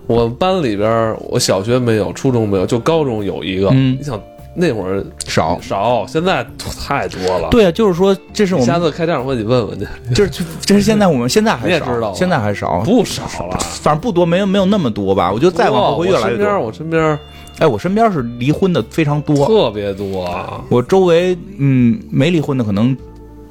[0.08, 3.70] 我们班里边，我小学没有，初中没有，就高中有一个。
[3.70, 4.20] 你想
[4.60, 5.58] 那会儿少。
[5.60, 6.46] 少，现在
[6.78, 13.58] 太多了。，对啊，就是说，这是我们，下次开家长会你问问去，就是这是现在我们现在还少，你也知道啊现在还少，不少了。
[13.82, 15.32] 反正不多，没有没有那么多吧。
[15.32, 16.60] 我觉得再往后会越来越多。
[16.60, 17.18] 我身边
[17.58, 20.62] 哎，我身边是离婚的非常多，特别多啊。
[20.68, 22.96] 我周围嗯没离婚的可能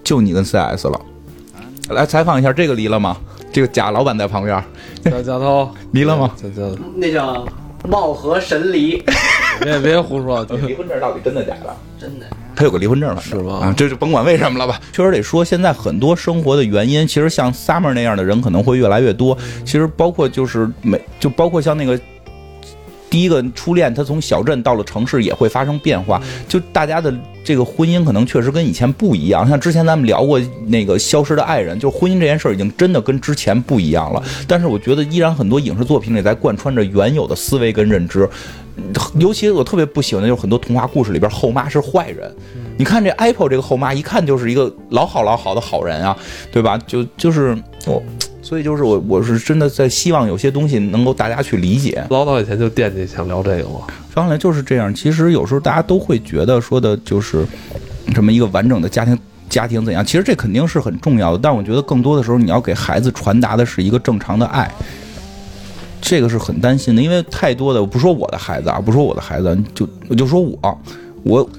[0.03, 1.01] 就你跟 CS 了。
[1.89, 3.17] 来采访一下，这个离了吗？
[3.51, 4.63] 这个贾老板在旁边
[5.03, 6.31] 贾贾涛离了吗？
[6.95, 7.43] 那叫
[7.87, 9.03] 貌合神离，
[9.61, 11.75] 别别胡说，离婚证到底真的假的？
[11.99, 12.25] 真的。
[12.55, 14.79] 他有个离婚证，是吧啊，这就甭管为什么了吧。
[14.91, 19.37] 确实得说，现在很多生活的原因，其实像 Summer 那样的人可能会越来越多。
[19.63, 21.97] 其实包括就是每就包括像那个
[23.09, 26.21] 第一个初恋，他从小镇到了城市也会发生变化。
[26.47, 27.13] 就大家的
[27.43, 29.47] 这个婚姻可能确实跟以前不一样。
[29.47, 34.23] 像之前咱们聊过那个《消失的爱人》，就婚姻这件事儿已经真的跟之前不一样了。
[34.47, 38.29] 但是我觉得依然很多影视作品里在贯穿着原有的思维跟认知。
[39.17, 42.33] 尤其我特别不喜欢的就是很多童话故事里边后妈是坏人。
[42.77, 46.15] 你看这 Apple 这个后妈，一看就是一个老好老好的好人啊，
[46.49, 46.77] 对吧？
[46.87, 48.01] 就就是我，
[48.49, 52.03] 所以就是我我是真的在希望有些东西能够大家去理解。
[52.09, 53.81] 老早以前就惦记想聊这个嘛。
[54.15, 54.91] 当然就是这样。
[54.91, 57.45] 其实有时候大家都会觉得说的就是
[58.11, 59.15] 什么一个完整的家庭。
[59.47, 60.05] 家庭怎样？
[60.05, 64.71] 其实这肯定是很重要的，但我觉得更多的时候，你要给孩子传达的是一个正常的爱，
[65.99, 70.59] 这个是很担心的，因为太多的，我不说我的孩子啊，不说我的孩子，就我就说我，
[71.23, 71.49] 我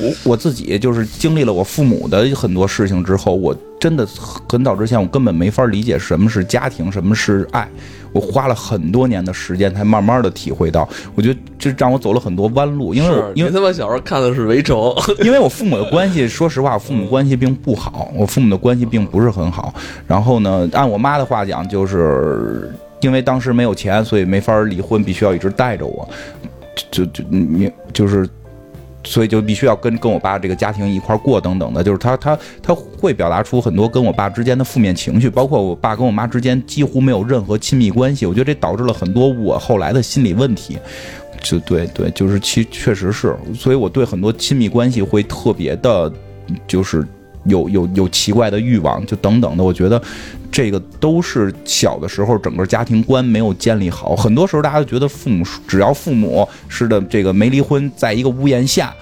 [0.00, 4.06] 我我自己就是经历了我父母的很多事情之后，我真的
[4.48, 7.68] 很早之前我根本没法理解什么是家庭，什么是爱。
[8.12, 14.74] 我花了很多年的时间才慢慢的体会到，我觉得这让我走了很多弯路，因为我因为他妈小时候看的是《围城》，
[15.22, 19.74] 因为我父母的关系，说实话，我父母关系并不好，我父母的关系并不是很好。
[20.06, 22.72] 然后呢，按我妈的话讲，就是
[23.02, 26.08] 因为当时没有钱，所以没法离婚，必须要一直带着我，
[26.90, 28.26] 就就你就是。
[29.06, 40.76] 所以就必须要跟跟我爸这个家庭一块过等等的，就是他他他会表达出很多跟我爸之间的负面情绪，包括我爸跟我妈之间几乎没有任何亲密关系，我觉得这导致了很多我后来的心理问题。
[41.42, 46.12] 就对对，就是其确实是，所以我对很多亲密关系会特别的，
[46.66, 47.06] 就是
[47.48, 49.62] 有有有奇怪的欲望，就等等的。
[49.64, 50.00] 我觉得
[50.50, 54.14] 这个都是小的时候整个家庭观没有建立好。
[54.16, 58.94] 很多时候大家都觉得父母只要父母是的这个没离婚，在一个屋檐下。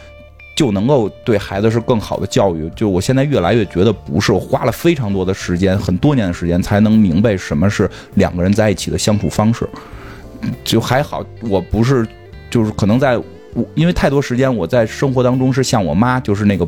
[0.57, 2.71] 就能够对孩子是更好的教育。
[2.77, 9.69] 就我现在越来越觉得不是，我花了非常多的时间，很多年的时间才能明白什么是两个人在一起的相处方式。
[10.63, 12.07] 就还好，我不是，
[12.51, 13.21] 就是可能在，
[13.75, 16.65] 因为太多时间我在生活当中是像我妈，就是那个，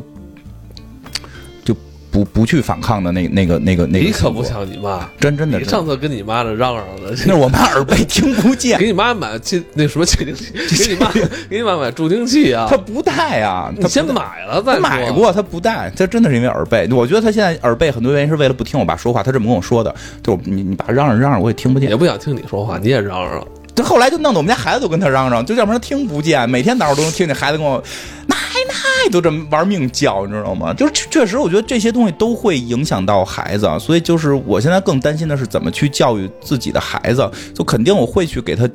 [2.11, 4.05] 不不去反抗的那那个那个那个。
[4.05, 5.59] 你可不像你妈，真真的。
[5.59, 8.77] 你上次跟你妈这嚷嚷的， 那是我妈耳背听不见。
[8.79, 11.11] 给你妈买气那什么窃听器，给你妈
[11.49, 12.67] 给你妈买助听器啊。
[12.71, 14.81] 她不戴啊，你先买了再说。
[14.81, 16.87] 买过，她不戴，她真的是因为耳背。
[16.91, 19.93] 我觉得她现在耳背很多原因是为了不听我爸说话，她这么跟我说的。
[20.23, 21.89] 就你你爸嚷嚷嚷嚷，我也听不见。
[21.89, 23.45] 也不想听你说话，你也嚷嚷。
[23.77, 27.77] 这后来就弄得我们家孩子都跟他嚷嚷，就要不然听不见，每天早上都能听见孩子跟我
[28.25, 30.73] 奶奶都这么玩命叫，你知道吗？
[30.73, 38.67] 就是确实，我觉得这些东西都会影响到孩子，所以就是我现在更担心的是怎么去教育自己的孩子，就肯定我会去给他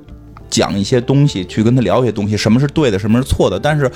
[0.48, 3.90] 讲一些东西，去跟他聊一些东西，什么是对的，什么是错的，但是。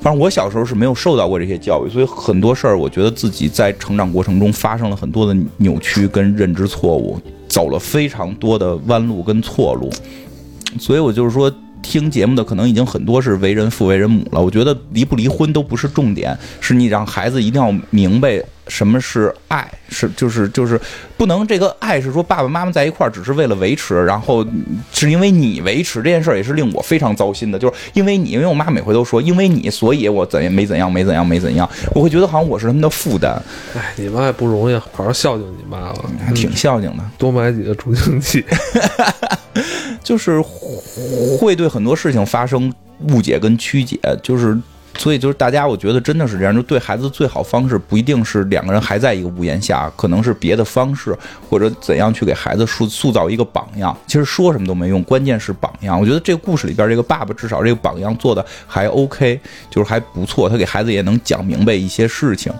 [0.00, 9.90] 反正我小时候是没有受到过这些教育，所以很多事儿，我觉得自己在成长过程中发生了很多的扭曲跟认知错误，走了非常多的弯路跟错路，
[10.78, 14.40] 所以我就是说，听节目的可能已经很多是为人父为人母了。
[14.40, 20.78] 我觉得离不离婚都不是重点，是你让孩子一定要明白什么是爱，是就是就是
[21.16, 24.46] 不能这个爱是说爸爸妈妈在一块儿只是为了维持，然后
[24.92, 33.40] 是因为你维持这件事儿也是令我非常糟心的，就是因为你，因为我妈每回都说因为你，所以我怎样没怎样没怎样没怎样，我会觉得好像我是他们的负担，
[33.74, 37.02] 哎，你妈也不容易，好好孝敬你妈吧，还 挺孝敬的。
[37.16, 38.44] 多买几个助听器。
[40.08, 40.42] 就是
[41.38, 42.72] 会对很多事情发生
[43.10, 44.58] 误解跟曲解，就是
[44.96, 51.14] 所以就是大家，我觉得真的是这样，就对孩子最好方式不一定是两个人还在一个屋檐下，可能是别的方式，
[51.50, 53.94] 或者怎样去给孩子塑塑造一个榜样。
[54.06, 56.00] 其实说什么都没用，关键是榜样。
[56.00, 62.50] 我觉得这个故事里边这个爸爸至少这个榜样做的还 OK，就是还不错，他给孩子也能讲明白一些事情。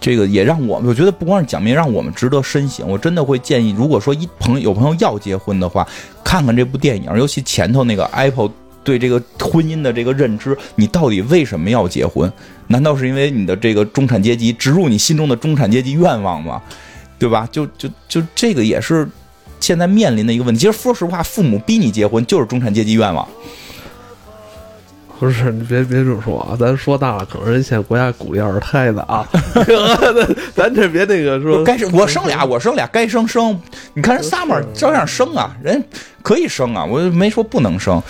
[0.00, 2.88] 这个也让我们，我觉得不光是讲明，让我们值得深省。
[2.88, 5.86] 我真的会建议，如果说一朋友有朋友要结婚的话，
[6.24, 8.50] 看看这部电影，尤其前头那个 Apple
[8.82, 12.32] 对这个婚姻的这个认知，你到底为什么要结婚？
[12.66, 16.60] 难道是因为你的这个中产阶级植入你心中的中产阶级愿望吗？
[17.18, 17.48] 对吧？
[17.50, 19.08] 就就就这个也是
[19.60, 20.60] 现在面临的一个问题。
[20.60, 23.26] 其实说实话，父母逼你结婚就是中产阶级愿望。
[25.18, 33.60] 不是你别别这么说啊，咱说大了，可能人现在国家鼓励二胎的啊， 咱咱这别那个说该生我生俩，我生俩，该生生。
[33.94, 35.82] 你看人 summer 照样生啊，人
[36.22, 38.00] 可以生啊，我没说不能生。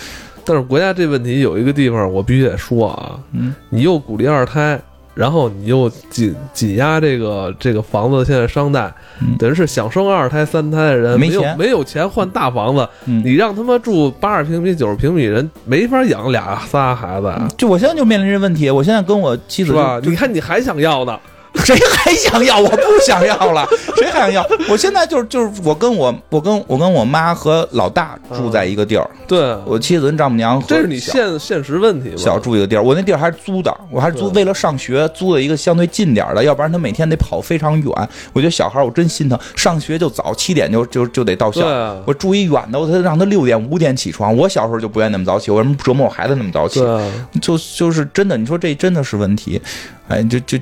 [0.45, 4.79] 但是国家这问题有一个地方我必须得说啊，嗯，你又鼓励二胎，
[5.19, 8.89] 然后你又紧紧压这个这个房子现在商贷，
[9.19, 9.35] 嗯。
[9.37, 13.21] 等于是想生二胎三胎的人没有没有钱换大房子，嗯。
[13.25, 19.99] 你让他妈住八十平米九十平米人没法养俩仨孩子，就我现在就面临这问题，我现在跟我妻子是吧？
[20.01, 21.19] 你看你还想要呢，
[21.65, 22.57] 谁还想要？
[22.57, 23.67] 我不想要了，
[23.97, 24.45] 谁还想要？
[24.69, 32.15] 我现在就是就是我跟我我跟我跟我妈和老大住在一个地儿，对，我妻子跟丈母娘这是你现现实问题嘛？
[32.17, 38.09] 小住一个地儿，我那地儿还是租的，我还是租为了上学租的一个相对近点儿的，要不然他每天得跑非常远。
[38.33, 41.67] 我觉得小孩儿我真心疼，上学就早，七点就就就得到校。
[41.67, 44.35] 啊，我住一远的，我他让他六点五点起床。
[44.35, 46.83] 我小时候就不愿意那么早起，我为什么折磨我孩子那么早起？
[46.85, 47.01] 啊，
[47.41, 49.61] 就就是真的，你说这真的是问题，
[50.07, 50.57] 哎，就就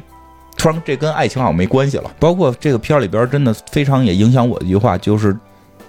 [0.58, 2.12] 突然这跟爱情好像没关系了。
[2.20, 5.38] 包括这个片儿里边，真的非常也影响我的一句话，就是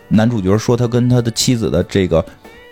[0.08, 2.24] 男主角说他跟他的妻子的这个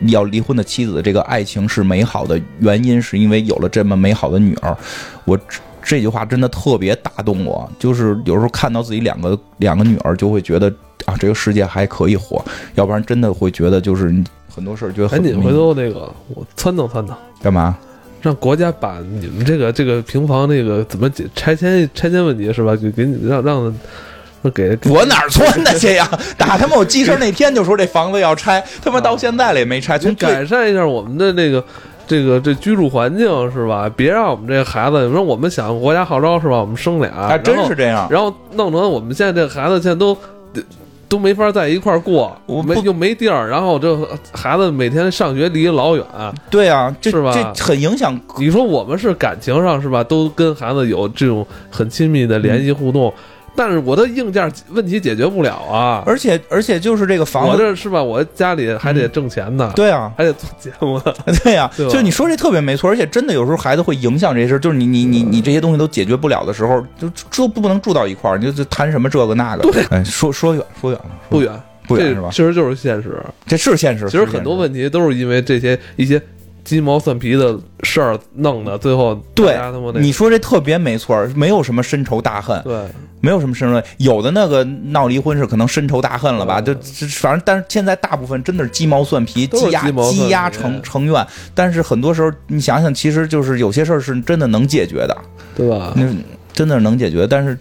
[0.09, 4.77] 要离婚的妻子的这个爱情是美好的，原因是因为有了这么美好的女儿。
[5.25, 10.69] 我这这句话真的特别打动我，就是有时候看到自己两个两个女儿，就会觉得
[11.05, 12.45] 啊，这个世界还可以活，
[12.75, 14.13] 要不然真的会觉得就是
[14.53, 17.15] 很多事儿觉得很赶紧回头那个我撺掇撺掇。
[17.41, 17.79] 干嘛？
[18.27, 22.75] 让国家把你们这个这个平房那个怎么解拆迁拆迁问题是吧？
[22.75, 23.63] 给给你让让
[24.43, 26.11] 让给给我哪儿撺的去呀？
[26.37, 29.97] 打他妈我记事儿那天就说这房子要拆，他妈到现在了也没拆。
[29.97, 31.65] 从从最改善一下我们的那个
[32.05, 33.89] 这个这居住环境是吧？
[33.97, 36.59] 别让我们这个孩子，你说我们想国家号召是吧？
[36.59, 38.09] 我们生俩，还真是这样。
[38.11, 40.17] 然后弄成我们现在这个孩子现在都。
[41.09, 43.97] 都没法在一块儿过，我不没又没地儿，然后这
[44.33, 46.05] 孩子每天上学离老远，
[46.51, 47.33] 对啊，这是吧？
[47.55, 48.19] 这很影响。
[48.39, 53.13] 你说我们是感情上是吧，都跟孩子有这种很亲密的联系互动，
[53.57, 56.03] 但是我的硬件问题解决不了啊。
[56.07, 61.15] 而且而且就是这个房我子，这是吧，我家里还得挣钱呢，对啊，还得做节目呢。
[61.43, 69.63] 对呀、 对就你说这特别没错，而且真的有时候孩子会影响这些事儿，就是你你你你这些东西都解决不了的时候，就就不能住到一块儿，你就就谈什么这个那个。
[69.71, 71.53] 对，哎，说说远说远了，不远，
[71.89, 72.29] 这不远是吧？
[72.31, 73.21] 其实就是现实。
[73.47, 74.09] 这是现实。
[74.11, 76.21] 其实很多问题都是因为这些一些
[76.67, 79.57] 鸡毛蒜皮的事儿弄的，最后对
[80.01, 82.83] 你说这特别没错，没有什么深仇大恨，对
[83.21, 86.61] 没有什么深仇，有的那个闹离婚是可能深仇大恨了吧？
[86.61, 86.75] 就
[87.21, 91.25] 反正，但是现在大部分真的是鸡毛蒜皮，积压积压成成怨。
[91.55, 95.17] 但是很多时候，你想想，其实就是有些事儿是真的能解决的，
[95.55, 95.93] 对吧？
[95.95, 96.05] 那
[96.53, 97.29] 真的是能解决。
[97.29, 97.57] 但是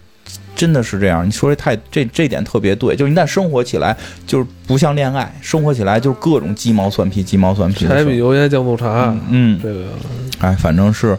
[0.56, 3.96] 真的是这样，你说这太这这点特别对，就是一旦生活起来，
[4.26, 8.18] 就是不像恋爱，生活起来就是各种鸡毛蒜皮、鸡毛蒜皮的柴米。
[8.18, 9.86] 油盐酱醋茶，嗯，这个
[10.40, 11.18] 哎，反正是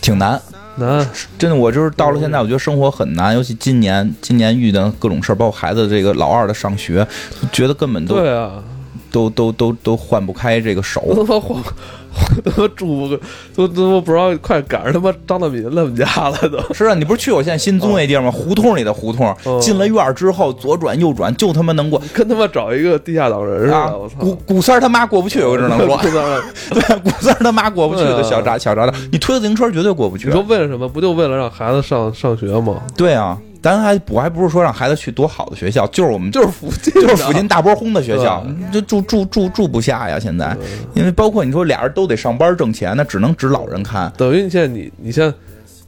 [0.00, 0.40] 挺难。
[0.76, 1.06] 难。
[1.38, 7.06] 真的，我就是到了现在，我觉得生活很难，尤其今年，今年遇到各种事儿，包括孩子这个老二的上学，
[7.50, 8.62] 觉得根本都对啊，
[9.10, 11.00] 都都都都换不开这个手。
[11.06, 11.62] 我他妈晃，
[12.44, 13.20] 他妈住个
[13.54, 16.74] 都都不知道快赶上他妈张大民他们家了都。
[16.74, 18.30] 是啊，你不是去我现在新租那地儿吗？
[18.30, 24.08] 胡同里的胡同，哦进了院儿之后，左转右转，就他妈能过跟他妈找一个地下党人似啊的，我！
[24.08, 24.14] 操！
[24.18, 30.32] 古古三他妈过不去，我只能说， 对，古三他妈过不去的小闸小闸的，你推自行车绝对过不去你。
[30.32, 30.88] 说为了什么？
[30.88, 32.82] 不就为了让孩子上上学吗？
[32.96, 40.18] 对啊，咱还我还不是说让孩子去多好的学校，就是我们就是附近，就是附近大波轰的学校，就住住住住不下呀。
[40.18, 40.56] 现在，
[40.94, 44.10] 因为包括你说俩人都得上班挣钱，那只能指老人看。
[44.16, 45.32] 等于你现在你你像，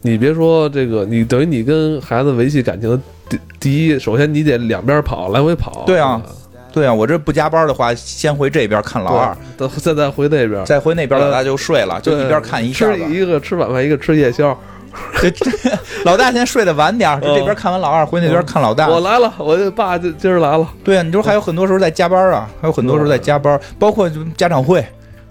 [0.02, 5.84] 你别说这个，你等于你跟孩子维系感情的第第一，首先你得两边跑，来回跑。
[5.86, 6.20] 对啊
[6.72, 12.98] 对啊，我这不加班的话，先回这边看老二，再再回那边，再回那边老大就睡了，就一边看一下吃。
[13.10, 14.58] 一个吃晚饭，一个吃夜宵。
[15.20, 15.50] 这这
[16.04, 18.88] 老大先睡得晚点儿，这边看完老二，回那边看老大。
[18.88, 20.68] 我来了，我这爸就今儿来了。
[20.84, 24.84] 对啊，你说还有很多时候在加班啊，还有很多时候在加班，包括就家长会，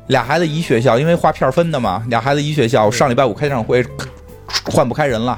[0.08, 3.86] 俩孩子一学校，因为划片儿分的嘛，俩孩子一学校，上礼拜五开家长会，
[4.66, 5.38] 换不开人了。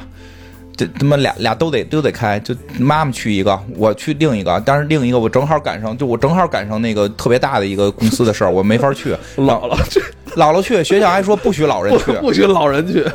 [0.75, 9.13] 这他妈俩俩都得都得开，就妈妈去一个，我去另一个，但是另一个我正好赶上，就我正好赶上那个特别大的一个公司的事儿，我没法去。
[9.37, 9.99] 姥姥去，
[10.35, 12.11] 姥姥去，学校还说不许老人去。
[12.21, 13.05] 不许老人去。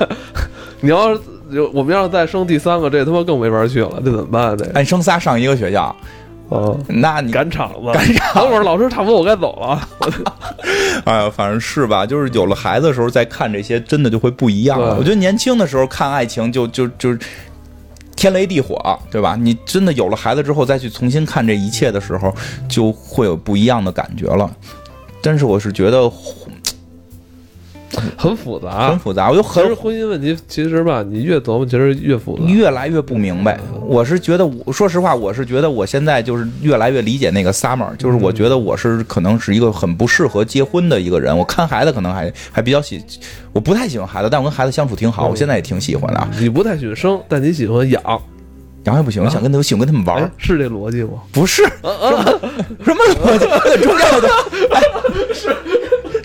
[0.80, 1.20] 你要是
[1.52, 4.56] 就我们要是再生第三个，这他妈更没法去了，这怎么办？
[4.56, 5.94] 这俺生仨上一个学校，
[6.50, 9.88] 哦，那你赶场子，赶场等会儿老师差不多，我该走了。
[11.04, 14.94] 哎呀，反正是吧，就是有了孩子的时候再看这些，真的就会不一样了。
[14.96, 17.18] 我觉得年轻的时候看爱情就就就是
[18.18, 18.76] 天雷地火，
[19.12, 19.36] 对吧？
[19.40, 22.34] 你真的有了孩子之后再去重新看这一切的时候，
[22.68, 24.50] 就会有不一样的感觉了。
[25.22, 26.10] 但是我是觉得，
[28.16, 29.30] 很复杂，很复杂。
[29.30, 32.44] 我就其实很婚姻问题，其实吧，你越琢磨，其实越复杂。
[32.44, 33.58] 越来越不明白。
[33.82, 41.36] 我是觉得我，说实话，我是觉得我现在就是越来越理解那个 summer，就是我觉得我是可能是一个很不适合结婚的一个人。
[41.36, 43.02] 我看孩子可能还还比较喜，
[43.52, 46.28] 我不太喜欢孩子，但我跟孩子相处挺好，我现在也挺喜欢的啊。
[46.38, 48.02] 你不太喜欢生，但你喜欢养，
[48.84, 51.12] 然后也不行，我想跟他们喜欢跟他们玩是这逻辑吗？
[51.32, 53.46] 不是什么逻辑？
[53.82, 54.28] 中间我就
[54.76, 54.82] 哎
[55.32, 55.56] 是。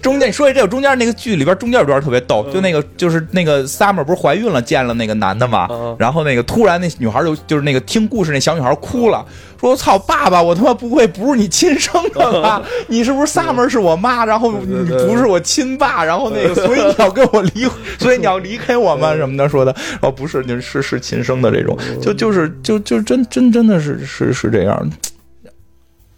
[0.04, 9.26] 中间你说起这个中间那个剧里边中间有段特别逗，就那个就是那个 Summer 不是怀孕了见了那个男的嘛嗯，然后那个突然那女孩就就是那个听故事那小女孩哭了，
[9.58, 12.62] 说我操爸爸，我他妈不会不是你亲生的吧？
[12.88, 17.66] 你是不是 Summer 是我妈，然后你不是我亲爸，然后那个所以你要跟我离，
[17.98, 24.92] 所以你要离开我吗什么的说的，哦不是，你是是亲生的这种，就就是就就真真真的是是是这样，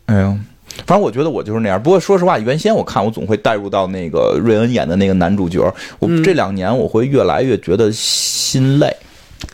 [0.08, 0.36] 哎呦。
[0.86, 1.82] 反正我觉得我就是那样。
[1.82, 5.62] 不过说实话，原先我看我总会带入到那个瑞恩演的那个男主角。
[6.00, 8.96] 我嗯这两年我会越来越觉得心累，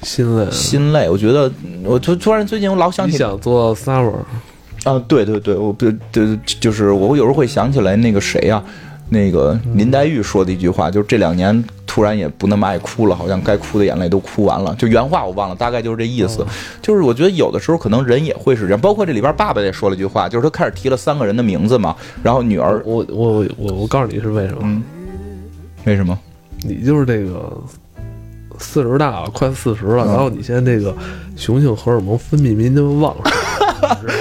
[0.04, 0.50] 心累。
[0.52, 1.10] 心累。
[1.10, 1.52] 我觉得
[1.84, 4.14] 我突突然最近我老想你起想做 summer，
[4.84, 8.64] 啊，对对对，我不对，就是我有时候会想起来那个谁呀、
[9.14, 14.74] 那个林黛玉说的一句话，就是这两年突然也不那么爱哭了，好像该哭的眼泪都哭完了。
[14.76, 16.46] 就原话我忘了，大概就是这意思。
[16.82, 21.94] 就是我觉得有的时候可能人也会是这样，包括这里边爸爸也说了一句话，就是他开始提了三个人的名字嘛，
[22.24, 24.60] 然后女儿我我我我我告诉你是为什么？
[24.64, 24.82] 嗯
[25.84, 26.18] 为什么？
[26.62, 27.52] 你就是这个
[28.60, 30.96] 四十大了，快四十了，嗯然后你现在这个
[31.36, 33.34] 雄性荷尔蒙分泌没那么旺盛，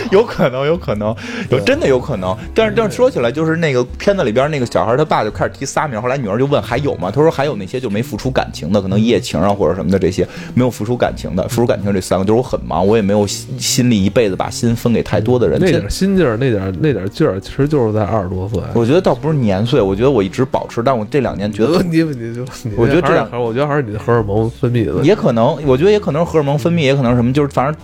[0.11, 1.15] 有可能，有可能，
[1.51, 2.37] 有真的有可能。
[2.55, 7.11] 但是，但是说起来，就是那个片子里边那个小孩他爸就开始提仨名，后来女儿就问还有吗？
[7.11, 15.59] 他说还有那些就没付出感情的，可能一夜情啊或者什么的这些没有付出感情的，付出感情这三个就是我很忙，我也没有心心力一辈子把心分给太多的人。
[15.61, 18.61] 那点心劲儿，那点那点劲儿，其实就是在二十多岁。
[18.75, 22.43] 我觉得倒不是年岁，我觉得我一直保持，但我这两年觉得问题问题就，
[22.77, 25.09] 我觉得这样还是我觉得还是你的荷尔蒙分泌的问题。
[25.09, 27.75] 也可能，我觉得也可能是荷尔蒙分泌，也可能是什么，就是反正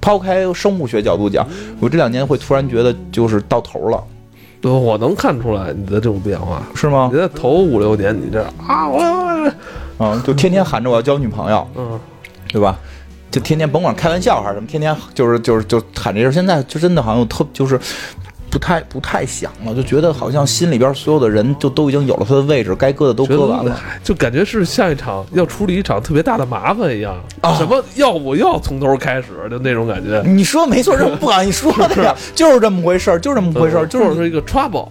[0.00, 1.44] 抛开生物学角度讲，
[1.80, 4.00] 我这两年会突然觉得就是到头了，
[4.60, 6.62] 对，我能看出来你的这种变化。
[6.74, 7.18] 是吗你？
[7.18, 9.54] 在头五六年，你这啊，我啊
[9.98, 11.98] 嗯，就天天喊着我要交女朋友，嗯，
[12.48, 12.78] 对吧？
[13.30, 16.32] 就天天甭管开玩笑还是什么，天天就是就是就喊这事儿。
[16.32, 17.78] 现在就真的好像特就是
[18.50, 23.78] 不太不太想了，就觉得好像心里边所有的人就都已经有了他的位置，该割的都觉得搁完了。
[24.02, 27.14] 就感觉是像一场要处理一场特别大的麻烦一样。
[27.40, 34.88] 啊什么要我要从头开始的那种感觉，你说没错，这不敢你说的呀， 就是这么回事儿，就是这么回事儿，就是一个 trouble。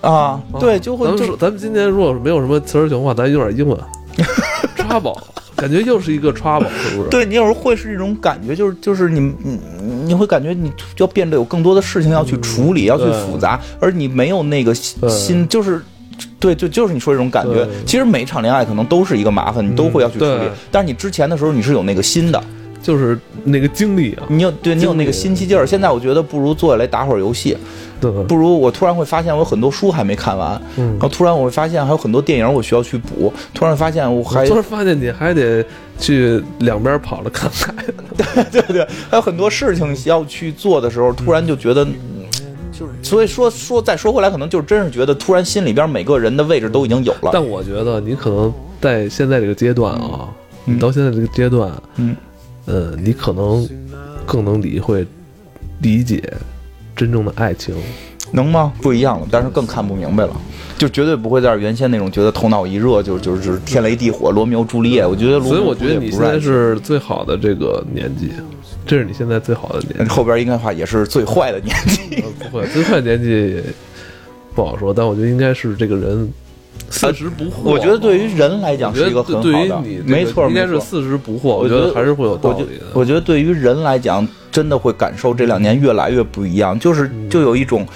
[0.00, 3.76] 啊，对，就会就咱们，咱们今天如果是没有什么词儿情话，咱用点英文。
[4.78, 5.18] trouble，
[5.58, 7.10] 感觉又是一个 trouble，是不是？
[7.10, 9.58] 对你有时候会是一种感觉，就是就是你你
[10.06, 15.82] 你会感觉你就要变得有更多的事情要去处理，要去复杂，而你没有那个对心，就是。
[16.40, 17.64] 对，就就是你说这种感觉。
[17.86, 20.50] 其实每一场恋爱可能都是一个麻烦，你都会要去处理对。
[20.70, 22.42] 但是你之前的时候，你是有那个心的，
[22.82, 25.64] 就是那个精力啊，你有对你有那个心气劲儿。
[25.64, 27.56] 现在我觉得不如坐下来打会儿游戏，
[28.00, 30.90] 对，不如我突然会发现我有很多书还没看完，嗯。
[30.92, 35.64] 然后突然我会发现还有很多电影我需要去补，突然发现我还突然发现你还得
[35.98, 37.74] 去两边跑着看看，
[38.50, 41.92] 对对，还有很多事情要去做的时候，突然就觉得，嗯
[42.70, 47.30] 就是所以说说再说回来，可能就真是觉得突然心里边每个人的位置都已经有了。
[47.32, 50.28] 但我觉得你可能在现在这个阶段啊，
[50.66, 50.76] 嗯。
[50.76, 52.14] 你到现在这个阶段，嗯，
[52.66, 53.68] 呃，你可能
[54.24, 55.04] 更能理会、
[55.80, 56.22] 理解
[56.98, 57.74] 真正的爱情。
[58.30, 58.74] 能吗？
[58.82, 60.36] 不一样了，但是更看不明白了，
[60.76, 65.06] 就绝对不会再是原先那种觉得头脑一热就就就是天雷地火、罗密欧朱丽叶。
[65.06, 68.30] 我觉得罗密欧所以我觉得朱丽叶不爱你现在是最好的这个年纪，
[68.84, 70.14] 这是你现在最好的年纪。
[70.14, 72.16] 后边应该话也是最坏的年纪。
[72.16, 73.62] 呃不会，最坏年纪
[74.54, 76.30] 不好说，但我觉得应该是这个人
[76.90, 77.62] 四十不惑。
[77.64, 81.48] 我觉得对于人来讲是一个很好对于的你，没错，应该是四十不惑。
[81.48, 82.84] 我我觉得还是会有道我觉理的。
[82.92, 84.26] 我觉得对于人来讲，
[84.58, 87.86] 真的会感受这两年越来越不一样，就是就有一种。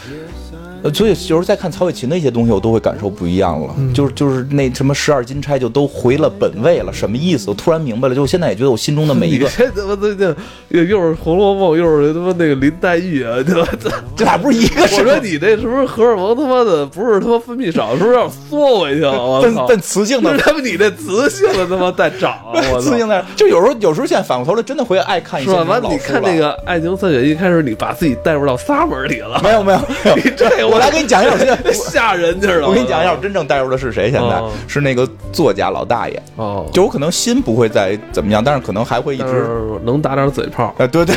[0.83, 3.75] 呃，所以有时候再看曹雪芹的一些东西，我都会感受不一样了。
[3.79, 7.51] 嗯就是就是那什么十二金钗就都回了本位了，什么意思？
[7.51, 8.15] 我突然明白了。
[8.15, 10.37] 就我现在也觉得我心中的每一个你，这
[10.69, 13.69] 又又是《红楼梦》，又是他妈那个林黛玉啊，对吧？
[14.17, 14.87] 这俩不是一个我。
[14.87, 19.13] 说你这是不是荷尔蒙他妈的不是他妈分泌少，是不是要缩回去啊？
[19.13, 19.67] 我操！
[19.67, 22.61] 奔奔雌性的他妈你这雌性的他妈在长啊！
[22.81, 22.97] 雌！
[22.97, 25.45] 性在，就有时候有时候现在反过头来真的会爱看一？
[25.45, 32.67] 些老书了看那个《爱情三选一》，开始你把自己带入到 summer 里了，没有没有没有，这我来给你讲一下，我现在 吓人去了。
[32.67, 34.11] 我跟你讲一下，我真正带入的是谁？
[34.11, 36.23] 现在哦是那个作家老大爷。
[36.37, 39.47] 哦，就我可能心不会再怎么样，但是可能还会一直
[39.85, 40.75] 能打点嘴炮。
[40.79, 41.15] 哎，对对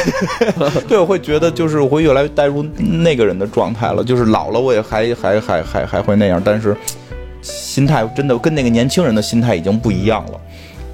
[0.58, 6.76] 对，对，我会觉得就是我会越来越带入那个人的状态了，就是老了我也还还还还还会那样，但是
[7.42, 10.42] 心态真的跟那个年轻人的心态已经不一样了。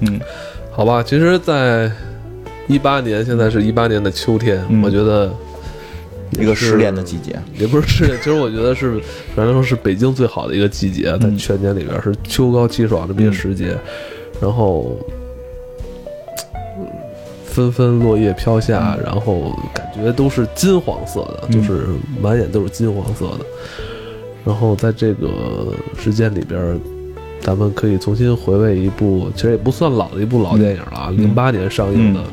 [0.00, 0.20] 嗯
[0.70, 1.90] 好吧，其实，在
[2.66, 5.32] 一八年，现在是一八年的秋天，嗯我觉得是
[6.40, 7.38] 一个失恋的季节。
[7.58, 9.00] 也不是失恋，其实我觉得是，
[9.34, 13.76] 反正说是北京最好的一个季节，在嗯全年里边是秋高气爽这么一个时节，
[14.40, 14.96] 然后。
[16.78, 16.86] 嗯
[17.44, 21.84] 纷纷落叶飘下，然后感觉都是金黄色的，嗯就是
[22.18, 23.44] 满眼都是金黄色的。
[24.42, 26.80] 然后在这个时间里边，
[27.42, 32.24] 咱们可以重新回味一部，其实也不算老的一部老电影了啊，零八、年上映的，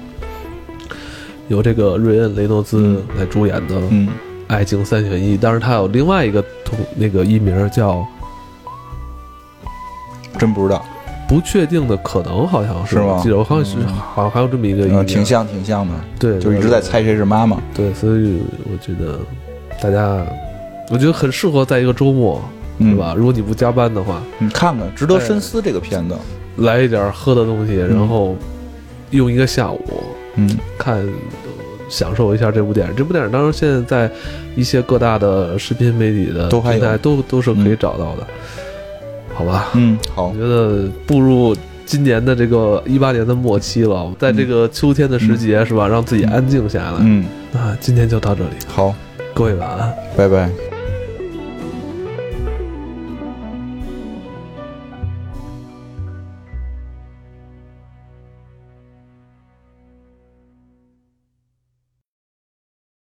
[1.50, 4.08] 由这个瑞恩·雷诺兹来主演的《嗯
[4.48, 8.06] 爱情三选一》，但是他有另外一个同那个艺名叫
[10.38, 10.84] 真不知道，
[11.28, 13.16] 不确定的可能，好像是是吗？
[13.18, 17.62] 我记得我好像是好像还有这么一个嗯，挺像挺像的，对，就一直在猜谁是妈妈。
[17.74, 19.20] 对，所以我觉得
[19.82, 20.26] 大家，
[20.90, 22.42] 我觉得很适合在一个周末，
[22.78, 23.14] 嗯是吧？
[23.18, 26.16] 如果你不加班的话，你看看，值得深思这个片子。
[26.58, 28.36] 来一点喝的东西，然后
[29.12, 29.80] 用一个下午
[30.48, 31.10] 嗯看，呃
[31.90, 32.94] 享受一下这部电影。
[32.96, 34.12] 这部电影当然现在在
[34.56, 38.28] 一些各大的视频媒体的平台都都是可以找到的，
[39.34, 39.70] 好吧？
[39.74, 41.56] 嗯，好我，觉得步入
[41.86, 45.88] 今年的这个一八年的末期了，在这个秋天的时节，是吧？
[45.88, 46.98] 让自己安静下来。
[47.00, 48.94] 嗯，那今天就到这里，好，
[49.34, 49.92] 各位晚安。
[50.16, 50.69] 拜拜。